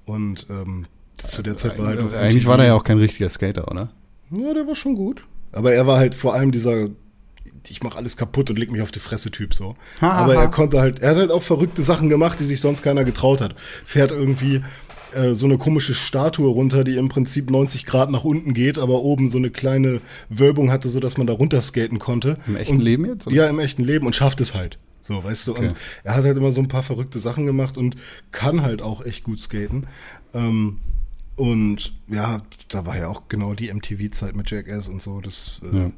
Und 0.07 0.47
ähm, 0.51 0.87
zu 1.19 1.43
der 1.43 1.57
Zeit 1.57 1.79
war 1.79 1.87
halt 1.89 2.01
auch 2.01 2.13
Eigentlich 2.13 2.47
war 2.47 2.57
der 2.57 2.67
ja 2.67 2.75
auch 2.75 2.85
kein 2.85 2.99
richtiger 2.99 3.29
Skater, 3.29 3.71
oder? 3.71 3.91
Ja, 4.31 4.55
der 4.55 4.67
war 4.67 4.75
schon 4.75 4.95
gut. 4.95 5.25
Aber 5.53 5.73
er 5.73 5.87
war 5.87 5.99
halt 5.99 6.15
vor 6.15 6.35
allem 6.35 6.53
dieser, 6.53 6.89
ich 7.69 7.83
mache 7.83 7.99
alles 7.99 8.17
kaputt 8.17 8.49
und 8.51 8.59
leg 8.59 8.73
mich 8.73 8.81
auf 8.83 8.91
die 8.91 8.99
Fresse 9.01 9.31
Typ 9.31 9.55
so. 9.55 9.77
Ha, 10.01 10.11
Aber 10.13 10.35
er 10.35 10.49
konnte 10.49 10.81
halt, 10.81 11.01
er 11.01 11.11
hat 11.11 11.17
halt 11.19 11.31
auch 11.31 11.43
verrückte 11.43 11.83
Sachen 11.83 12.09
gemacht, 12.09 12.41
die 12.41 12.45
sich 12.45 12.61
sonst 12.61 12.83
keiner 12.83 13.05
getraut 13.05 13.41
hat. 13.41 13.55
Fährt 13.85 14.11
irgendwie 14.11 14.63
äh, 15.15 15.35
so 15.35 15.45
eine 15.45 15.59
komische 15.59 15.93
Statue 15.93 16.49
runter, 16.49 16.85
die 16.85 16.97
im 16.97 17.09
Prinzip 17.11 17.51
90 17.51 17.85
Grad 17.85 18.11
nach 18.11 18.25
unten 18.25 18.55
geht, 18.55 18.79
aber 18.79 19.03
oben 19.03 19.29
so 19.29 19.37
eine 19.37 19.51
kleine 19.51 20.01
Wölbung 20.31 20.73
hatte, 20.73 20.89
so 20.89 20.99
dass 21.01 21.19
man 21.19 21.27
da 21.27 21.35
runterskaten 21.35 21.99
konnte. 21.99 22.39
Im 22.47 22.57
echten 22.57 22.77
und, 22.77 22.81
Leben 22.81 23.05
jetzt, 23.05 23.27
oder? 23.27 23.37
Ja, 23.37 23.47
im 23.49 23.59
echten 23.59 23.85
Leben 23.85 24.07
und 24.07 24.17
schafft 24.17 24.41
es 24.41 24.55
halt. 24.55 24.79
So, 25.03 25.23
weißt 25.23 25.49
du, 25.49 25.51
Okay. 25.53 25.69
und 25.69 25.77
er 26.05 26.15
hat 26.15 26.25
halt 26.25 26.39
immer 26.39 26.53
so 26.53 26.63
ein 26.63 26.69
paar 26.69 26.83
verrückte 26.83 27.19
Sachen 27.19 27.45
gemacht 27.45 27.77
und 27.77 27.97
kann 28.31 28.63
halt 28.63 28.81
auch 28.81 29.05
echt 29.05 29.25
gut 29.25 29.41
skaten. 29.41 29.87
Ähm, 30.33 30.79
und 31.37 31.93
ja, 32.09 32.43
da 32.69 32.87
war 32.87 32.97
ja 32.97 33.09
auch 33.09 33.29
genau 33.29 33.55
die 33.55 33.73
MTV-Zeit 33.73 34.37
mit 34.37 34.51
Jackass 34.51 34.89
und 34.89 35.01
so. 35.03 35.21
Das 35.21 35.61
äh, 35.73 35.77
Ja. 35.77 35.91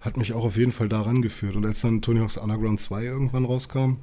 hat 0.00 0.16
mich 0.16 0.32
auch 0.32 0.44
auf 0.44 0.56
jeden 0.56 0.72
Fall 0.72 0.88
daran 0.88 1.22
geführt. 1.22 1.56
Und 1.56 1.64
als 1.66 1.80
dann 1.80 2.02
Tony 2.02 2.20
Hawk's 2.20 2.36
Underground 2.36 2.78
2 2.80 3.04
irgendwann 3.04 3.44
rauskam 3.46 3.96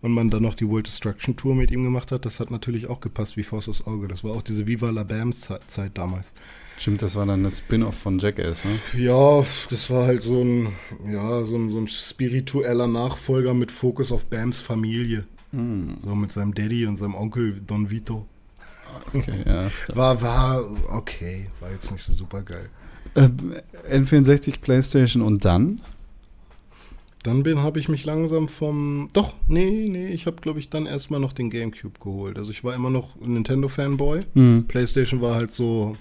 und 0.00 0.12
man 0.12 0.30
dann 0.30 0.42
noch 0.44 0.54
die 0.54 0.68
World 0.68 0.86
Destruction 0.86 1.36
Tour 1.36 1.54
mit 1.56 1.70
ihm 1.72 1.82
gemacht 1.82 2.12
hat, 2.12 2.24
das 2.24 2.38
hat 2.40 2.50
natürlich 2.52 2.86
auch 2.88 3.00
gepasst 3.00 3.36
wie 3.36 3.42
Faust 3.42 3.68
aufs 3.68 3.86
Auge. 3.86 4.06
Das 4.08 4.22
war 4.22 4.30
auch 4.32 4.42
diese 4.42 4.66
Viva 4.68 4.90
la 4.90 5.02
Bams 5.02 5.40
Ze- 5.42 5.60
Zeit 5.66 5.98
damals. 5.98 6.32
Stimmt, 6.78 7.02
das 7.02 7.16
war 7.16 7.26
dann 7.26 7.42
das 7.42 7.58
Spin-off 7.58 7.96
von 7.98 8.20
Jackass, 8.20 8.64
ne? 8.64 8.70
Ja, 9.02 9.44
das 9.68 9.90
war 9.90 10.06
halt 10.06 10.22
so 10.22 10.40
ein, 10.40 10.68
ja, 11.10 11.42
so 11.42 11.56
ein, 11.56 11.70
so 11.72 11.78
ein 11.78 11.88
spiritueller 11.88 12.86
Nachfolger 12.86 13.52
mit 13.54 13.72
Fokus 13.72 14.12
auf 14.12 14.26
Bams 14.26 14.60
Familie. 14.60 15.24
So 15.50 16.14
mit 16.14 16.30
seinem 16.30 16.54
Daddy 16.54 16.86
und 16.86 16.96
seinem 16.98 17.14
Onkel 17.16 17.60
Don 17.66 17.90
Vito. 17.90 18.26
Okay, 19.12 19.44
ja. 19.46 19.70
War, 19.94 20.20
war 20.22 20.68
okay, 20.90 21.50
war 21.60 21.70
jetzt 21.70 21.90
nicht 21.92 22.02
so 22.02 22.12
super 22.12 22.42
geil. 22.42 22.68
Äh, 23.14 23.28
N64, 23.90 24.60
Playstation 24.60 25.22
und 25.22 25.44
dann? 25.44 25.80
Dann 27.24 27.42
bin 27.42 27.58
habe 27.58 27.80
ich 27.80 27.88
mich 27.88 28.04
langsam 28.04 28.48
vom 28.48 29.08
doch 29.12 29.34
nee 29.48 29.88
nee 29.90 30.08
ich 30.08 30.26
habe 30.26 30.36
glaube 30.36 30.60
ich 30.60 30.70
dann 30.70 30.86
erstmal 30.86 31.18
noch 31.18 31.32
den 31.32 31.50
GameCube 31.50 31.98
geholt. 31.98 32.38
Also 32.38 32.52
ich 32.52 32.62
war 32.62 32.74
immer 32.74 32.90
noch 32.90 33.20
ein 33.20 33.34
Nintendo 33.34 33.68
Fanboy. 33.68 34.24
Hm. 34.34 34.66
PlayStation 34.68 35.20
war 35.20 35.34
halt 35.34 35.52
so 35.52 35.96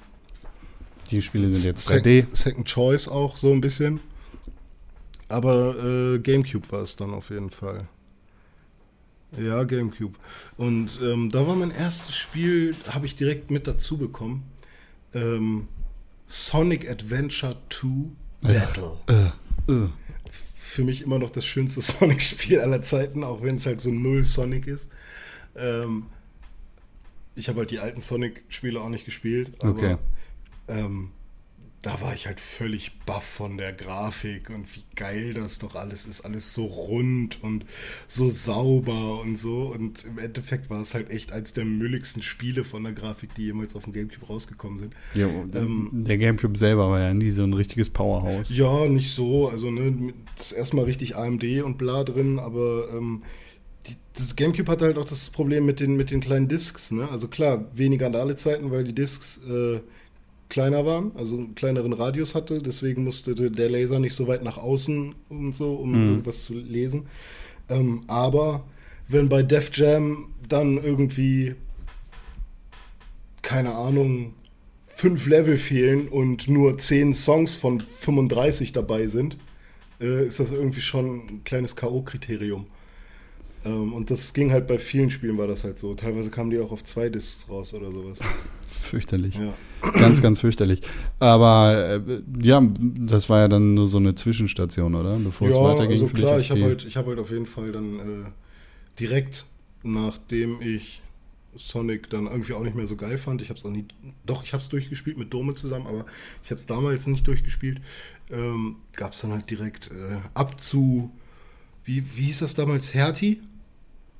Die 1.09 1.21
Spiele 1.21 1.49
sind 1.49 1.65
jetzt 1.65 1.91
3D. 1.91 2.03
Second, 2.03 2.37
Second 2.37 2.67
Choice 2.67 3.07
auch 3.07 3.35
so 3.35 3.51
ein 3.51 3.61
bisschen. 3.61 3.99
Aber 5.27 5.75
äh, 5.83 6.19
GameCube 6.19 6.71
war 6.71 6.83
es 6.83 6.95
dann 6.95 7.13
auf 7.13 7.31
jeden 7.31 7.49
Fall. 7.49 7.87
Ja, 9.37 9.63
GameCube. 9.63 10.17
Und 10.55 10.99
ähm, 11.01 11.29
da 11.29 11.45
war 11.45 11.55
mein 11.55 11.71
erstes 11.71 12.15
Spiel, 12.15 12.75
habe 12.89 13.05
ich 13.05 13.15
direkt 13.15 13.51
mit 13.51 13.67
dazu 13.67 13.97
bekommen. 13.97 14.43
Ähm, 15.13 15.67
Sonic 16.25 16.89
Adventure 16.89 17.57
2 17.69 17.87
Battle. 18.41 18.91
Äh, 19.07 19.71
äh. 19.71 19.89
Für 20.29 20.83
mich 20.83 21.01
immer 21.01 21.19
noch 21.19 21.29
das 21.29 21.45
schönste 21.45 21.81
Sonic-Spiel 21.81 22.59
aller 22.61 22.81
Zeiten, 22.81 23.23
auch 23.23 23.41
wenn 23.41 23.57
es 23.57 23.65
halt 23.65 23.81
so 23.81 23.91
null 23.91 24.23
Sonic 24.23 24.67
ist. 24.67 24.87
Ähm, 25.55 26.05
ich 27.35 27.49
habe 27.49 27.59
halt 27.59 27.71
die 27.71 27.79
alten 27.79 28.01
Sonic-Spiele 28.01 28.79
auch 28.79 28.89
nicht 28.89 29.05
gespielt, 29.05 29.51
aber 29.59 29.71
Okay. 29.71 29.97
ähm, 30.67 31.11
da 31.83 32.01
war 32.01 32.13
ich 32.13 32.25
halt 32.25 32.39
völlig 32.39 32.99
baff 33.05 33.23
von 33.23 33.57
der 33.57 33.71
Grafik 33.71 34.49
und 34.49 34.75
wie 34.75 34.83
geil 34.95 35.33
das 35.33 35.59
doch 35.59 35.75
alles 35.75 36.05
ist. 36.07 36.21
Alles 36.21 36.53
so 36.53 36.65
rund 36.65 37.43
und 37.43 37.65
so 38.07 38.29
sauber 38.29 39.21
und 39.21 39.37
so. 39.37 39.71
Und 39.73 40.03
im 40.05 40.17
Endeffekt 40.17 40.69
war 40.69 40.81
es 40.81 40.95
halt 40.95 41.11
echt 41.11 41.31
eins 41.31 41.53
der 41.53 41.65
mülligsten 41.65 42.23
Spiele 42.23 42.63
von 42.63 42.83
der 42.83 42.93
Grafik, 42.93 43.35
die 43.35 43.45
jemals 43.45 43.75
auf 43.75 43.83
dem 43.83 43.93
Gamecube 43.93 44.25
rausgekommen 44.25 44.79
sind. 44.79 44.95
Jo, 45.13 45.29
Ähm, 45.53 45.89
der 45.93 46.17
Gamecube 46.17 46.57
selber 46.57 46.89
war 46.89 46.99
ja 46.99 47.13
nie 47.13 47.29
so 47.29 47.43
ein 47.43 47.53
richtiges 47.53 47.89
Powerhouse. 47.91 48.49
Ja, 48.49 48.87
nicht 48.87 49.13
so. 49.13 49.47
Also, 49.47 49.69
ne, 49.69 50.13
das 50.35 50.51
ist 50.51 50.57
erstmal 50.57 50.85
richtig 50.85 51.15
AMD 51.15 51.43
und 51.63 51.77
bla 51.77 52.03
drin, 52.03 52.39
aber 52.39 52.87
ähm, 52.91 53.23
das 54.15 54.35
Gamecube 54.35 54.71
hatte 54.71 54.85
halt 54.85 54.97
auch 54.97 55.05
das 55.05 55.29
Problem 55.29 55.65
mit 55.65 55.79
den, 55.79 55.95
mit 55.95 56.09
den 56.09 56.21
kleinen 56.21 56.47
Discs, 56.47 56.91
ne? 56.91 57.07
Also 57.09 57.27
klar, 57.27 57.65
weniger 57.77 58.09
Ladezeiten, 58.09 58.71
weil 58.71 58.83
die 58.83 58.95
Discs 58.95 59.39
äh, 59.47 59.79
kleiner 60.49 60.85
waren, 60.85 61.11
also 61.15 61.35
einen 61.37 61.55
kleineren 61.55 61.93
Radius 61.93 62.35
hatte, 62.35 62.61
deswegen 62.61 63.03
musste 63.03 63.35
de- 63.35 63.49
der 63.49 63.69
Laser 63.69 63.99
nicht 63.99 64.13
so 64.13 64.27
weit 64.27 64.43
nach 64.43 64.57
außen 64.57 65.13
und 65.29 65.53
so, 65.53 65.73
um 65.75 65.93
irgendwas 65.93 66.45
zu 66.45 66.53
lesen. 66.53 67.07
Ähm, 67.69 68.03
aber 68.07 68.63
wenn 69.07 69.27
bei 69.29 69.43
Def 69.43 69.69
Jam 69.73 70.29
dann 70.47 70.77
irgendwie, 70.81 71.55
keine 73.41 73.73
Ahnung, 73.75 74.33
fünf 74.87 75.27
Level 75.27 75.57
fehlen 75.57 76.07
und 76.07 76.47
nur 76.49 76.77
zehn 76.77 77.13
Songs 77.13 77.53
von 77.53 77.79
35 77.79 78.71
dabei 78.71 79.07
sind, 79.07 79.37
äh, 80.01 80.25
ist 80.27 80.39
das 80.39 80.51
irgendwie 80.51 80.81
schon 80.81 81.27
ein 81.27 81.41
kleines 81.43 81.75
K.O.-Kriterium. 81.75 82.65
Ähm, 83.65 83.93
und 83.93 84.09
das 84.09 84.33
ging 84.33 84.51
halt 84.51 84.67
bei 84.67 84.77
vielen 84.77 85.09
Spielen, 85.09 85.37
war 85.37 85.47
das 85.47 85.63
halt 85.63 85.77
so. 85.77 85.93
Teilweise 85.93 86.29
kamen 86.29 86.49
die 86.49 86.59
auch 86.59 86.71
auf 86.71 86.83
zwei 86.83 87.09
Discs 87.09 87.47
raus 87.49 87.73
oder 87.73 87.91
sowas. 87.91 88.19
Fürchterlich. 88.71 89.35
Ja. 89.35 89.53
Ganz, 89.81 90.21
ganz 90.21 90.39
fürchterlich. 90.41 90.81
Aber 91.19 92.01
äh, 92.07 92.21
ja, 92.41 92.61
das 92.79 93.29
war 93.29 93.41
ja 93.41 93.47
dann 93.47 93.73
nur 93.73 93.87
so 93.87 93.97
eine 93.97 94.15
Zwischenstation, 94.15 94.95
oder? 94.95 95.17
Bevor 95.17 95.47
es 95.47 95.55
ja, 95.55 95.61
weiterging 95.61 96.01
also 96.01 96.07
klar, 96.07 96.39
ich 96.39 96.51
habe 96.51 96.63
halt, 96.63 96.85
ich 96.85 96.97
hab 96.97 97.05
halt 97.07 97.19
auf 97.19 97.31
jeden 97.31 97.45
Fall 97.45 97.71
dann 97.71 97.95
äh, 97.95 98.25
direkt, 98.99 99.45
nachdem 99.83 100.61
ich 100.61 101.01
Sonic 101.55 102.09
dann 102.09 102.27
irgendwie 102.27 102.53
auch 102.53 102.63
nicht 102.63 102.75
mehr 102.75 102.87
so 102.87 102.95
geil 102.95 103.17
fand, 103.17 103.41
ich 103.41 103.49
habe 103.49 103.57
es 103.57 103.65
auch 103.65 103.69
nie, 103.69 103.85
doch, 104.25 104.43
ich 104.43 104.53
habe 104.53 104.61
es 104.61 104.69
durchgespielt 104.69 105.17
mit 105.17 105.33
Dome 105.33 105.53
zusammen, 105.53 105.87
aber 105.87 106.05
ich 106.43 106.51
habe 106.51 106.59
es 106.59 106.65
damals 106.65 107.07
nicht 107.07 107.25
durchgespielt, 107.27 107.81
ähm, 108.29 108.77
gab 108.93 109.13
es 109.13 109.21
dann 109.21 109.31
halt 109.31 109.49
direkt 109.49 109.91
äh, 109.91 110.17
ab 110.33 110.59
zu, 110.59 111.11
wie, 111.83 112.03
wie 112.15 112.23
hieß 112.23 112.39
das 112.39 112.53
damals, 112.53 112.93
Hertie? 112.93 113.41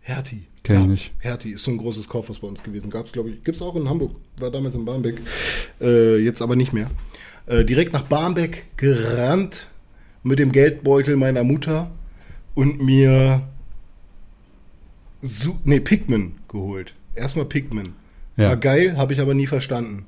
Hertie. 0.08 0.48
Kenn 0.64 0.84
ich 0.84 0.88
nicht. 0.88 1.12
Hertie 1.20 1.52
ist 1.52 1.66
so 1.66 1.72
ein 1.72 1.78
großes 1.78 2.08
Kaufhaus 2.08 2.40
bei 2.40 2.48
uns 2.48 2.64
gewesen. 2.64 2.90
Gab 2.90 3.08
es, 3.08 3.12
glaube 3.12 3.30
ich, 3.30 3.44
gibt 3.44 3.58
es 3.58 3.62
auch 3.62 3.76
in 3.76 3.90
Hamburg, 3.90 4.16
war 4.38 4.50
damals 4.50 4.74
in 4.74 4.86
Barmbek, 4.86 5.20
äh, 5.82 6.18
jetzt 6.18 6.42
aber 6.42 6.56
nicht 6.56 6.72
mehr. 6.72 6.90
Äh, 7.46 7.66
direkt 7.66 7.92
nach 7.92 8.04
Barmbek 8.04 8.66
gerannt 8.78 9.68
mit 10.24 10.40
dem 10.40 10.54
Geldbeutel 10.54 11.18
meiner 11.18 11.44
Mutter 11.44 11.92
und 12.56 12.82
mir 12.82 13.48
Su 15.22 15.60
nee, 15.66 15.82
Pikmin 15.82 16.36
geholt. 16.48 16.94
Erstmal 17.14 17.46
Pikmin. 17.46 17.94
Ja. 18.38 18.50
War 18.50 18.58
geil, 18.58 18.96
habe 18.96 19.12
ich 19.12 19.20
aber 19.20 19.34
nie 19.34 19.48
verstanden. 19.48 20.06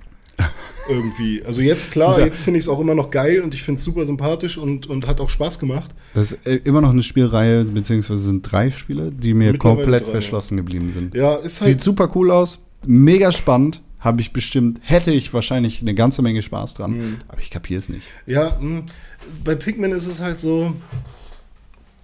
Irgendwie. 0.89 1.43
Also 1.45 1.62
jetzt 1.62 1.91
klar, 1.91 2.13
Dieser- 2.15 2.25
jetzt 2.25 2.41
finde 2.43 2.58
ich 2.58 2.65
es 2.65 2.69
auch 2.69 2.80
immer 2.80 2.95
noch 2.95 3.12
geil 3.12 3.41
und 3.41 3.54
ich 3.54 3.63
finde 3.63 3.80
es 3.80 3.86
super 3.86 4.06
sympathisch 4.06 4.58
und, 4.58 4.88
und 4.88 5.06
hat 5.08 5.21
auch 5.21 5.30
Spaß 5.30 5.60
gemacht. 5.60 5.91
Das 6.13 6.32
ist 6.34 6.47
äh, 6.47 6.56
immer 6.63 6.82
noch 6.82 6.89
eine 6.89 7.04
Spielreihe, 7.04 7.63
beziehungsweise 7.65 8.21
sind 8.23 8.41
drei 8.52 8.71
Spiele, 8.71 9.12
die 9.12 9.34
mir 9.34 9.58
komplett 9.58 10.06
drei, 10.08 10.12
verschlossen 10.12 10.58
geblieben 10.58 10.91
sind. 10.91 11.13
Ja, 11.15 11.36
ist 11.36 11.58
Sieht 11.58 11.65
halt. 11.75 11.84
super 11.84 12.12
cool 12.15 12.32
aus, 12.32 12.63
mega 12.88 13.32
spannend, 13.32 13.82
habe 13.99 14.21
ich 14.21 14.34
bestimmt, 14.34 14.80
hätte 14.84 15.12
ich 15.12 15.34
wahrscheinlich 15.34 15.82
eine 15.82 15.93
ganze 15.93 16.21
Menge 16.21 16.41
Spaß 16.41 16.73
dran, 16.73 16.97
Mhm. 16.97 17.17
aber 17.28 17.39
ich 17.39 17.49
kapiere 17.52 17.80
es 17.80 17.89
nicht. 17.89 18.08
Ja, 18.25 18.58
mh, 18.60 18.84
bei 19.43 19.56
Pikmin 19.56 19.91
ist 19.91 20.08
es 20.08 20.21
halt 20.21 20.39
so, 20.39 20.73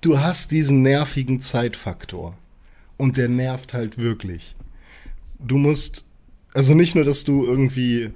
du 0.01 0.19
hast 0.19 0.51
diesen 0.51 0.81
nervigen 0.81 1.41
Zeitfaktor. 1.41 2.37
Und 2.97 3.17
der 3.17 3.27
nervt 3.27 3.73
halt 3.73 3.97
wirklich. 3.97 4.55
Du 5.39 5.57
musst, 5.57 6.05
also 6.53 6.73
nicht 6.73 6.95
nur, 6.95 7.03
dass 7.03 7.25
du 7.25 7.43
irgendwie 7.43 8.11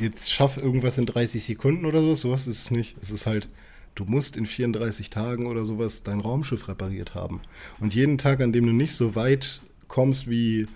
jetzt 0.00 0.32
schaff 0.32 0.56
irgendwas 0.56 0.98
in 0.98 1.06
30 1.06 1.44
Sekunden 1.44 1.86
oder 1.86 2.00
so, 2.00 2.14
sowas 2.14 2.46
ist 2.46 2.62
es 2.62 2.70
nicht. 2.70 2.96
Es 3.02 3.10
ist 3.10 3.26
halt, 3.26 3.48
du 3.94 4.04
musst 4.04 4.36
in 4.36 4.46
34 4.46 5.10
Tagen 5.10 5.46
oder 5.46 5.64
sowas 5.64 6.02
dein 6.02 6.20
Raumschiff 6.20 6.68
repariert 6.68 7.14
haben. 7.14 7.40
Und 7.80 7.94
jeden 7.94 8.18
Tag, 8.18 8.40
an 8.40 8.52
dem 8.52 8.66
du 8.66 8.72
nicht 8.72 8.94
so 8.94 9.14
weit 9.14 9.60
kommst, 9.88 10.28
wie 10.28 10.66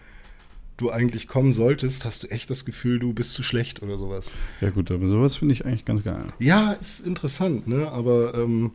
du 0.77 0.91
eigentlich 0.91 1.29
kommen 1.29 1.53
solltest, 1.53 2.05
hast 2.05 2.25
du 2.25 2.29
echt 2.29 2.51
das 2.51 2.65
Gefühl, 2.65 2.99
du 2.99 3.13
bist 3.13 3.35
zu 3.35 3.43
schlecht 3.43 3.83
oder 3.83 3.99
sowas. 3.99 4.33
Ja 4.61 4.71
gut, 4.71 4.91
aber 4.91 5.07
sowas 5.09 5.37
finde 5.37 5.55
ich 5.55 5.65
eigentlich 5.65 5.85
ganz 5.85 6.03
geil. 6.03 6.25
Ja, 6.39 6.73
ist 6.73 7.07
interessant, 7.07 7.69
ne? 7.69 7.91
Aber 7.91 8.35
ähm, 8.35 8.73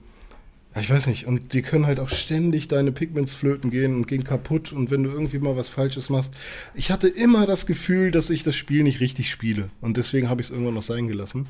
ich 0.79 0.89
weiß 0.89 1.07
nicht. 1.07 1.27
Und 1.27 1.53
die 1.53 1.61
können 1.61 1.85
halt 1.85 1.99
auch 1.99 2.09
ständig 2.09 2.67
deine 2.67 2.91
Pigments 2.91 3.33
flöten 3.33 3.69
gehen 3.69 3.95
und 3.95 4.07
gehen 4.07 4.23
kaputt. 4.23 4.71
Und 4.71 4.91
wenn 4.91 5.03
du 5.03 5.09
irgendwie 5.09 5.39
mal 5.39 5.55
was 5.55 5.67
Falsches 5.67 6.09
machst. 6.09 6.33
Ich 6.73 6.91
hatte 6.91 7.07
immer 7.07 7.45
das 7.45 7.65
Gefühl, 7.65 8.11
dass 8.11 8.29
ich 8.29 8.43
das 8.43 8.55
Spiel 8.55 8.83
nicht 8.83 8.99
richtig 8.99 9.29
spiele. 9.29 9.69
Und 9.81 9.97
deswegen 9.97 10.29
habe 10.29 10.41
ich 10.41 10.47
es 10.47 10.51
irgendwann 10.51 10.75
noch 10.75 10.81
sein 10.81 11.07
gelassen. 11.07 11.47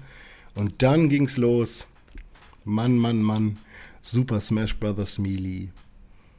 Und 0.56 0.82
dann 0.82 1.10
ging's 1.10 1.38
los. 1.38 1.88
Mann, 2.64 2.98
Mann, 2.98 3.22
Mann. 3.22 3.58
Super 4.02 4.40
Smash 4.40 4.76
Bros. 4.78 5.20
Melee. 5.20 5.70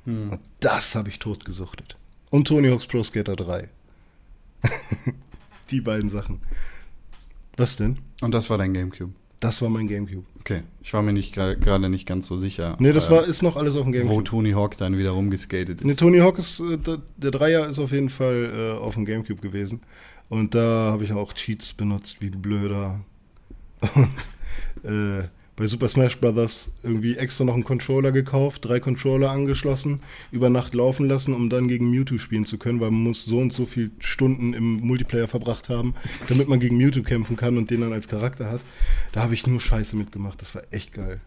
Und 0.09 0.41
das 0.61 0.95
habe 0.95 1.11
ich 1.11 1.19
totgesuchtet. 1.19 1.97
Und 2.31 2.49
Tony 2.49 2.69
Hawk's 2.69 2.87
Pro 2.87 3.05
Skater 3.05 3.37
3. 3.37 3.69
die 5.71 5.81
beiden 5.83 6.09
Sachen. 6.09 6.41
Was 7.57 7.77
denn? 7.77 7.99
Und 8.23 8.33
das 8.33 8.49
war 8.49 8.57
dein 8.57 8.73
Gamecube. 8.73 9.13
Das 9.41 9.63
war 9.63 9.69
mein 9.69 9.87
Gamecube. 9.87 10.25
Okay, 10.41 10.63
ich 10.83 10.93
war 10.93 11.03
mir 11.03 11.13
nicht 11.13 11.33
gerade 11.33 11.89
nicht 11.89 12.07
ganz 12.07 12.27
so 12.27 12.39
sicher. 12.39 12.77
Nee, 12.81 12.93
das 12.93 13.09
äh, 13.09 13.11
war, 13.13 13.25
ist 13.25 13.43
noch 13.43 13.57
alles 13.57 13.77
auf 13.77 13.85
dem 13.85 13.93
wo 13.93 13.99
Gamecube. 13.99 14.25
Tony 14.25 14.53
Hawk 14.53 14.77
dann 14.77 14.99
wieder 14.99 15.11
rumgeskatet 15.11 15.81
ist. 15.81 15.87
Nee, 15.87 15.95
Tony 15.95 16.19
Hawk 16.19 16.39
ist, 16.39 16.61
äh, 16.61 16.79
der, 17.17 17.31
Dreier 17.31 17.69
ist 17.69 17.79
auf 17.79 17.93
jeden 17.93 18.09
Fall 18.09 18.53
äh, 18.77 18.79
auf 18.79 18.95
dem 18.95 19.05
Gamecube 19.05 19.41
gewesen. 19.41 19.81
Und 20.29 20.55
da 20.55 20.91
habe 20.93 21.05
ich 21.05 21.13
auch 21.13 21.33
Cheats 21.33 21.73
benutzt, 21.73 22.21
wie 22.21 22.31
Blöder. 22.31 23.01
Und 23.95 24.91
äh, 24.91 25.29
bei 25.59 25.67
Super 25.67 25.89
Smash 25.89 26.19
Bros. 26.19 26.71
irgendwie 26.85 27.17
extra 27.17 27.45
noch 27.45 27.55
einen 27.55 27.65
Controller 27.65 28.13
gekauft, 28.13 28.65
drei 28.65 28.79
Controller 28.79 29.31
angeschlossen, 29.31 30.01
über 30.31 30.51
Nacht 30.51 30.73
laufen 30.73 31.09
lassen, 31.09 31.35
um 31.35 31.51
dann 31.51 31.67
gegen 31.67 31.91
Mewtwo 31.91 32.17
spielen 32.19 32.45
zu 32.47 32.59
können, 32.59 32.81
weil 32.81 32.93
man 32.93 33.03
muss 33.03 33.25
so 33.25 33.39
und 33.39 33.53
so 33.53 33.67
viele 33.67 33.91
Stunden 33.99 34.55
im 34.55 34.77
Multiplayer 34.77 35.27
verbracht 35.27 35.69
haben, 35.69 35.95
damit 36.29 36.49
man 36.49 36.61
gegen 36.61 36.77
Mewtwo 36.77 37.03
kämpfen 37.03 37.35
kann 37.35 37.59
und 37.59 37.71
den 37.71 37.81
dann 37.81 37.93
als 37.93 38.07
Charakter 38.07 38.51
hat. 38.51 38.61
Da 39.11 39.23
habe 39.23 39.35
ich 39.35 39.49
nur 39.49 39.61
Scheiße 39.61 39.97
mitgemacht. 39.97 40.41
Das 40.41 40.55
war 40.55 40.63
echt 40.71 40.93
geil. 40.93 41.21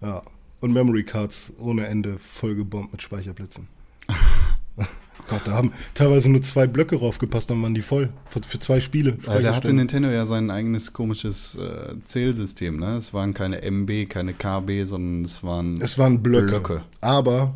Ja. 0.00 0.22
Und 0.60 0.72
Memory 0.72 1.04
Cards 1.04 1.52
ohne 1.58 1.86
Ende 1.86 2.18
vollgebombt 2.18 2.92
mit 2.92 3.02
Speicherplätzen. 3.02 3.68
Gott, 5.28 5.42
da 5.44 5.52
haben 5.52 5.72
teilweise 5.94 6.28
nur 6.28 6.42
zwei 6.42 6.66
Blöcke 6.66 6.96
raufgepasst, 6.96 7.50
dann 7.50 7.62
waren 7.62 7.74
die 7.74 7.82
voll. 7.82 8.10
Für, 8.24 8.40
für 8.46 8.58
zwei 8.58 8.80
Spiele. 8.80 9.16
Äh, 9.26 9.42
da 9.42 9.54
hatte. 9.54 9.72
Nintendo 9.72 10.08
ja 10.10 10.26
sein 10.26 10.50
eigenes 10.50 10.92
komisches 10.92 11.56
äh, 11.56 11.94
Zählsystem. 12.04 12.78
Ne? 12.78 12.96
Es 12.96 13.14
waren 13.14 13.34
keine 13.34 13.62
MB, 13.62 14.08
keine 14.08 14.32
KB, 14.32 14.84
sondern 14.84 15.24
es 15.24 15.42
waren 15.42 15.80
Es 15.80 15.98
waren 15.98 16.22
Blöcke. 16.22 16.48
Blöcke. 16.48 16.82
Aber 17.00 17.54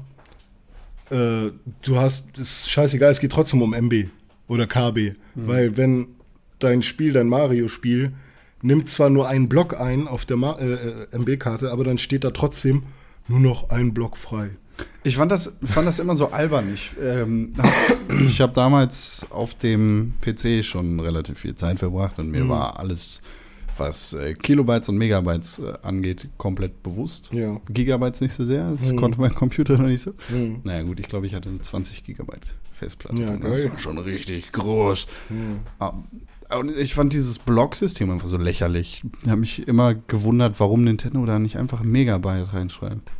äh, 1.11 1.51
du 1.83 1.97
hast, 1.97 2.39
ist 2.39 2.71
scheißegal, 2.71 3.11
es 3.11 3.21
geht 3.21 3.33
trotzdem 3.33 3.63
um 3.63 3.75
MB 3.75 4.09
oder 4.49 4.67
KB. 4.67 5.15
Mhm. 5.35 5.47
Weil 5.47 5.77
wenn 5.77 6.07
dein 6.59 6.83
Spiel, 6.83 7.13
dein 7.13 7.29
Mario-Spiel, 7.29 8.13
nimmt 8.63 8.89
zwar 8.89 9.11
nur 9.11 9.29
einen 9.29 9.49
Block 9.49 9.79
ein 9.79 10.09
auf 10.09 10.25
der 10.25 10.39
äh, 10.39 10.73
äh, 10.73 11.07
MB-Karte, 11.19 11.71
aber 11.71 11.85
dann 11.85 11.99
steht 11.99 12.25
da 12.25 12.31
trotzdem 12.31 12.85
nur 13.29 13.41
noch 13.41 13.71
ein 13.71 13.93
Block 13.93 14.17
frei. 14.17 14.51
Ich 15.07 15.17
fand 15.17 15.31
das, 15.31 15.57
fand 15.63 15.87
das 15.87 15.99
immer 15.99 16.17
so 16.17 16.31
albern. 16.31 16.73
Ich, 16.73 16.93
ähm, 17.01 17.53
hab, 17.59 18.21
ich 18.27 18.41
habe 18.41 18.53
damals 18.55 19.27
auf 19.31 19.55
dem 19.55 20.15
PC 20.23 20.65
schon 20.65 20.99
relativ 20.99 21.39
viel 21.39 21.55
Zeit 21.55 21.79
verbracht 21.79 22.19
und 22.19 22.31
mir 22.31 22.49
war 22.49 22.79
alles, 22.79 23.21
was 23.77 24.15
äh, 24.15 24.33
Kilobytes 24.35 24.89
und 24.89 24.97
Megabytes 24.97 25.59
äh, 25.59 25.75
angeht, 25.83 26.29
komplett 26.39 26.83
bewusst. 26.83 27.29
Ja. 27.33 27.61
Gigabytes 27.69 28.23
nicht 28.23 28.33
so 28.33 28.47
sehr, 28.47 28.73
das 28.81 28.97
konnte 28.97 29.21
mein 29.21 29.35
Computer 29.35 29.77
noch 29.77 29.87
nicht 29.89 30.01
so. 30.01 30.13
Mhm. 30.31 30.61
Naja 30.65 30.83
gut, 30.83 30.99
ich 31.01 31.09
glaube, 31.09 31.27
ich 31.27 31.35
hatte 31.35 31.51
eine 31.51 31.61
20 31.61 32.03
Gigabyte 32.05 32.55
Festplatte. 32.73 33.21
Ja, 33.21 33.37
das 33.37 33.69
war 33.71 33.79
schon 33.79 33.99
richtig 33.99 34.53
groß. 34.53 35.07
Ah, 35.81 35.93
Und 36.59 36.75
ich 36.77 36.95
fand 36.95 37.13
dieses 37.13 37.39
Blocksystem 37.39 38.11
einfach 38.11 38.29
so 38.29 38.39
lächerlich. 38.39 39.05
Ich 39.23 39.29
habe 39.29 39.41
mich 39.41 39.69
immer 39.69 39.95
gewundert, 39.95 40.59
warum 40.61 40.85
Nintendo 40.85 41.25
da 41.27 41.39
nicht 41.39 41.57
einfach 41.59 41.83
Megabyte 41.83 42.55
reinschreibt. 42.55 43.13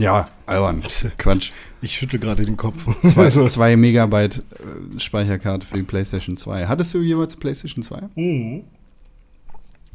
Ja, 0.00 0.28
albern. 0.46 0.82
Quatsch. 1.18 1.52
Ich 1.82 1.94
schüttle 1.96 2.18
gerade 2.18 2.44
den 2.44 2.56
Kopf. 2.56 2.86
Zwei, 3.12 3.28
zwei 3.48 3.76
Megabyte 3.76 4.38
äh, 4.38 4.98
Speicherkarte 5.00 5.66
für 5.66 5.76
die 5.76 5.82
PlayStation 5.82 6.36
2. 6.36 6.66
Hattest 6.66 6.94
du 6.94 7.00
jemals 7.02 7.36
PlayStation 7.36 7.82
2? 7.82 8.02
Mhm. 8.16 8.64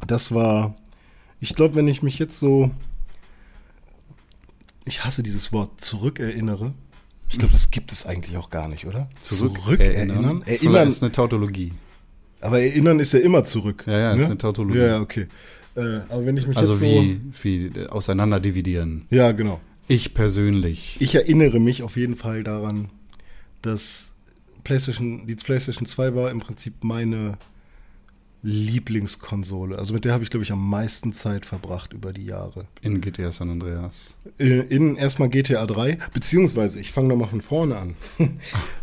Das 0.06 0.32
war, 0.32 0.74
ich 1.40 1.54
glaube, 1.54 1.74
wenn 1.74 1.88
ich 1.88 2.02
mich 2.02 2.18
jetzt 2.18 2.38
so, 2.38 2.70
ich 4.84 5.04
hasse 5.04 5.22
dieses 5.22 5.52
Wort, 5.52 5.80
zurückerinnere. 5.80 6.72
Ich 7.28 7.38
glaube, 7.38 7.52
das 7.52 7.70
gibt 7.70 7.90
es 7.90 8.06
eigentlich 8.06 8.36
auch 8.36 8.50
gar 8.50 8.68
nicht, 8.68 8.86
oder? 8.86 9.08
Ist 9.20 9.40
Erinnern. 9.80 10.42
Erinnern 10.46 10.88
ist 10.88 11.02
eine 11.02 11.10
Tautologie. 11.10 11.72
Aber 12.40 12.60
erinnern 12.60 13.00
ist 13.00 13.12
ja 13.12 13.18
immer 13.18 13.44
zurück. 13.44 13.86
ne? 13.86 13.94
Ja, 13.94 13.98
ja, 13.98 14.12
ist 14.12 14.26
eine 14.26 14.38
Tautologie. 14.38 14.78
Ja, 14.78 14.86
ja, 14.86 15.00
okay. 15.00 15.26
Äh, 15.74 16.00
aber 16.08 16.24
wenn 16.26 16.36
ich 16.36 16.46
mich 16.46 16.56
Also 16.56 16.72
jetzt 16.72 16.80
so, 16.80 16.86
wie, 16.86 17.20
wie 17.42 17.80
äh, 17.80 17.88
auseinander 17.88 18.38
dividieren. 18.40 19.06
ja, 19.10 19.32
genau. 19.32 19.60
Ich 19.88 20.14
persönlich. 20.14 20.96
Ich 21.00 21.14
erinnere 21.14 21.60
mich 21.60 21.82
auf 21.82 21.96
jeden 21.96 22.16
Fall 22.16 22.42
daran, 22.42 22.88
dass 23.62 24.14
PlayStation, 24.64 25.26
die 25.26 25.36
PlayStation 25.36 25.86
2 25.86 26.14
war 26.14 26.30
im 26.30 26.40
Prinzip 26.40 26.82
meine 26.82 27.38
Lieblingskonsole. 28.42 29.78
Also 29.78 29.94
mit 29.94 30.04
der 30.04 30.12
habe 30.12 30.24
ich, 30.24 30.30
glaube 30.30 30.44
ich, 30.44 30.52
am 30.52 30.68
meisten 30.68 31.12
Zeit 31.12 31.46
verbracht 31.46 31.92
über 31.92 32.12
die 32.12 32.24
Jahre. 32.24 32.66
In 32.80 33.00
GTA 33.00 33.32
San 33.32 33.50
Andreas. 33.50 34.16
Äh, 34.38 34.60
In 34.60 34.96
erstmal 34.96 35.28
GTA 35.28 35.66
3, 35.66 35.98
beziehungsweise 36.12 36.80
ich 36.80 36.92
fange 36.92 37.08
nochmal 37.08 37.28
von 37.28 37.40
vorne 37.40 37.76
an. 37.76 37.94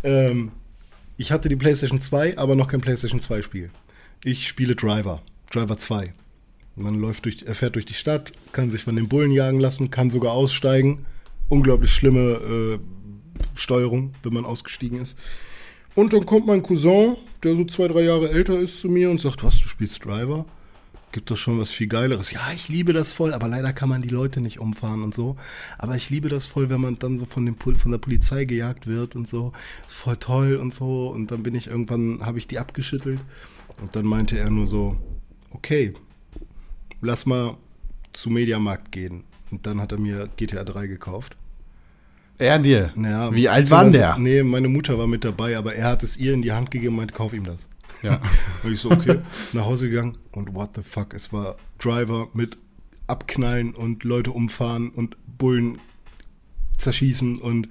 ähm, 0.03 0.51
ich 1.17 1.31
hatte 1.31 1.49
die 1.49 1.55
PlayStation 1.55 2.01
2, 2.01 2.37
aber 2.37 2.55
noch 2.55 2.67
kein 2.67 2.81
PlayStation 2.81 3.21
2 3.21 3.41
Spiel. 3.41 3.69
Ich 4.23 4.47
spiele 4.47 4.75
Driver, 4.75 5.21
Driver 5.51 5.77
2. 5.77 6.13
Man 6.75 6.99
läuft 6.99 7.25
durch, 7.25 7.43
er 7.43 7.55
fährt 7.55 7.75
durch 7.75 7.85
die 7.85 7.93
Stadt, 7.93 8.31
kann 8.51 8.71
sich 8.71 8.83
von 8.83 8.95
den 8.95 9.07
Bullen 9.07 9.31
jagen 9.31 9.59
lassen, 9.59 9.91
kann 9.91 10.09
sogar 10.09 10.31
aussteigen. 10.31 11.05
Unglaublich 11.49 11.93
schlimme 11.93 12.19
äh, 12.19 12.79
Steuerung, 13.53 14.13
wenn 14.23 14.33
man 14.33 14.45
ausgestiegen 14.45 14.99
ist. 14.99 15.17
Und 15.95 16.13
dann 16.13 16.25
kommt 16.25 16.47
mein 16.47 16.63
Cousin, 16.63 17.17
der 17.43 17.55
so 17.55 17.65
zwei, 17.65 17.87
drei 17.87 18.01
Jahre 18.01 18.31
älter 18.31 18.59
ist, 18.59 18.81
zu 18.81 18.89
mir 18.89 19.11
und 19.11 19.21
sagt, 19.21 19.43
was, 19.43 19.59
du 19.59 19.67
spielst 19.67 20.03
Driver? 20.03 20.45
Gibt 21.11 21.29
doch 21.29 21.37
schon 21.37 21.59
was 21.59 21.69
viel 21.69 21.85
Geileres. 21.85 22.31
Ja, 22.31 22.41
ich 22.55 22.69
liebe 22.69 22.91
das 22.91 23.11
voll, 23.11 23.33
aber 23.33 23.47
leider 23.47 23.71
kann 23.71 23.89
man 23.89 24.01
die 24.01 24.09
Leute 24.09 24.41
nicht 24.41 24.59
umfahren 24.59 25.03
und 25.03 25.13
so. 25.13 25.35
Aber 25.77 25.95
ich 25.95 26.09
liebe 26.09 26.27
das 26.27 26.47
voll, 26.47 26.71
wenn 26.71 26.81
man 26.81 26.95
dann 26.95 27.19
so 27.19 27.25
von, 27.25 27.45
dem, 27.45 27.55
von 27.55 27.91
der 27.91 27.99
Polizei 27.99 28.45
gejagt 28.45 28.87
wird 28.87 29.15
und 29.15 29.27
so. 29.27 29.53
Ist 29.85 29.93
voll 29.93 30.17
toll 30.17 30.55
und 30.55 30.73
so. 30.73 31.09
Und 31.09 31.29
dann 31.29 31.43
bin 31.43 31.53
ich 31.53 31.67
irgendwann, 31.67 32.25
habe 32.25 32.39
ich 32.39 32.47
die 32.47 32.57
abgeschüttelt. 32.57 33.23
Und 33.79 33.95
dann 33.95 34.07
meinte 34.07 34.39
er 34.39 34.49
nur 34.49 34.65
so, 34.65 34.97
okay, 35.51 35.93
lass 37.03 37.25
mal 37.25 37.57
zu 38.13 38.29
Mediamarkt 38.29 38.91
gehen. 38.91 39.23
Und 39.51 39.65
dann 39.65 39.79
hat 39.81 39.91
er 39.91 39.99
mir 39.99 40.29
GTA 40.37 40.63
3 40.63 40.87
gekauft. 40.87 41.37
Er 42.37 42.57
dir. 42.59 42.91
Naja, 42.95 43.33
Wie 43.33 43.47
alt 43.47 43.69
war 43.69 43.89
der? 43.89 44.17
Nee, 44.17 44.41
meine 44.43 44.67
Mutter 44.67 44.97
war 44.97 45.07
mit 45.07 45.23
dabei, 45.23 45.57
aber 45.57 45.75
er 45.75 45.87
hat 45.87 46.03
es 46.03 46.17
ihr 46.17 46.33
in 46.33 46.41
die 46.41 46.51
Hand 46.51 46.71
gegeben 46.71 46.95
und 46.95 46.97
meinte, 46.97 47.13
kauf 47.13 47.33
ihm 47.33 47.43
das. 47.43 47.69
Ja. 48.01 48.19
Und 48.63 48.73
ich 48.73 48.79
so, 48.79 48.91
okay, 48.91 49.19
nach 49.53 49.65
Hause 49.65 49.89
gegangen 49.89 50.17
und 50.31 50.53
what 50.55 50.71
the 50.75 50.81
fuck, 50.83 51.13
es 51.13 51.31
war 51.31 51.55
Driver 51.77 52.27
mit 52.33 52.57
Abknallen 53.07 53.75
und 53.75 54.03
Leute 54.03 54.31
umfahren 54.31 54.89
und 54.89 55.15
Bullen 55.37 55.77
zerschießen 56.77 57.37
und 57.37 57.69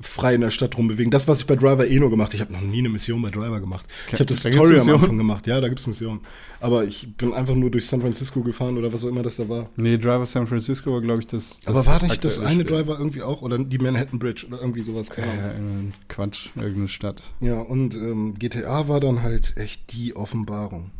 frei 0.00 0.34
in 0.34 0.40
der 0.40 0.50
Stadt 0.50 0.76
rumbewegen. 0.76 1.10
Das, 1.10 1.28
was 1.28 1.40
ich 1.40 1.46
bei 1.46 1.56
Driver 1.56 1.86
eh 1.86 1.98
nur 1.98 2.10
gemacht 2.10 2.28
habe. 2.28 2.36
Ich 2.36 2.40
habe 2.40 2.52
noch 2.52 2.60
nie 2.60 2.78
eine 2.78 2.88
Mission 2.88 3.20
bei 3.22 3.30
Driver 3.30 3.60
gemacht. 3.60 3.86
Ich 4.08 4.14
habe 4.14 4.26
das 4.26 4.42
Da 4.42 4.50
Tutorial 4.50 4.80
am? 4.80 4.94
Anfang 5.00 5.16
gemacht. 5.16 5.46
Ja, 5.46 5.60
da 5.60 5.68
gibt 5.68 5.80
es 5.80 5.86
Missionen. 5.86 6.20
Aber 6.60 6.84
ich 6.84 7.16
bin 7.16 7.32
einfach 7.32 7.54
nur 7.54 7.70
durch 7.70 7.86
San 7.86 8.00
Francisco 8.00 8.42
gefahren 8.42 8.76
oder 8.78 8.92
was 8.92 9.04
auch 9.04 9.08
immer 9.08 9.22
das 9.22 9.36
da 9.36 9.48
war. 9.48 9.70
Nee, 9.76 9.96
Driver 9.98 10.26
San 10.26 10.46
Francisco 10.46 10.92
war, 10.92 11.00
glaube 11.00 11.20
ich, 11.20 11.26
das. 11.26 11.60
das 11.60 11.68
Aber 11.68 11.86
war 11.86 12.02
nicht 12.02 12.24
das 12.24 12.38
eine 12.38 12.62
Spiel. 12.62 12.64
Driver 12.64 12.98
irgendwie 12.98 13.22
auch? 13.22 13.42
Oder 13.42 13.58
die 13.58 13.78
Manhattan 13.78 14.18
Bridge 14.18 14.46
oder 14.46 14.60
irgendwie 14.60 14.82
sowas? 14.82 15.10
Keine 15.10 15.52
irgendein 15.52 15.94
Quatsch, 16.08 16.48
irgendeine 16.56 16.88
Stadt. 16.88 17.22
Ja, 17.40 17.60
und 17.60 17.94
ähm, 17.94 18.34
GTA 18.38 18.88
war 18.88 19.00
dann 19.00 19.22
halt 19.22 19.54
echt 19.56 19.92
die 19.92 20.16
Offenbarung. 20.16 20.90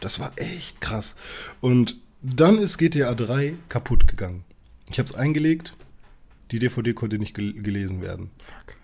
Das 0.00 0.20
war 0.20 0.30
echt 0.36 0.80
krass. 0.80 1.16
Und 1.60 1.96
dann 2.22 2.58
ist 2.58 2.78
GTA 2.78 3.14
3 3.14 3.54
kaputt 3.68 4.06
gegangen. 4.08 4.44
Ich 4.90 4.98
habe 4.98 5.08
es 5.08 5.14
eingelegt, 5.14 5.74
die 6.50 6.58
DVD 6.58 6.94
konnte 6.94 7.18
nicht 7.18 7.34
gel 7.34 7.52
gelesen 7.54 8.02
werden. 8.02 8.30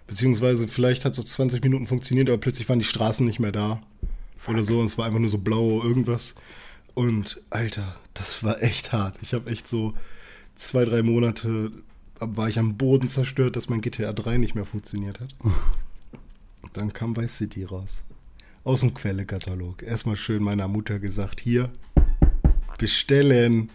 Beziehungsweise 0.07 0.69
vielleicht 0.69 1.05
hat 1.05 1.13
es 1.13 1.17
so 1.17 1.23
20 1.23 1.63
Minuten 1.63 1.87
funktioniert, 1.87 2.29
aber 2.29 2.39
plötzlich 2.39 2.69
waren 2.69 2.79
die 2.79 2.85
Straßen 2.85 3.25
nicht 3.25 3.41
mehr 3.41 3.53
da. 3.53 3.81
Oder 4.49 4.65
so, 4.65 4.81
und 4.81 4.87
es 4.87 4.99
war 4.99 5.07
einfach 5.07 5.21
nur 5.21 5.31
so 5.31 5.39
blau 5.39 5.83
irgendwas. 5.83 6.35
Und 6.95 7.41
Alter, 7.51 7.97
das 8.15 8.43
war 8.43 8.63
echt 8.63 8.93
hart. 8.93 9.19
Ich 9.23 9.35
habe 9.35 9.51
echt 9.51 9.67
so 9.67 9.95
zwei, 10.55 10.85
drei 10.85 11.03
Monate 11.03 11.73
war 12.19 12.49
ich 12.49 12.59
am 12.59 12.77
Boden 12.77 13.09
zerstört, 13.09 13.57
dass 13.57 13.69
mein 13.69 13.81
GTA 13.81 14.13
3 14.13 14.39
nicht 14.39 14.55
mehr 14.55 14.65
funktioniert 14.65 15.21
hat. 15.21 15.35
Dann 16.73 16.93
kam 16.93 17.17
Vice 17.17 17.39
City 17.39 17.65
raus. 17.65 18.05
Aus 18.65 18.81
dem 18.81 18.95
Quellekatalog. 18.95 19.83
Erstmal 19.83 20.17
schön 20.17 20.43
meiner 20.43 20.69
Mutter 20.69 20.99
gesagt, 20.99 21.41
hier, 21.41 21.71
bestellen. 22.79 23.71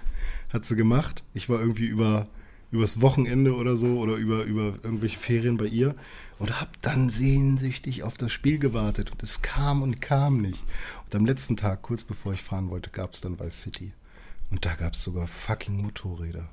Hat 0.49 0.65
sie 0.65 0.77
gemacht. 0.77 1.23
Ich 1.33 1.49
war 1.49 1.59
irgendwie 1.59 1.87
über 1.87 2.23
übers 2.71 3.01
Wochenende 3.01 3.55
oder 3.55 3.77
so 3.77 3.99
oder 3.99 4.15
über, 4.15 4.43
über 4.43 4.73
irgendwelche 4.83 5.17
Ferien 5.17 5.57
bei 5.57 5.65
ihr 5.65 5.95
und 6.39 6.59
hab 6.59 6.81
dann 6.81 7.09
sehnsüchtig 7.09 8.03
auf 8.03 8.17
das 8.17 8.31
Spiel 8.31 8.59
gewartet. 8.59 9.11
Und 9.11 9.23
es 9.23 9.41
kam 9.41 9.81
und 9.81 10.01
kam 10.01 10.41
nicht. 10.41 10.63
Und 11.05 11.15
am 11.15 11.25
letzten 11.25 11.57
Tag, 11.57 11.81
kurz 11.81 12.03
bevor 12.03 12.33
ich 12.33 12.41
fahren 12.41 12.69
wollte, 12.69 12.89
gab 12.89 13.13
es 13.13 13.21
dann 13.21 13.39
Vice 13.39 13.61
City. 13.61 13.93
Und 14.51 14.65
da 14.65 14.73
gab 14.75 14.93
es 14.93 15.03
sogar 15.03 15.27
fucking 15.27 15.81
Motorräder. 15.81 16.49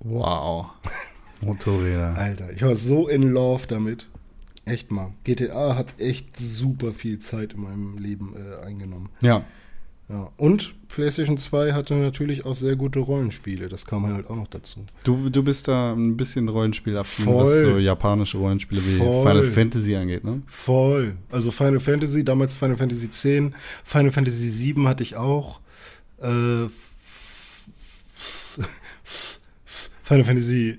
Wow. 0.00 0.66
Motorräder. 1.40 2.16
Alter, 2.16 2.52
ich 2.52 2.62
war 2.62 2.76
so 2.76 3.08
in 3.08 3.22
love 3.22 3.66
damit. 3.66 4.08
Echt 4.64 4.90
mal. 4.90 5.12
GTA 5.24 5.76
hat 5.76 6.00
echt 6.00 6.36
super 6.36 6.92
viel 6.92 7.18
Zeit 7.18 7.52
in 7.52 7.60
meinem 7.60 7.98
Leben 7.98 8.34
äh, 8.34 8.64
eingenommen. 8.64 9.10
Ja. 9.20 9.44
Ja. 10.08 10.30
Und 10.36 10.74
PlayStation 10.88 11.38
2 11.38 11.72
hatte 11.72 11.94
natürlich 11.94 12.44
auch 12.44 12.54
sehr 12.54 12.76
gute 12.76 12.98
Rollenspiele. 13.00 13.68
Das 13.68 13.86
kam 13.86 14.06
halt 14.06 14.28
auch 14.28 14.36
noch 14.36 14.48
dazu. 14.48 14.84
Du, 15.02 15.30
du 15.30 15.42
bist 15.42 15.66
da 15.66 15.92
ein 15.92 16.16
bisschen 16.16 16.48
Rollenspielaffin, 16.48 17.24
Voll. 17.24 17.42
was 17.44 17.60
so 17.60 17.78
japanische 17.78 18.36
Rollenspiele 18.36 18.84
wie 18.84 18.96
Voll. 18.98 19.26
Final 19.26 19.44
Fantasy 19.44 19.96
angeht, 19.96 20.24
ne? 20.24 20.42
Voll. 20.46 21.16
Also 21.30 21.50
Final 21.50 21.80
Fantasy, 21.80 22.22
damals 22.22 22.54
Final 22.54 22.76
Fantasy 22.76 23.08
10, 23.08 23.54
Final 23.82 24.12
Fantasy 24.12 24.48
7 24.50 24.86
hatte 24.86 25.02
ich 25.02 25.16
auch. 25.16 25.60
Äh, 26.20 26.66
Final 30.02 30.24
Fantasy 30.24 30.78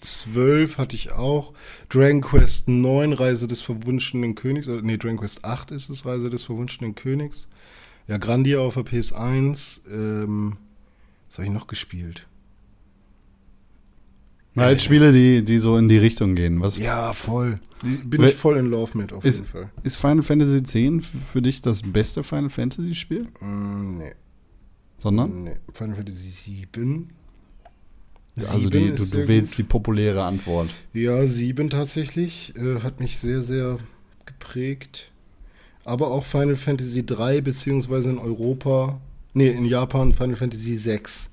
12 0.00 0.78
hatte 0.78 0.94
ich 0.94 1.10
auch. 1.12 1.52
Dragon 1.88 2.20
Quest 2.20 2.68
9, 2.68 3.12
Reise 3.12 3.48
des 3.48 3.60
verwunschenen 3.60 4.34
Königs. 4.36 4.68
Oder, 4.68 4.80
nee, 4.82 4.96
Dragon 4.96 5.18
Quest 5.18 5.44
8 5.44 5.72
ist 5.72 5.90
es, 5.90 6.06
Reise 6.06 6.30
des 6.30 6.44
verwunschenen 6.44 6.94
Königs. 6.94 7.48
Ja, 8.10 8.18
Grandia 8.18 8.58
auf 8.58 8.74
der 8.74 8.82
PS1. 8.82 9.82
Ähm, 9.88 10.56
was 11.28 11.38
habe 11.38 11.46
ich 11.46 11.54
noch 11.54 11.68
gespielt? 11.68 12.26
Halt 14.56 14.82
Spiele, 14.82 15.12
die, 15.12 15.44
die 15.44 15.60
so 15.60 15.76
in 15.76 15.88
die 15.88 15.96
Richtung 15.96 16.34
gehen. 16.34 16.60
Was 16.60 16.76
Ja, 16.76 17.12
voll. 17.12 17.60
Die 17.84 18.08
Bin 18.08 18.24
ich 18.24 18.34
voll 18.34 18.56
in 18.56 18.66
Love 18.66 18.98
mit, 18.98 19.12
auf 19.12 19.24
ist, 19.24 19.38
jeden 19.38 19.48
Fall. 19.48 19.70
ist 19.84 19.94
Final 19.94 20.22
Fantasy 20.22 20.56
X 20.56 21.06
für 21.32 21.40
dich 21.40 21.62
das 21.62 21.82
beste 21.82 22.24
Final 22.24 22.50
Fantasy 22.50 22.96
Spiel? 22.96 23.28
Mm, 23.40 23.98
nee. 23.98 24.12
Sondern? 24.98 25.44
Nee, 25.44 25.54
Final 25.72 25.94
Fantasy 25.94 26.30
7. 26.66 27.10
also 28.36 28.70
die, 28.70 28.92
du, 28.92 29.06
du 29.06 29.28
wählst 29.28 29.52
gut. 29.52 29.58
die 29.58 29.62
populäre 29.62 30.24
Antwort. 30.24 30.68
Ja, 30.92 31.24
7 31.24 31.70
tatsächlich. 31.70 32.54
Äh, 32.56 32.80
hat 32.80 32.98
mich 32.98 33.18
sehr, 33.18 33.44
sehr 33.44 33.78
geprägt. 34.26 35.09
Aber 35.84 36.08
auch 36.08 36.24
Final 36.24 36.56
Fantasy 36.56 37.04
3, 37.04 37.40
beziehungsweise 37.40 38.10
in 38.10 38.18
Europa, 38.18 39.00
nee, 39.34 39.48
in 39.48 39.64
Japan 39.64 40.12
Final 40.12 40.36
Fantasy 40.36 40.76
6. 40.76 41.30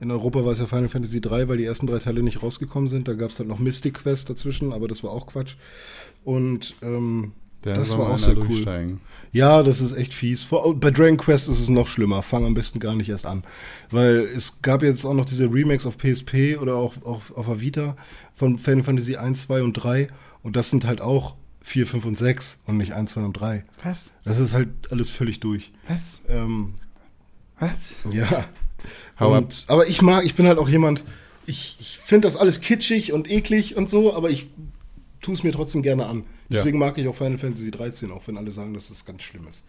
In 0.00 0.10
Europa 0.10 0.44
war 0.44 0.50
es 0.50 0.58
ja 0.58 0.66
Final 0.66 0.88
Fantasy 0.88 1.20
3, 1.20 1.48
weil 1.48 1.58
die 1.58 1.64
ersten 1.64 1.86
drei 1.86 1.98
Teile 1.98 2.24
nicht 2.24 2.42
rausgekommen 2.42 2.88
sind. 2.88 3.06
Da 3.06 3.14
gab 3.14 3.30
es 3.30 3.36
dann 3.36 3.46
noch 3.46 3.60
Mystic 3.60 3.94
Quest 3.94 4.28
dazwischen, 4.28 4.72
aber 4.72 4.88
das 4.88 5.04
war 5.04 5.12
auch 5.12 5.28
Quatsch. 5.28 5.54
Und 6.24 6.74
ähm, 6.82 7.34
Der 7.64 7.74
Das 7.74 7.96
war 7.96 8.10
auch 8.10 8.18
sehr 8.18 8.36
cool. 8.36 8.98
Ja, 9.30 9.62
das 9.62 9.80
ist 9.80 9.92
echt 9.92 10.12
fies. 10.12 10.42
Vor, 10.42 10.66
und 10.66 10.80
bei 10.80 10.90
Dragon 10.90 11.16
Quest 11.16 11.48
ist 11.48 11.60
es 11.60 11.68
noch 11.68 11.86
schlimmer. 11.86 12.22
Fang 12.22 12.44
am 12.44 12.54
besten 12.54 12.80
gar 12.80 12.96
nicht 12.96 13.10
erst 13.10 13.26
an. 13.26 13.44
Weil 13.90 14.28
es 14.34 14.60
gab 14.60 14.82
jetzt 14.82 15.04
auch 15.04 15.14
noch 15.14 15.24
diese 15.24 15.44
Remakes 15.44 15.86
auf 15.86 15.96
PSP 15.98 16.58
oder 16.60 16.74
auch, 16.74 16.96
auch 17.04 17.22
auf 17.36 17.48
Avita 17.48 17.96
von 18.34 18.58
Final 18.58 18.82
Fantasy 18.82 19.14
1, 19.14 19.42
2 19.42 19.62
und 19.62 19.74
3. 19.74 20.08
Und 20.42 20.56
das 20.56 20.70
sind 20.70 20.84
halt 20.84 21.00
auch 21.00 21.36
4, 21.62 21.86
5 21.86 22.04
und 22.04 22.18
6 22.18 22.62
und 22.66 22.76
nicht 22.76 22.92
1, 22.92 23.12
2 23.12 23.20
und 23.22 23.32
3. 23.34 23.64
Was? 23.82 24.12
Das 24.24 24.38
ist 24.38 24.54
halt 24.54 24.68
alles 24.90 25.08
völlig 25.10 25.40
durch. 25.40 25.72
Was? 25.88 26.20
Ähm, 26.28 26.74
Was? 27.58 27.94
ja. 28.10 28.44
Hau 29.18 29.36
und, 29.36 29.64
aber 29.68 29.86
ich 29.86 30.02
mag, 30.02 30.24
ich 30.24 30.34
bin 30.34 30.46
halt 30.46 30.58
auch 30.58 30.68
jemand, 30.68 31.04
ich, 31.46 31.76
ich 31.80 31.98
finde 31.98 32.26
das 32.26 32.36
alles 32.36 32.60
kitschig 32.60 33.12
und 33.12 33.30
eklig 33.30 33.76
und 33.76 33.88
so, 33.88 34.14
aber 34.14 34.30
ich 34.30 34.48
tue 35.20 35.34
es 35.34 35.42
mir 35.42 35.52
trotzdem 35.52 35.82
gerne 35.82 36.06
an. 36.06 36.18
Ja. 36.18 36.58
Deswegen 36.58 36.78
mag 36.78 36.98
ich 36.98 37.06
auch 37.08 37.14
Final 37.14 37.38
Fantasy 37.38 37.70
13, 37.70 38.10
auch 38.10 38.26
wenn 38.26 38.36
alle 38.36 38.50
sagen, 38.50 38.74
dass 38.74 38.90
es 38.90 39.04
ganz 39.04 39.22
schlimm 39.22 39.46
ist. 39.48 39.62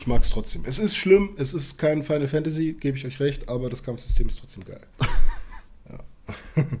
Ich 0.00 0.06
mag 0.06 0.22
es 0.22 0.30
trotzdem. 0.30 0.64
Es 0.64 0.78
ist 0.78 0.96
schlimm, 0.96 1.30
es 1.38 1.54
ist 1.54 1.78
kein 1.78 2.04
Final 2.04 2.28
Fantasy, 2.28 2.74
gebe 2.78 2.96
ich 2.96 3.06
euch 3.06 3.18
recht, 3.20 3.48
aber 3.48 3.68
das 3.70 3.82
Kampfsystem 3.82 4.28
ist 4.28 4.38
trotzdem 4.38 4.64
geil. 4.64 4.86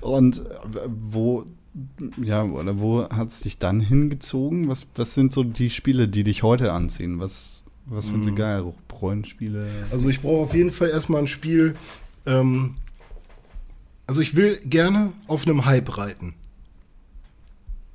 Und 0.00 0.38
äh, 0.38 0.42
wo, 0.86 1.46
ja, 2.22 2.42
oder 2.44 2.78
wo 2.78 3.08
hat 3.08 3.28
es 3.28 3.40
dich 3.40 3.58
dann 3.58 3.80
hingezogen? 3.80 4.68
Was, 4.68 4.86
was 4.94 5.14
sind 5.14 5.32
so 5.32 5.42
die 5.42 5.70
Spiele, 5.70 6.06
die 6.08 6.24
dich 6.24 6.42
heute 6.42 6.72
anziehen? 6.72 7.18
Was, 7.20 7.62
was 7.86 8.08
findest 8.08 8.30
du 8.30 8.34
geil? 8.34 8.72
Rollenspiele? 8.92 9.66
Also 9.80 10.08
ich 10.08 10.20
brauche 10.20 10.42
auf 10.44 10.54
jeden 10.54 10.70
Fall 10.70 10.88
erstmal 10.90 11.20
ein 11.20 11.28
Spiel. 11.28 11.74
Ähm, 12.26 12.76
also 14.06 14.20
ich 14.20 14.36
will 14.36 14.60
gerne 14.64 15.12
auf 15.26 15.46
einem 15.46 15.64
Hype 15.64 15.98
reiten. 15.98 16.34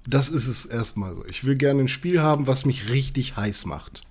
Das 0.07 0.29
ist 0.29 0.47
es 0.47 0.65
erstmal 0.65 1.15
so. 1.15 1.23
Ich 1.25 1.43
will 1.45 1.55
gerne 1.55 1.81
ein 1.81 1.87
Spiel 1.87 2.21
haben, 2.21 2.47
was 2.47 2.65
mich 2.65 2.89
richtig 2.91 3.37
heiß 3.37 3.65
macht. 3.65 4.03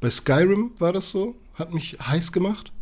Bei 0.00 0.10
Skyrim 0.10 0.72
war 0.78 0.92
das 0.92 1.10
so, 1.10 1.34
hat 1.54 1.72
mich 1.72 1.98
heiß 2.00 2.32
gemacht. 2.32 2.72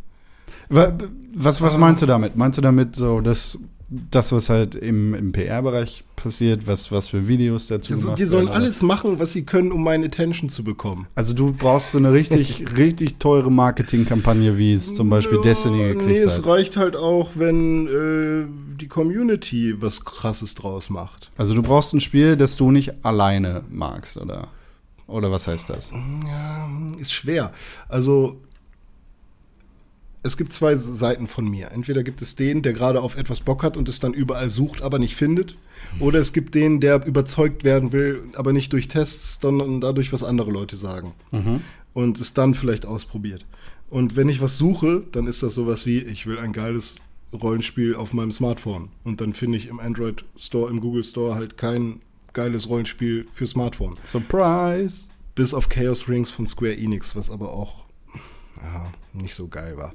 Wa- 0.69 0.97
Was, 1.33 1.61
was 1.61 1.77
meinst 1.77 2.01
du 2.01 2.05
damit? 2.07 2.35
Meinst 2.35 2.57
du 2.57 2.61
damit 2.61 2.95
so, 2.95 3.21
dass 3.21 3.59
das, 3.93 4.31
was 4.31 4.49
halt 4.49 4.73
im, 4.75 5.13
im 5.13 5.33
PR-Bereich 5.33 6.05
passiert, 6.15 6.65
was, 6.65 6.91
was 6.93 7.09
für 7.09 7.27
Videos 7.27 7.67
dazu 7.67 7.93
Also, 7.93 8.15
die 8.15 8.23
sollen 8.25 8.45
werden, 8.47 8.55
alles 8.61 8.81
machen, 8.81 9.19
was 9.19 9.33
sie 9.33 9.43
können, 9.43 9.71
um 9.73 9.83
meine 9.83 10.05
Attention 10.05 10.49
zu 10.49 10.63
bekommen. 10.63 11.07
Also 11.15 11.33
du 11.33 11.51
brauchst 11.51 11.91
so 11.91 11.97
eine 11.97 12.13
richtig, 12.13 12.65
richtig 12.77 13.17
teure 13.17 13.51
Marketingkampagne, 13.51 14.57
wie 14.57 14.73
es 14.73 14.95
zum 14.95 15.09
Beispiel 15.09 15.37
Ja, 15.37 15.43
Destiny 15.43 15.77
Nee, 15.77 15.93
gekriegt 15.93 16.19
es 16.19 16.37
hat. 16.37 16.45
reicht 16.47 16.77
halt 16.77 16.95
auch, 16.95 17.31
wenn 17.35 17.87
äh, 17.87 18.75
die 18.77 18.87
Community 18.87 19.73
was 19.81 20.05
Krasses 20.05 20.55
draus 20.55 20.89
macht. 20.89 21.29
Also 21.37 21.53
du 21.53 21.61
brauchst 21.61 21.93
ein 21.93 21.99
Spiel, 21.99 22.37
das 22.37 22.55
du 22.55 22.71
nicht 22.71 23.03
alleine 23.03 23.63
magst, 23.69 24.15
oder? 24.17 24.47
Oder 25.07 25.29
was 25.31 25.47
heißt 25.47 25.69
das? 25.69 25.91
Ja, 25.91 26.69
ist 26.97 27.11
schwer. 27.11 27.51
Also, 27.89 28.37
es 30.23 30.37
gibt 30.37 30.53
zwei 30.53 30.75
Seiten 30.75 31.27
von 31.27 31.47
mir. 31.49 31.71
Entweder 31.71 32.03
gibt 32.03 32.21
es 32.21 32.35
den, 32.35 32.61
der 32.61 32.73
gerade 32.73 33.01
auf 33.01 33.17
etwas 33.17 33.41
Bock 33.41 33.63
hat 33.63 33.75
und 33.75 33.89
es 33.89 33.99
dann 33.99 34.13
überall 34.13 34.49
sucht, 34.49 34.81
aber 34.81 34.99
nicht 34.99 35.15
findet. 35.15 35.55
Oder 35.99 36.19
es 36.19 36.31
gibt 36.31 36.53
den, 36.53 36.79
der 36.79 37.05
überzeugt 37.05 37.63
werden 37.63 37.91
will, 37.91 38.23
aber 38.35 38.53
nicht 38.53 38.71
durch 38.73 38.87
Tests, 38.87 39.39
sondern 39.41 39.81
dadurch, 39.81 40.13
was 40.13 40.23
andere 40.23 40.51
Leute 40.51 40.75
sagen. 40.75 41.13
Und 41.93 42.19
es 42.19 42.33
dann 42.33 42.53
vielleicht 42.53 42.85
ausprobiert. 42.85 43.45
Und 43.89 44.15
wenn 44.15 44.29
ich 44.29 44.41
was 44.41 44.57
suche, 44.57 45.03
dann 45.11 45.27
ist 45.27 45.43
das 45.43 45.55
sowas 45.55 45.85
wie, 45.85 45.99
ich 45.99 46.25
will 46.27 46.37
ein 46.39 46.53
geiles 46.53 46.97
Rollenspiel 47.33 47.95
auf 47.95 48.13
meinem 48.13 48.31
Smartphone. 48.31 48.89
Und 49.03 49.21
dann 49.21 49.33
finde 49.33 49.57
ich 49.57 49.67
im 49.67 49.79
Android 49.79 50.23
Store, 50.37 50.69
im 50.69 50.81
Google 50.81 51.03
Store 51.03 51.35
halt 51.35 51.57
kein 51.57 51.99
geiles 52.33 52.69
Rollenspiel 52.69 53.25
für 53.29 53.47
Smartphone. 53.47 53.95
Surprise! 54.05 55.05
Bis 55.33 55.53
auf 55.53 55.69
Chaos 55.69 56.07
Rings 56.07 56.29
von 56.29 56.45
Square 56.45 56.77
Enix, 56.77 57.15
was 57.15 57.29
aber 57.29 57.51
auch 57.53 57.85
ja, 58.61 58.91
nicht 59.13 59.33
so 59.33 59.47
geil 59.47 59.77
war. 59.77 59.93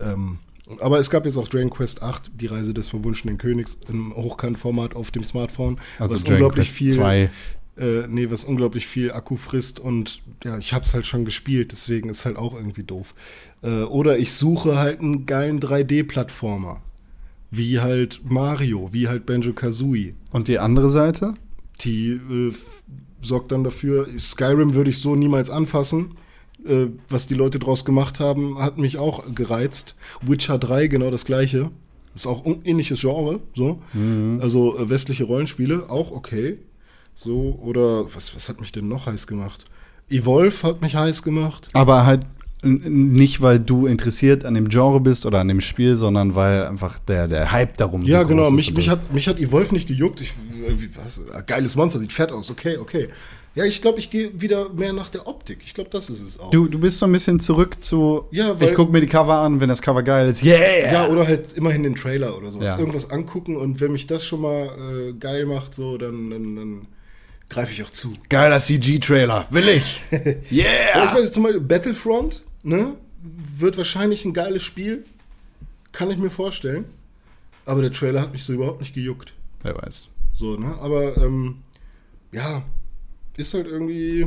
ähm, 0.00 0.38
aber 0.80 0.98
es 0.98 1.10
gab 1.10 1.24
jetzt 1.24 1.36
auch 1.36 1.48
Dragon 1.48 1.70
Quest 1.70 2.02
8, 2.02 2.30
die 2.34 2.46
Reise 2.46 2.72
des 2.72 2.88
verwunschenen 2.88 3.36
Königs 3.36 3.78
im 3.88 4.14
Hochkantformat 4.14 4.94
auf 4.94 5.10
dem 5.10 5.24
Smartphone, 5.24 5.78
Also 5.98 6.14
was 6.14 6.22
Dragon 6.22 6.34
unglaublich 6.34 6.68
Quest 6.68 6.78
viel 6.78 6.94
2. 6.94 7.30
äh, 7.78 8.06
nee, 8.08 8.30
was 8.30 8.44
unglaublich 8.44 8.86
viel 8.86 9.12
Akku 9.12 9.36
frisst 9.36 9.80
und 9.80 10.22
ja, 10.44 10.58
ich 10.58 10.72
hab's 10.72 10.94
halt 10.94 11.06
schon 11.06 11.24
gespielt, 11.24 11.72
deswegen 11.72 12.08
ist 12.08 12.24
halt 12.24 12.36
auch 12.36 12.54
irgendwie 12.54 12.84
doof. 12.84 13.14
Äh, 13.62 13.82
oder 13.82 14.18
ich 14.18 14.32
suche 14.32 14.76
halt 14.76 15.00
einen 15.00 15.26
geilen 15.26 15.60
3D-Plattformer. 15.60 16.80
Wie 17.50 17.80
halt 17.80 18.22
Mario, 18.24 18.92
wie 18.92 19.08
halt 19.08 19.26
Banjo 19.26 19.52
Kazooie. 19.52 20.14
Und 20.30 20.48
die 20.48 20.58
andere 20.58 20.88
Seite? 20.88 21.34
Die 21.80 22.12
äh, 22.12 22.52
sorgt 23.20 23.52
dann 23.52 23.62
dafür, 23.62 24.08
Skyrim 24.18 24.74
würde 24.74 24.90
ich 24.90 25.00
so 25.00 25.16
niemals 25.16 25.50
anfassen. 25.50 26.16
Äh, 26.66 26.88
was 27.08 27.26
die 27.26 27.34
Leute 27.34 27.58
draus 27.58 27.84
gemacht 27.84 28.20
haben, 28.20 28.58
hat 28.58 28.78
mich 28.78 28.98
auch 28.98 29.24
gereizt. 29.34 29.94
Witcher 30.20 30.58
3, 30.58 30.86
genau 30.86 31.10
das 31.10 31.24
gleiche. 31.24 31.70
Ist 32.14 32.26
auch 32.26 32.44
ein 32.44 32.60
ähnliches 32.64 33.00
Genre, 33.00 33.40
so. 33.54 33.80
Also 34.40 34.78
äh, 34.78 34.90
westliche 34.90 35.24
Rollenspiele, 35.24 35.88
auch 35.88 36.12
okay. 36.12 36.58
So, 37.14 37.58
oder 37.62 38.04
was, 38.14 38.34
was 38.36 38.48
hat 38.48 38.60
mich 38.60 38.70
denn 38.72 38.88
noch 38.88 39.06
heiß 39.06 39.26
gemacht? 39.26 39.64
Evolve 40.10 40.62
hat 40.62 40.82
mich 40.82 40.94
heiß 40.94 41.22
gemacht. 41.22 41.68
Aber 41.72 42.04
halt 42.06 42.26
nicht, 42.62 43.40
weil 43.40 43.58
du 43.58 43.86
interessiert 43.86 44.44
an 44.44 44.54
dem 44.54 44.68
Genre 44.68 45.00
bist 45.00 45.26
oder 45.26 45.40
an 45.40 45.48
dem 45.48 45.60
Spiel, 45.60 45.96
sondern 45.96 46.34
weil 46.36 46.64
einfach 46.66 46.98
der, 47.00 47.26
der 47.26 47.50
Hype 47.50 47.76
darum 47.76 48.02
Ja, 48.02 48.22
so 48.22 48.28
genau. 48.28 48.44
ist 48.44 48.52
Mich, 48.52 48.68
und 48.68 48.76
mich, 48.76 48.84
so. 48.86 48.92
hat, 48.92 49.12
mich 49.12 49.26
hat 49.26 49.40
Evolve 49.40 49.74
nicht 49.74 49.88
gejuckt. 49.88 50.20
Ich, 50.20 50.30
äh, 50.30 50.88
was, 50.94 51.20
geiles 51.46 51.74
Monster, 51.74 51.98
sieht 51.98 52.12
fett 52.12 52.30
aus. 52.30 52.50
Okay, 52.50 52.76
okay. 52.76 53.08
Ja, 53.54 53.64
ich 53.64 53.82
glaube, 53.82 53.98
ich 53.98 54.08
gehe 54.08 54.40
wieder 54.40 54.70
mehr 54.70 54.94
nach 54.94 55.10
der 55.10 55.26
Optik. 55.26 55.58
Ich 55.64 55.74
glaube, 55.74 55.90
das 55.90 56.08
ist 56.08 56.22
es 56.22 56.40
auch. 56.40 56.50
Du, 56.50 56.68
du 56.68 56.78
bist 56.78 56.98
so 56.98 57.04
ein 57.06 57.12
bisschen 57.12 57.38
zurück 57.38 57.82
zu. 57.84 58.24
Ja, 58.30 58.58
weil- 58.58 58.70
ich 58.70 58.74
gucke 58.74 58.90
mir 58.92 59.00
die 59.02 59.06
Cover 59.06 59.34
an, 59.40 59.60
wenn 59.60 59.68
das 59.68 59.82
Cover 59.82 60.02
geil 60.02 60.28
ist. 60.28 60.42
Yeah! 60.42 60.90
Ja, 60.92 61.08
oder 61.08 61.26
halt 61.26 61.52
immerhin 61.52 61.82
den 61.82 61.94
Trailer 61.94 62.36
oder 62.36 62.50
sowas. 62.50 62.66
Ja. 62.70 62.78
Irgendwas 62.78 63.10
angucken 63.10 63.56
und 63.56 63.80
wenn 63.80 63.92
mich 63.92 64.06
das 64.06 64.24
schon 64.24 64.40
mal 64.40 64.70
äh, 65.10 65.12
geil 65.12 65.44
macht, 65.46 65.74
so, 65.74 65.98
dann, 65.98 66.30
dann, 66.30 66.56
dann 66.56 66.86
greife 67.50 67.72
ich 67.72 67.82
auch 67.84 67.90
zu. 67.90 68.14
Geiler 68.30 68.58
CG-Trailer. 68.58 69.46
Will 69.50 69.68
ich. 69.68 70.00
Ja, 70.10 70.18
ich 70.50 70.52
Yeah! 70.52 71.12
weiß 71.14 71.22
jetzt 71.24 71.34
zum 71.34 71.42
Beispiel 71.42 71.60
Battlefront, 71.60 72.42
ne? 72.62 72.94
Wird 73.58 73.76
wahrscheinlich 73.76 74.24
ein 74.24 74.32
geiles 74.32 74.62
Spiel. 74.62 75.04
Kann 75.92 76.10
ich 76.10 76.16
mir 76.16 76.30
vorstellen. 76.30 76.86
Aber 77.66 77.82
der 77.82 77.92
Trailer 77.92 78.22
hat 78.22 78.32
mich 78.32 78.42
so 78.44 78.54
überhaupt 78.54 78.80
nicht 78.80 78.94
gejuckt. 78.94 79.34
Wer 79.62 79.76
weiß. 79.76 80.08
So, 80.34 80.56
ne? 80.56 80.74
Aber 80.80 81.16
ähm, 81.18 81.58
ja, 82.32 82.62
ist 83.36 83.54
halt 83.54 83.66
irgendwie. 83.66 84.26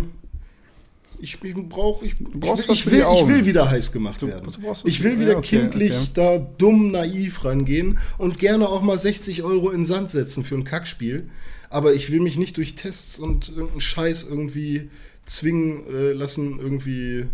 Ich, 1.17 1.41
ich 1.41 1.55
brauche, 1.69 2.05
ich, 2.05 2.13
ich, 2.13 2.69
ich, 2.69 2.91
will, 2.91 3.05
ich 3.13 3.27
will 3.27 3.45
wieder 3.45 3.69
heiß 3.71 3.93
gemacht 3.93 4.21
Du- 4.21 4.27
werden. 4.27 4.51
du 4.51 4.73
ich 4.87 5.01
will 5.01 5.17
wieder 5.17 5.31
ja, 5.31 5.37
okay, 5.37 5.59
kindlich 5.61 5.91
okay. 5.93 6.09
da 6.13 6.37
dumm 6.37 6.91
naiv 6.91 7.45
rangehen 7.45 7.99
und 8.17 8.37
gerne 8.37 8.67
auch 8.67 8.81
mal 8.81 8.99
60 8.99 9.41
Euro 9.43 9.69
in 9.71 9.85
Sand 9.85 10.09
setzen 10.09 10.43
für 10.43 10.55
ein 10.55 10.65
Kackspiel. 10.65 11.29
Aber 11.69 11.93
ich 11.93 12.11
will 12.11 12.19
mich 12.19 12.37
nicht 12.37 12.57
durch 12.57 12.75
Tests 12.75 13.17
und 13.17 13.47
irgendeinen 13.49 13.81
Scheiß 13.81 14.23
irgendwie 14.29 14.89
zwingen 15.25 15.83
äh, 15.87 16.11
lassen, 16.11 16.59
irgendwie 16.59 17.25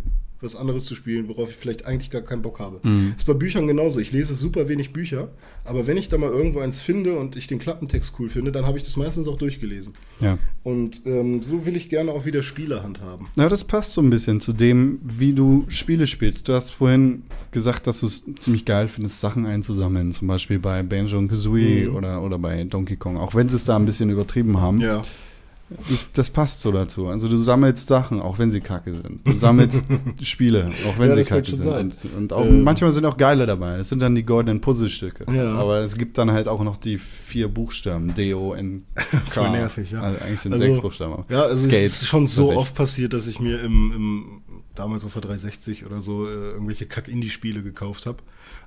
was 0.42 0.56
anderes 0.56 0.86
zu 0.86 0.96
spielen, 0.96 1.28
worauf 1.28 1.50
ich 1.50 1.56
vielleicht 1.56 1.86
eigentlich 1.86 2.10
gar 2.10 2.22
keinen 2.22 2.42
Bock 2.42 2.60
habe. 2.60 2.80
Mhm. 2.88 3.14
Ist 3.16 3.26
bei 3.26 3.34
Büchern 3.34 3.68
genauso. 3.68 4.00
Ich 4.00 4.12
lese 4.12 4.34
super 4.34 4.68
wenig 4.68 4.92
Bücher, 4.94 5.30
aber 5.66 5.88
wenn 5.88 5.98
ich 5.98 6.10
da 6.10 6.18
mal 6.18 6.30
irgendwo 6.32 6.60
eins 6.60 6.82
finde 6.82 7.14
und 7.18 7.36
ich 7.36 7.48
den 7.48 7.60
Klappentext 7.60 8.16
cool 8.20 8.30
finde, 8.30 8.52
dann 8.52 8.66
habe 8.66 8.78
ich 8.78 8.84
das 8.84 8.98
meistens 8.98 9.28
auch 9.28 9.38
durchgelesen. 9.38 9.94
Ja. 10.20 10.38
Und 10.64 11.02
ähm, 11.06 11.42
so 11.42 11.66
will 11.66 11.76
ich 11.76 11.90
gerne 11.90 12.12
auch 12.12 12.26
wieder 12.26 12.44
Spiele 12.44 12.84
handhaben. 12.84 13.28
Ja, 13.36 13.50
das 13.50 13.64
passt 13.64 13.94
so 13.94 14.02
ein 14.02 14.10
bisschen 14.10 14.40
zu 14.42 14.54
dem, 14.54 15.00
wie 15.04 15.34
du 15.34 15.66
Spiele 15.68 16.08
spielst. 16.08 16.48
Du 16.48 16.54
hast 16.54 16.72
vorhin 16.72 17.24
gesagt, 17.52 17.88
dass 17.88 18.00
du 18.02 18.08
es 18.08 18.24
ziemlich 18.40 18.66
geil 18.66 18.88
findest, 18.88 19.20
Sachen 19.22 19.46
einzusammeln. 19.46 20.12
Zum 20.12 20.28
Beispiel 20.28 20.60
bei 20.60 20.84
Banjo 20.84 21.18
und 21.18 21.28
Kazooie 21.30 21.88
Mhm. 21.88 21.96
oder, 21.96 22.22
oder 22.22 22.38
bei 22.40 22.64
Donkey 22.64 22.96
Kong. 22.98 23.18
Auch 23.18 23.36
wenn 23.36 23.50
sie 23.50 23.56
es 23.56 23.66
da 23.66 23.76
ein 23.76 23.86
bisschen 23.86 24.10
übertrieben 24.10 24.60
haben. 24.60 24.80
Ja. 24.80 25.02
Das, 25.90 26.10
das 26.14 26.30
passt 26.30 26.62
so 26.62 26.72
dazu. 26.72 27.08
Also 27.08 27.28
du 27.28 27.38
sammelst 27.38 27.88
Sachen, 27.88 28.20
auch 28.22 28.40
wenn 28.40 28.52
sie 28.52 28.62
kacke 28.62 28.94
sind. 28.94 29.20
Du 29.26 29.34
sammelst 29.38 29.84
Spiele, 30.22 30.70
auch 30.88 31.00
wenn 31.00 31.10
Ja, 31.10 31.16
sie 31.16 31.24
kacke 31.24 31.46
sind. 31.56 31.66
Und, 31.66 31.96
und 32.18 32.34
auch 32.34 32.46
Ähm. 32.46 32.64
manchmal 32.64 32.92
sind 32.92 33.06
auch 33.06 33.18
geile 33.18 33.46
dabei. 33.46 33.78
Das 33.78 33.90
sind 33.90 34.02
dann 34.02 34.16
die 34.16 34.24
goldenen 34.24 34.62
Puzzlestücke. 34.62 35.26
Ja. 35.34 35.56
Aber 35.56 35.80
es 35.80 35.98
gibt 35.98 36.18
dann 36.18 36.32
halt 36.32 36.48
auch 36.48 36.64
noch 36.64 36.78
die 36.78 36.98
vier 36.98 37.48
Buchstaben. 37.48 38.14
D-O-N-K. 38.14 39.18
Voll 39.28 39.50
nervig, 39.52 39.92
ja. 39.92 40.02
Also 40.02 40.20
eigentlich 40.24 40.42
sind 40.42 40.54
Also, 40.54 40.66
sechs 40.66 40.80
Buchstaben. 40.82 41.24
Ja, 41.30 41.44
also 41.44 41.68
Skate, 41.68 41.86
es 41.86 42.02
ist 42.02 42.08
schon 42.08 42.28
so 42.28 42.52
oft 42.56 42.76
passiert, 42.76 43.14
dass 43.14 43.28
ich 43.28 43.40
mir 43.40 43.62
im, 43.62 43.92
im 43.96 44.42
damals 44.76 45.04
auf 45.06 45.14
der 45.14 45.22
360 45.24 45.86
oder 45.86 46.02
so 46.02 46.28
äh, 46.28 46.32
irgendwelche 46.52 46.86
Kack-Indie-Spiele 46.86 47.62
gekauft 47.64 48.06
habe. 48.06 48.18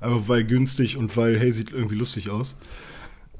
Einfach 0.01 0.23
weil 0.29 0.45
günstig 0.45 0.97
und 0.97 1.17
weil, 1.17 1.39
hey, 1.39 1.51
sieht 1.53 1.73
irgendwie 1.73 1.97
lustig 1.97 2.31
aus. 2.31 2.57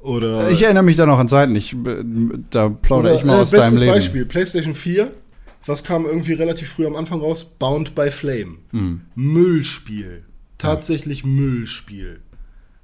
Oder 0.05 0.51
Ich 0.51 0.61
erinnere 0.61 0.83
mich 0.83 0.97
da 0.97 1.05
noch 1.07 1.17
an 1.17 1.27
Zeiten. 1.27 1.55
Ich, 1.55 1.73
äh, 1.73 2.03
da 2.51 2.69
plaudere 2.69 3.13
oder, 3.13 3.19
ich 3.21 3.25
mal 3.25 3.37
äh, 3.37 3.41
aus 3.41 3.51
bestes 3.51 3.69
deinem 3.71 3.79
Leben. 3.79 3.91
Beispiel, 3.93 4.25
PlayStation 4.25 4.73
4, 4.75 5.11
was 5.65 5.83
kam 5.83 6.05
irgendwie 6.05 6.33
relativ 6.33 6.69
früh 6.69 6.85
am 6.85 6.95
Anfang 6.95 7.21
raus? 7.21 7.43
Bound 7.43 7.95
by 7.95 8.11
Flame. 8.11 8.57
Hm. 8.71 9.01
Müllspiel. 9.15 10.23
Tatsächlich 10.59 11.25
Müllspiel. 11.25 12.19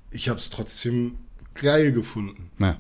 Ich 0.10 0.30
habe 0.30 0.40
es 0.40 0.50
trotzdem 0.50 1.14
geil 1.54 1.92
gefunden. 1.92 2.50
Ja. 2.58 2.78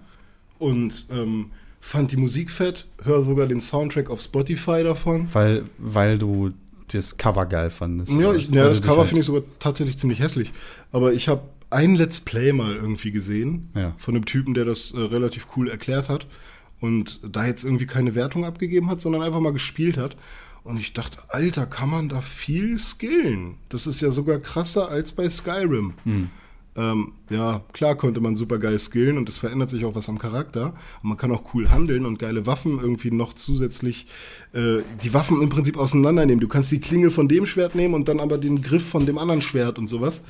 Und 0.57 1.05
ähm, 1.11 1.51
fand 1.79 2.11
die 2.11 2.17
Musik 2.17 2.49
fett, 2.49 2.87
höre 3.03 3.21
sogar 3.21 3.45
den 3.45 3.61
Soundtrack 3.61 4.09
auf 4.09 4.21
Spotify 4.21 4.83
davon. 4.83 5.27
Weil, 5.33 5.63
weil 5.77 6.17
du 6.17 6.51
das 6.87 7.15
Cover 7.17 7.45
geil 7.45 7.69
fandest. 7.69 8.11
Ja, 8.11 8.33
ich, 8.33 8.49
ja 8.49 8.65
das 8.67 8.81
Cover 8.81 8.97
halt- 8.97 9.07
finde 9.07 9.19
ich 9.21 9.27
sogar 9.27 9.43
tatsächlich 9.59 9.99
ziemlich 9.99 10.19
hässlich. 10.19 10.51
Aber 10.91 11.13
ich 11.13 11.27
habe 11.27 11.43
ein 11.71 11.95
Let's 11.95 12.21
Play 12.21 12.53
mal 12.53 12.75
irgendwie 12.75 13.11
gesehen 13.11 13.69
Ja. 13.75 13.93
von 13.97 14.15
einem 14.15 14.25
Typen, 14.25 14.53
der 14.53 14.65
das 14.65 14.91
äh, 14.91 14.99
relativ 14.99 15.47
cool 15.55 15.69
erklärt 15.69 16.09
hat 16.09 16.27
und 16.79 17.19
da 17.29 17.45
jetzt 17.45 17.63
irgendwie 17.63 17.85
keine 17.87 18.13
Wertung 18.15 18.45
abgegeben 18.45 18.89
hat, 18.89 19.01
sondern 19.01 19.21
einfach 19.23 19.39
mal 19.39 19.53
gespielt 19.53 19.97
hat. 19.97 20.15
Und 20.63 20.79
ich 20.79 20.93
dachte, 20.93 21.17
Alter, 21.29 21.65
kann 21.65 21.89
man 21.89 22.07
da 22.09 22.21
viel 22.21 22.77
skillen? 22.77 23.55
Das 23.69 23.87
ist 23.87 24.01
ja 24.01 24.11
sogar 24.11 24.37
krasser 24.37 24.89
als 24.89 25.11
bei 25.11 25.27
Skyrim. 25.27 25.93
Hm. 26.03 26.29
Ähm, 26.73 27.11
ja, 27.29 27.61
klar 27.73 27.95
konnte 27.95 28.21
man 28.21 28.35
super 28.35 28.57
geil 28.57 28.79
skillen 28.79 29.17
und 29.17 29.27
es 29.27 29.37
verändert 29.37 29.69
sich 29.69 29.83
auch 29.85 29.95
was 29.95 30.07
am 30.07 30.19
Charakter. 30.19 30.73
Und 31.01 31.09
man 31.09 31.17
kann 31.17 31.31
auch 31.31 31.53
cool 31.53 31.69
handeln 31.69 32.05
und 32.05 32.19
geile 32.19 32.45
Waffen 32.45 32.79
irgendwie 32.79 33.11
noch 33.11 33.33
zusätzlich, 33.33 34.07
äh, 34.53 34.77
die 35.03 35.13
Waffen 35.13 35.41
im 35.41 35.49
Prinzip 35.49 35.77
auseinandernehmen. 35.77 36.39
Du 36.39 36.47
kannst 36.47 36.71
die 36.71 36.79
Klinge 36.79 37.11
von 37.11 37.27
dem 37.27 37.45
Schwert 37.45 37.75
nehmen 37.75 37.93
und 37.93 38.07
dann 38.07 38.19
aber 38.19 38.37
den 38.37 38.61
Griff 38.61 38.87
von 38.87 39.05
dem 39.05 39.17
anderen 39.17 39.41
Schwert 39.41 39.79
und 39.79 39.87
sowas. 39.87 40.21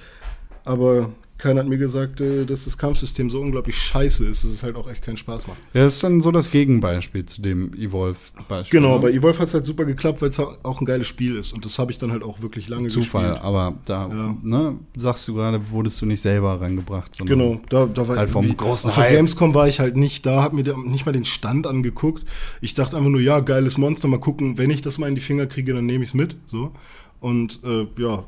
Aber 0.64 1.12
keiner 1.42 1.62
hat 1.62 1.68
mir 1.68 1.78
gesagt, 1.78 2.22
äh, 2.22 2.46
dass 2.46 2.66
das 2.66 2.78
Kampfsystem 2.78 3.30
so 3.30 3.42
unglaublich 3.42 3.76
scheiße 3.76 4.26
ist, 4.28 4.44
dass 4.44 4.52
es 4.52 4.64
halt 4.64 4.76
auch 4.76 4.90
echt 4.90 5.02
keinen 5.02 5.18
Spaß 5.18 5.48
macht. 5.48 5.58
Ja, 5.74 5.84
das 5.84 5.96
ist 5.96 6.04
dann 6.04 6.22
so 6.22 6.32
das 6.32 6.52
Gegenbeispiel 6.52 7.26
zu 7.26 7.42
dem 7.42 7.74
Evolve-Beispiel. 7.74 8.80
Genau, 8.80 8.96
ne? 8.96 9.02
bei 9.02 9.12
Evolve 9.12 9.40
hat 9.40 9.48
es 9.48 9.54
halt 9.54 9.66
super 9.66 9.86
geklappt, 9.86 10.22
weil 10.22 10.30
es 10.30 10.40
auch 10.40 10.80
ein 10.80 10.86
geiles 10.86 11.08
Spiel 11.08 11.36
ist. 11.38 11.52
Und 11.54 11.66
das 11.66 11.80
habe 11.80 11.92
ich 11.92 11.98
dann 11.98 12.12
halt 12.12 12.24
auch 12.24 12.42
wirklich 12.42 12.70
lange 12.70 12.90
Zufall, 12.90 13.32
gespielt. 13.32 13.44
aber 13.46 13.76
da, 13.86 14.08
Ja. 14.08 14.38
ne, 14.44 14.76
sagst 14.96 15.28
du 15.28 15.34
gerade, 15.34 15.60
wurdest 15.72 16.00
du 16.02 16.06
nicht 16.06 16.22
selber 16.22 16.62
reingebracht, 16.62 17.16
sondern 17.16 17.40
Genau, 17.40 17.62
da, 17.70 17.86
da 17.88 18.08
war 18.08 18.18
Halt 18.18 18.30
vom 18.30 18.56
großen 18.56 18.90
Auf 18.90 18.96
der. 18.96 19.12
Gamescom 19.12 19.54
war 19.54 19.68
ich 19.68 19.80
halt 19.80 19.98
nicht 19.98 20.26
da, 20.26 20.44
hab 20.44 20.54
mir 20.54 20.64
nicht 20.86 21.06
mal 21.06 21.12
den 21.12 21.26
Stand 21.26 21.66
angeguckt. 21.66 22.24
Ich 22.62 22.76
dachte 22.76 22.96
einfach 22.98 23.10
nur, 23.10 23.22
ja, 23.22 23.40
geiles 23.40 23.78
Monster, 23.78 24.08
mal 24.08 24.20
gucken, 24.20 24.58
wenn 24.58 24.70
ich 24.70 24.82
das 24.82 24.98
mal 24.98 25.08
in 25.08 25.16
die 25.16 25.22
Finger 25.22 25.48
kriege, 25.48 25.74
dann 25.74 25.86
nehme 25.86 26.04
ich 26.04 26.12
es 26.12 26.14
mit. 26.14 26.36
So. 26.48 26.72
Und 27.20 27.60
äh, 27.64 27.88
ja, 28.02 28.24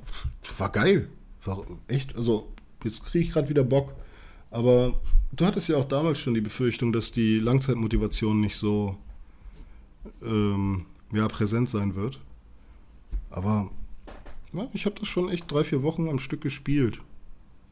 war 0.57 0.72
geil. 0.72 1.07
War 1.45 1.64
echt, 1.88 2.16
also 2.16 2.47
jetzt 2.84 3.06
kriege 3.06 3.26
ich 3.26 3.32
gerade 3.32 3.50
wieder 3.50 3.64
Bock. 3.64 3.94
Aber 4.52 5.00
du 5.32 5.46
hattest 5.46 5.68
ja 5.70 5.78
auch 5.78 5.86
damals 5.86 6.20
schon 6.20 6.34
die 6.34 6.42
Befürchtung, 6.42 6.94
dass 6.94 7.12
die 7.12 7.40
Langzeitmotivation 7.40 8.40
nicht 8.40 8.56
so 8.56 8.98
ähm, 10.22 10.86
ja, 11.12 11.28
präsent 11.28 11.70
sein 11.70 11.96
wird. 11.96 12.20
Aber 13.30 13.72
ja, 14.54 14.68
ich 14.74 14.86
habe 14.86 14.96
das 15.00 15.08
schon 15.08 15.30
echt 15.30 15.52
drei, 15.52 15.64
vier 15.64 15.82
Wochen 15.82 16.08
am 16.08 16.20
Stück 16.20 16.42
gespielt. 16.42 17.00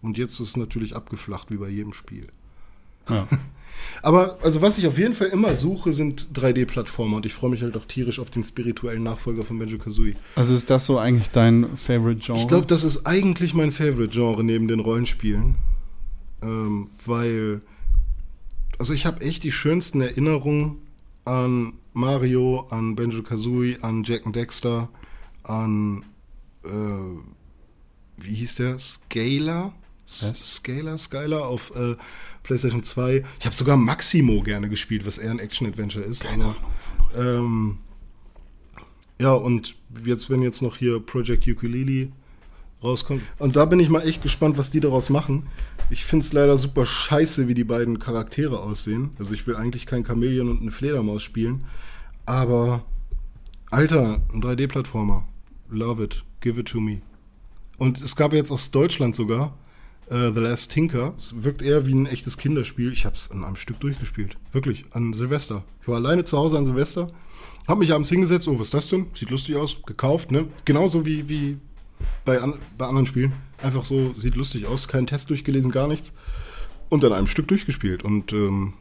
Und 0.02 0.18
jetzt 0.18 0.34
ist 0.40 0.50
es 0.50 0.58
natürlich 0.58 0.96
abgeflacht, 0.96 1.52
wie 1.52 1.58
bei 1.58 1.70
jedem 1.70 1.94
Spiel. 1.94 2.28
Ja. 3.10 3.28
Aber 4.02 4.38
also 4.42 4.62
was 4.62 4.78
ich 4.78 4.88
auf 4.88 4.98
jeden 4.98 5.14
Fall 5.14 5.28
immer 5.28 5.56
suche, 5.56 5.94
sind 5.94 6.30
3D-Plattformer. 6.34 7.18
Und 7.18 7.26
ich 7.26 7.34
freue 7.34 7.50
mich 7.50 7.62
halt 7.62 7.78
auch 7.78 7.86
tierisch 7.86 8.20
auf 8.20 8.30
den 8.30 8.44
spirituellen 8.44 9.04
Nachfolger 9.04 9.44
von 9.44 9.60
Banjo-Kazooie. 9.60 10.16
Also 10.36 10.56
ist 10.56 10.70
das 10.70 10.86
so 10.86 10.98
eigentlich 10.98 11.30
dein 11.30 11.78
Favorite 11.78 12.20
Genre? 12.20 12.40
Ich 12.40 12.48
glaube, 12.48 12.68
das 12.68 12.84
ist 12.84 13.06
eigentlich 13.06 13.54
mein 13.54 13.72
Favorite-Genre 13.72 14.44
neben 14.44 14.68
den 14.68 14.80
Rollenspielen. 14.80 15.56
Ähm, 16.42 16.88
weil, 17.06 17.62
also 18.80 18.94
ich 18.94 19.06
habe 19.06 19.22
echt 19.22 19.44
die 19.44 19.52
schönsten 19.52 20.02
Erinnerungen 20.02 20.78
an 21.26 21.74
Mario, 21.94 22.68
an 22.70 22.96
Banjo-Kazooie, 22.96 23.78
an 23.82 24.04
Jack 24.04 24.26
and 24.26 24.36
Dexter, 24.36 24.90
an, 25.44 26.04
äh, 26.64 26.70
wie 28.18 28.34
hieß 28.34 28.56
der? 28.56 28.80
Scalar? 28.80 29.74
S- 30.12 30.30
Was? 30.30 30.56
Scalar, 30.56 30.98
Skylar 30.98 31.48
auf 31.48 31.74
äh, 31.76 31.96
PlayStation 32.44 32.84
2. 32.84 33.24
Ich 33.40 33.46
habe 33.46 33.56
sogar 33.56 33.78
Maximo 33.78 34.42
gerne 34.42 34.70
gespielt, 34.70 35.06
was 35.06 35.18
eher 35.18 35.32
ein 35.32 35.40
Action-Adventure 35.40 36.04
ist. 36.04 36.26
aber, 36.26 36.56
ähm, 37.16 37.78
ja, 39.20 39.32
und 39.34 39.76
jetzt, 40.06 40.30
wenn 40.30 40.42
jetzt 40.42 40.62
noch 40.62 40.78
hier 40.78 41.00
Project 41.00 41.48
Ukulele 41.48 42.12
rauskommt. 42.84 43.22
Und 43.38 43.56
da 43.56 43.66
bin 43.66 43.80
ich 43.80 43.90
mal 43.90 44.02
echt 44.02 44.22
gespannt, 44.24 44.58
was 44.58 44.72
die 44.72 44.80
daraus 44.80 45.10
machen. 45.12 45.48
Ich 45.92 46.04
finde 46.06 46.26
es 46.26 46.34
leider 46.34 46.58
super 46.58 46.86
scheiße, 46.86 47.48
wie 47.48 47.54
die 47.54 47.64
beiden 47.64 48.00
Charaktere 48.00 48.60
aussehen. 48.62 49.12
Also 49.20 49.34
ich 49.34 49.46
will 49.46 49.56
eigentlich 49.56 49.86
kein 49.86 50.04
Chamäleon 50.06 50.50
und 50.50 50.62
eine 50.62 50.72
Fledermaus 50.72 51.22
spielen. 51.22 51.64
Aber, 52.26 52.84
Alter, 53.70 54.22
ein 54.34 54.42
3D-Plattformer. 54.42 55.28
Love 55.70 56.04
it. 56.04 56.24
Give 56.40 56.60
it 56.60 56.68
to 56.70 56.80
me. 56.80 57.02
Und 57.78 58.02
es 58.02 58.16
gab 58.16 58.34
jetzt 58.34 58.52
aus 58.52 58.72
Deutschland 58.72 59.16
sogar 59.16 59.56
äh, 60.12 60.32
The 60.34 60.40
Last 60.42 60.72
Tinker. 60.72 61.14
Es 61.18 61.44
wirkt 61.44 61.62
eher 61.62 61.86
wie 61.86 61.94
ein 61.94 62.06
echtes 62.06 62.38
Kinderspiel. 62.38 62.92
Ich 62.92 63.06
habe 63.06 63.16
es 63.16 63.32
an 63.32 63.44
einem 63.44 63.56
Stück 63.56 63.80
durchgespielt. 63.80 64.38
Wirklich, 64.52 64.86
an 64.92 65.14
Silvester. 65.14 65.64
Ich 65.82 65.88
war 65.88 65.96
alleine 65.96 66.24
zu 66.24 66.38
Hause 66.38 66.58
an 66.58 66.66
Silvester, 66.66 67.08
habe 67.68 67.80
mich 67.80 67.94
abends 67.94 68.10
hingesetzt. 68.10 68.48
Oh, 68.48 68.60
was 68.60 68.68
ist 68.68 68.74
das 68.74 68.90
denn? 68.90 69.08
Sieht 69.14 69.30
lustig 69.30 69.56
aus. 69.56 69.78
Gekauft, 69.86 70.32
ne? 70.32 70.48
Genauso 70.66 71.06
wie, 71.06 71.30
wie 71.30 71.58
bei, 72.26 72.40
an, 72.40 72.56
bei 72.78 72.86
anderen 72.86 73.08
Spielen. 73.08 73.32
Einfach 73.64 73.86
so, 73.86 74.14
sieht 74.18 74.36
lustig 74.36 74.68
aus. 74.68 74.88
Keinen 74.88 75.08
Test 75.08 75.30
durchgelesen, 75.30 75.72
gar 75.72 75.88
nichts. 75.88 76.14
Und 76.90 77.06
an 77.06 77.14
einem 77.14 77.28
Stück 77.28 77.48
durchgespielt. 77.48 78.04
Und 78.04 78.34
ähm, 78.34 78.74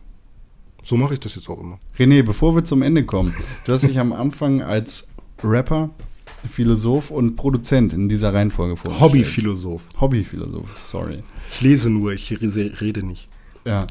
so 0.83 0.97
mache 0.97 1.15
ich 1.15 1.21
das 1.21 1.37
jetzt 1.37 1.49
auch 1.49 1.61
immer. 1.61 1.79
René, 1.97 2.23
bevor 2.23 2.57
wir 2.57 2.65
zum 2.65 2.83
Ende 2.83 3.05
kommen, 3.05 3.35
du 3.67 3.73
hast 3.73 3.87
dich 3.87 3.99
am 3.99 4.13
Anfang 4.13 4.63
als 4.63 5.07
Rapper, 5.45 5.91
Philosoph 6.49 7.11
und 7.11 7.37
Produzent 7.37 7.93
in 7.93 8.09
dieser 8.09 8.33
Reihenfolge 8.33 8.77
vorgestellt. 8.77 9.11
Hobbyphilosoph. 9.11 9.83
Hobbyphilosoph, 10.01 10.79
sorry. 10.83 11.23
Ich 11.53 11.61
lese 11.61 11.91
nur, 11.91 12.13
ich 12.13 12.31
re- 12.41 12.73
rede 12.81 13.03
nicht. 13.03 13.29
Ja. 13.65 13.87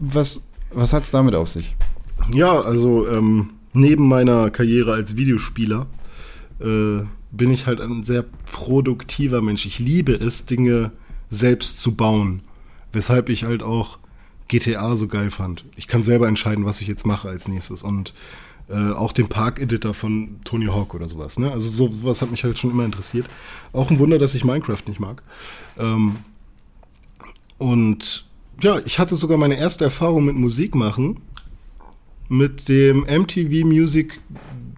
Was, 0.00 0.40
was 0.72 0.92
hat 0.92 1.04
es 1.04 1.10
damit 1.10 1.34
auf 1.34 1.48
sich? 1.48 1.74
Ja, 2.32 2.60
also 2.60 3.08
ähm, 3.08 3.50
neben 3.72 4.08
meiner 4.08 4.50
Karriere 4.50 4.92
als 4.92 5.16
Videospieler 5.16 5.86
äh, 6.60 7.00
bin 7.32 7.50
ich 7.52 7.66
halt 7.66 7.80
ein 7.80 8.04
sehr 8.04 8.24
produktiver 8.52 9.42
Mensch. 9.42 9.66
Ich 9.66 9.78
liebe 9.78 10.12
es, 10.12 10.46
Dinge 10.46 10.92
selbst 11.30 11.80
zu 11.80 11.94
bauen. 11.94 12.42
Weshalb 12.92 13.28
ich 13.28 13.44
halt 13.44 13.62
auch 13.62 13.98
GTA 14.46 14.96
so 14.96 15.08
geil 15.08 15.30
fand. 15.30 15.64
Ich 15.74 15.88
kann 15.88 16.02
selber 16.02 16.28
entscheiden, 16.28 16.64
was 16.64 16.80
ich 16.80 16.86
jetzt 16.86 17.06
mache 17.06 17.28
als 17.28 17.48
nächstes. 17.48 17.82
Und 17.82 18.14
äh, 18.68 18.92
auch 18.92 19.12
den 19.12 19.28
Park-Editor 19.28 19.94
von 19.94 20.40
Tony 20.44 20.66
Hawk 20.66 20.94
oder 20.94 21.08
sowas. 21.08 21.38
Ne? 21.38 21.50
Also 21.50 21.68
sowas 21.68 22.22
hat 22.22 22.30
mich 22.30 22.44
halt 22.44 22.58
schon 22.58 22.70
immer 22.70 22.84
interessiert. 22.84 23.26
Auch 23.72 23.90
ein 23.90 23.98
Wunder, 23.98 24.18
dass 24.18 24.34
ich 24.34 24.44
Minecraft 24.44 24.82
nicht 24.86 25.00
mag. 25.00 25.22
Ähm, 25.78 26.16
und 27.58 28.26
ja, 28.62 28.78
ich 28.84 28.98
hatte 28.98 29.16
sogar 29.16 29.38
meine 29.38 29.56
erste 29.56 29.84
Erfahrung 29.84 30.24
mit 30.24 30.36
Musik 30.36 30.74
machen 30.74 31.20
mit 32.28 32.68
dem 32.68 33.00
MTV 33.00 33.66
Music 33.66 34.20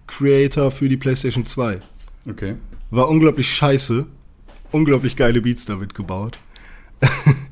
Creator 0.05 0.71
für 0.71 0.89
die 0.89 0.97
PlayStation 0.97 1.45
2. 1.45 1.79
Okay. 2.29 2.55
War 2.91 3.09
unglaublich 3.09 3.53
scheiße. 3.53 4.05
Unglaublich 4.71 5.15
geile 5.15 5.41
Beats 5.41 5.65
damit 5.65 5.93
gebaut. 5.93 6.37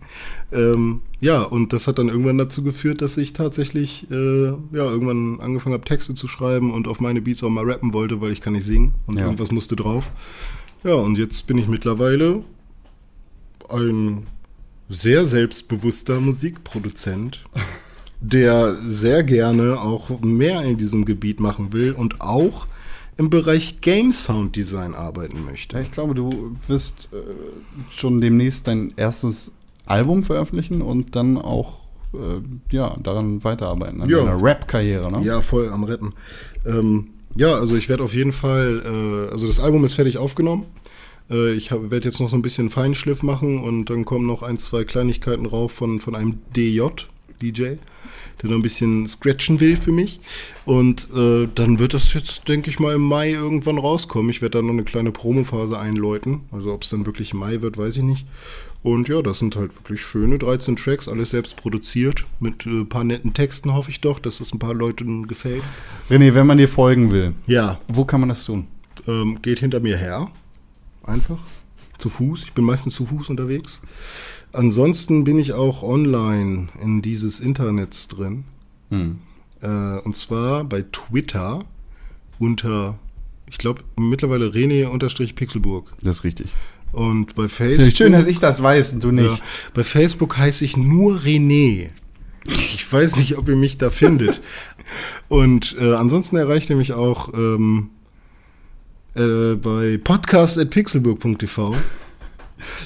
ähm, 0.51 1.01
ja, 1.21 1.41
und 1.43 1.73
das 1.73 1.87
hat 1.87 1.97
dann 1.99 2.09
irgendwann 2.09 2.37
dazu 2.37 2.63
geführt, 2.63 3.01
dass 3.01 3.17
ich 3.17 3.33
tatsächlich 3.33 4.09
äh, 4.11 4.45
ja, 4.47 4.55
irgendwann 4.73 5.39
angefangen 5.39 5.73
habe, 5.73 5.85
Texte 5.85 6.13
zu 6.13 6.27
schreiben 6.27 6.73
und 6.73 6.87
auf 6.87 6.99
meine 6.99 7.21
Beats 7.21 7.43
auch 7.43 7.49
mal 7.49 7.63
rappen 7.69 7.93
wollte, 7.93 8.21
weil 8.21 8.31
ich 8.31 8.41
kann 8.41 8.53
nicht 8.53 8.65
singen 8.65 8.93
und 9.07 9.17
Ja. 9.17 9.25
irgendwas 9.25 9.51
musste 9.51 9.75
drauf. 9.75 10.11
Ja, 10.83 10.93
und 10.95 11.17
jetzt 11.17 11.47
bin 11.47 11.57
ich 11.57 11.67
mittlerweile 11.67 12.43
ein 13.69 14.27
sehr 14.87 15.25
selbstbewusster 15.25 16.19
Musikproduzent, 16.19 17.43
der 18.21 18.75
sehr 18.83 19.23
gerne 19.23 19.81
auch 19.81 20.21
mehr 20.21 20.61
in 20.61 20.77
diesem 20.77 21.05
Gebiet 21.05 21.39
machen 21.39 21.73
will 21.73 21.93
und 21.93 22.21
auch 22.21 22.67
im 23.17 23.29
Bereich 23.29 23.81
Game 23.81 24.11
Sound 24.11 24.55
Design 24.55 24.93
arbeiten 24.93 25.43
möchte. 25.45 25.77
Ja, 25.77 25.81
ich 25.81 25.89
glaube, 25.91 26.13
du 26.13 26.55
wirst 26.67 27.07
äh, 27.13 27.17
schon 27.95 28.21
demnächst 28.21 28.67
dein 28.67 28.93
erstes 28.97 29.51
Album 29.85 30.23
veröffentlichen 30.23 30.81
und 30.81 31.15
dann 31.15 31.37
auch 31.37 31.79
äh, 32.13 32.41
ja, 32.75 32.95
daran 33.01 33.43
weiterarbeiten, 33.43 34.01
an 34.01 34.09
Ja. 34.09 34.19
deiner 34.23 34.41
Rap-Karriere, 34.41 35.11
ne? 35.11 35.21
Ja, 35.25 35.41
voll 35.41 35.69
am 35.69 35.83
Rappen. 35.83 36.13
Ähm, 36.65 37.07
ja, 37.35 37.53
also 37.55 37.75
ich 37.75 37.89
werde 37.89 38.03
auf 38.03 38.13
jeden 38.13 38.31
Fall, 38.31 38.81
äh, 39.29 39.31
also 39.31 39.47
das 39.47 39.59
Album 39.59 39.83
ist 39.85 39.93
fertig 39.93 40.17
aufgenommen. 40.17 40.65
Äh, 41.29 41.53
ich 41.53 41.71
werde 41.71 42.05
jetzt 42.05 42.19
noch 42.21 42.29
so 42.29 42.35
ein 42.35 42.41
bisschen 42.41 42.69
Feinschliff 42.69 43.23
machen 43.23 43.59
und 43.61 43.89
dann 43.89 44.05
kommen 44.05 44.25
noch 44.25 44.43
ein, 44.43 44.57
zwei 44.57 44.83
Kleinigkeiten 44.85 45.45
rauf 45.45 45.71
von, 45.73 45.99
von 45.99 46.15
einem 46.15 46.39
DJ, 46.55 46.83
DJ, 47.41 47.63
der 48.41 48.49
noch 48.49 48.55
ein 48.55 48.61
bisschen 48.61 49.07
scratchen 49.07 49.59
will 49.59 49.75
für 49.75 49.91
mich. 49.91 50.19
Und 50.65 51.09
äh, 51.15 51.47
dann 51.53 51.79
wird 51.79 51.93
das 51.93 52.13
jetzt, 52.13 52.47
denke 52.47 52.69
ich 52.69 52.79
mal, 52.79 52.95
im 52.95 53.01
Mai 53.01 53.31
irgendwann 53.31 53.77
rauskommen. 53.77 54.29
Ich 54.29 54.41
werde 54.41 54.59
dann 54.59 54.67
noch 54.67 54.73
eine 54.73 54.83
kleine 54.83 55.11
Promophase 55.11 55.77
einläuten. 55.77 56.41
Also 56.51 56.73
ob 56.73 56.83
es 56.83 56.89
dann 56.89 57.05
wirklich 57.05 57.33
im 57.33 57.39
Mai 57.39 57.61
wird, 57.61 57.77
weiß 57.77 57.97
ich 57.97 58.03
nicht. 58.03 58.25
Und 58.85 59.07
ja, 59.07 59.23
das 59.23 59.39
sind 59.39 59.55
halt 59.55 59.75
wirklich 59.75 59.99
schöne 59.99 60.37
13 60.37 60.75
Tracks, 60.75 61.09
alles 61.09 61.31
selbst 61.31 61.55
produziert, 61.55 62.23
mit 62.39 62.67
äh, 62.67 62.81
ein 62.81 62.87
paar 62.87 63.03
netten 63.03 63.33
Texten, 63.33 63.73
hoffe 63.73 63.89
ich 63.89 63.99
doch, 63.99 64.19
dass 64.19 64.39
es 64.41 64.53
ein 64.53 64.59
paar 64.59 64.75
Leuten 64.75 65.25
gefällt. 65.27 65.63
René, 66.07 66.35
wenn 66.35 66.45
man 66.45 66.59
dir 66.59 66.69
folgen 66.69 67.09
will, 67.09 67.33
Ja, 67.47 67.79
wo 67.87 68.05
kann 68.05 68.19
man 68.19 68.29
das 68.29 68.45
tun? 68.45 68.67
ähm, 69.07 69.39
geht 69.41 69.57
hinter 69.59 69.79
mir 69.79 69.97
her. 69.97 70.29
Einfach. 71.03 71.39
Zu 71.97 72.09
Fuß. 72.09 72.43
Ich 72.43 72.53
bin 72.53 72.63
meistens 72.63 72.93
zu 72.93 73.07
Fuß 73.07 73.29
unterwegs. 73.29 73.81
Ansonsten 74.53 75.23
bin 75.23 75.39
ich 75.39 75.53
auch 75.53 75.81
online 75.81 76.67
in 76.79 77.01
dieses 77.01 77.39
Internets 77.39 78.07
drin. 78.07 78.43
Hm. 78.91 79.17
Äh, 79.61 79.97
und 80.01 80.15
zwar 80.15 80.63
bei 80.63 80.83
Twitter 80.91 81.65
unter, 82.37 82.99
ich 83.49 83.57
glaube, 83.57 83.81
mittlerweile 83.97 84.53
René-Pixelburg. 84.53 85.91
Das 86.03 86.17
ist 86.17 86.23
richtig. 86.23 86.51
Und 86.95 87.35
bei 87.35 87.49
Facebook. 87.49 87.91
Schön, 87.97 88.13
dass 88.13 88.25
ich 88.25 88.39
das 88.39 88.63
weiß 88.63 88.93
und 88.93 89.03
du 89.03 89.11
nicht. 89.11 89.25
Ja, 89.29 89.37
bei 89.73 89.83
Facebook 89.83 90.37
heiße 90.37 90.63
ich 90.63 90.77
nur 90.77 91.19
René. 91.19 91.89
Ich 92.47 92.87
weiß 92.89 93.17
nicht, 93.17 93.37
ob 93.37 93.49
ihr 93.49 93.57
mich 93.57 93.77
da 93.77 93.89
findet. 93.89 94.41
Und 95.27 95.75
äh, 95.77 95.93
ansonsten 95.95 96.37
erreicht 96.37 96.69
ihr 96.69 96.77
mich 96.77 96.93
auch 96.93 97.33
ähm, 97.33 97.89
äh, 99.13 99.55
bei 99.55 99.99
podcast.pixelburg.tv. 100.01 101.75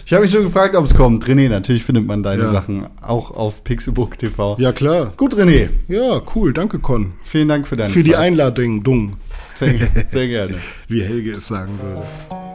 Ich 0.08 0.14
habe 0.14 0.24
mich 0.24 0.32
schon 0.32 0.44
gefragt, 0.44 0.76
ob 0.76 0.86
es 0.86 0.96
kommt. 0.96 1.28
René, 1.28 1.48
natürlich 1.48 1.84
findet 1.84 2.08
man 2.08 2.24
deine 2.24 2.44
Ja. 2.44 2.52
Sachen 2.52 2.88
auch 3.02 3.30
auf 3.30 3.64
Pixelbook 3.64 4.18
TV. 4.18 4.58
Ja, 4.60 4.72
klar. 4.72 5.14
Gut, 5.18 5.36
René. 5.36 5.70
Ja, 5.88 6.20
cool. 6.34 6.52
Danke, 6.54 6.80
Con. 6.80 7.14
Vielen 7.24 7.48
Dank 7.48 7.68
für 7.68 7.76
deine 7.78 7.92
Für 7.92 8.02
die 8.02 8.12
Zeit. 8.12 8.22
Einladung, 8.22 8.82
dung, 8.82 9.18
Sehr, 9.56 9.76
sehr 10.12 10.28
gerne. 10.28 10.56
wie 10.88 11.04
Helge 11.04 11.30
es 11.32 11.48
sagen 11.48 11.74
würde. 11.80 12.49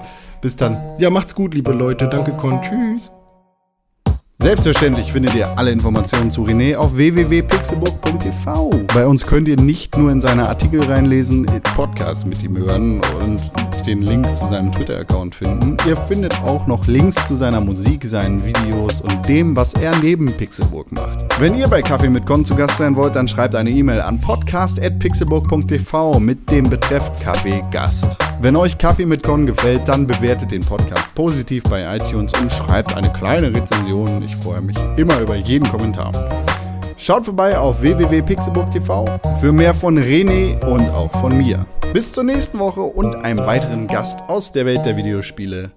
Bis 0.44 0.56
dann. 0.56 0.76
Ja, 0.98 1.08
macht's 1.08 1.34
gut, 1.34 1.54
liebe 1.54 1.72
Leute. 1.72 2.06
Danke, 2.06 2.32
Con. 2.32 2.60
Tschüss. 2.60 3.10
Selbstverständlich 4.44 5.10
findet 5.10 5.34
ihr 5.34 5.48
alle 5.56 5.70
Informationen 5.70 6.30
zu 6.30 6.44
René 6.44 6.76
auf 6.76 6.94
www.pixelbook.tv. 6.94 8.82
Bei 8.92 9.06
uns 9.06 9.24
könnt 9.24 9.48
ihr 9.48 9.56
nicht 9.56 9.96
nur 9.96 10.12
in 10.12 10.20
seine 10.20 10.50
Artikel 10.50 10.82
reinlesen, 10.82 11.46
Podcasts 11.74 12.26
mit 12.26 12.42
ihm 12.42 12.58
hören 12.58 13.00
und 13.22 13.40
den 13.86 14.02
Link 14.02 14.26
zu 14.36 14.44
seinem 14.46 14.70
Twitter-Account 14.70 15.34
finden. 15.34 15.78
Ihr 15.86 15.96
findet 15.96 16.34
auch 16.42 16.66
noch 16.66 16.86
Links 16.86 17.16
zu 17.26 17.36
seiner 17.36 17.62
Musik, 17.62 18.04
seinen 18.04 18.44
Videos 18.44 19.00
und 19.00 19.26
dem, 19.28 19.56
was 19.56 19.72
er 19.74 19.92
neben 20.02 20.32
Pixelburg 20.32 20.90
macht. 20.92 21.40
Wenn 21.40 21.56
ihr 21.56 21.66
bei 21.68 21.82
Kaffee 21.82 22.08
mit 22.08 22.26
Con 22.26 22.44
zu 22.44 22.54
Gast 22.54 22.76
sein 22.76 22.94
wollt, 22.96 23.16
dann 23.16 23.26
schreibt 23.28 23.54
eine 23.54 23.70
E-Mail 23.70 24.02
an 24.02 24.20
podcast.pixelburg.tv 24.20 26.20
mit 26.20 26.50
dem 26.50 26.68
Betreff 26.70 27.10
Kaffee 27.22 27.62
Gast. 27.70 28.18
Wenn 28.40 28.56
euch 28.56 28.78
Kaffee 28.78 29.06
mit 29.06 29.22
Con 29.22 29.46
gefällt, 29.46 29.82
dann 29.86 30.06
bewertet 30.06 30.50
den 30.50 30.62
Podcast 30.62 31.14
positiv 31.14 31.62
bei 31.64 31.96
iTunes 31.96 32.32
und 32.40 32.50
schreibt 32.52 32.96
eine 32.96 33.12
kleine 33.12 33.54
Rezension. 33.54 34.22
Ich 34.22 34.33
freue 34.34 34.60
mich 34.60 34.76
immer 34.96 35.20
über 35.20 35.36
jeden 35.36 35.68
Kommentar. 35.68 36.12
Schaut 36.96 37.24
vorbei 37.24 37.58
auf 37.58 37.80
www.pixelburg.tv 37.80 39.06
für 39.40 39.52
mehr 39.52 39.74
von 39.74 39.98
René 39.98 40.64
und 40.66 40.88
auch 40.90 41.12
von 41.20 41.36
mir. 41.36 41.66
Bis 41.92 42.12
zur 42.12 42.24
nächsten 42.24 42.58
Woche 42.58 42.80
und 42.80 43.14
einem 43.16 43.38
weiteren 43.40 43.86
Gast 43.86 44.20
aus 44.28 44.52
der 44.52 44.66
Welt 44.66 44.84
der 44.84 44.96
Videospiele. 44.96 45.70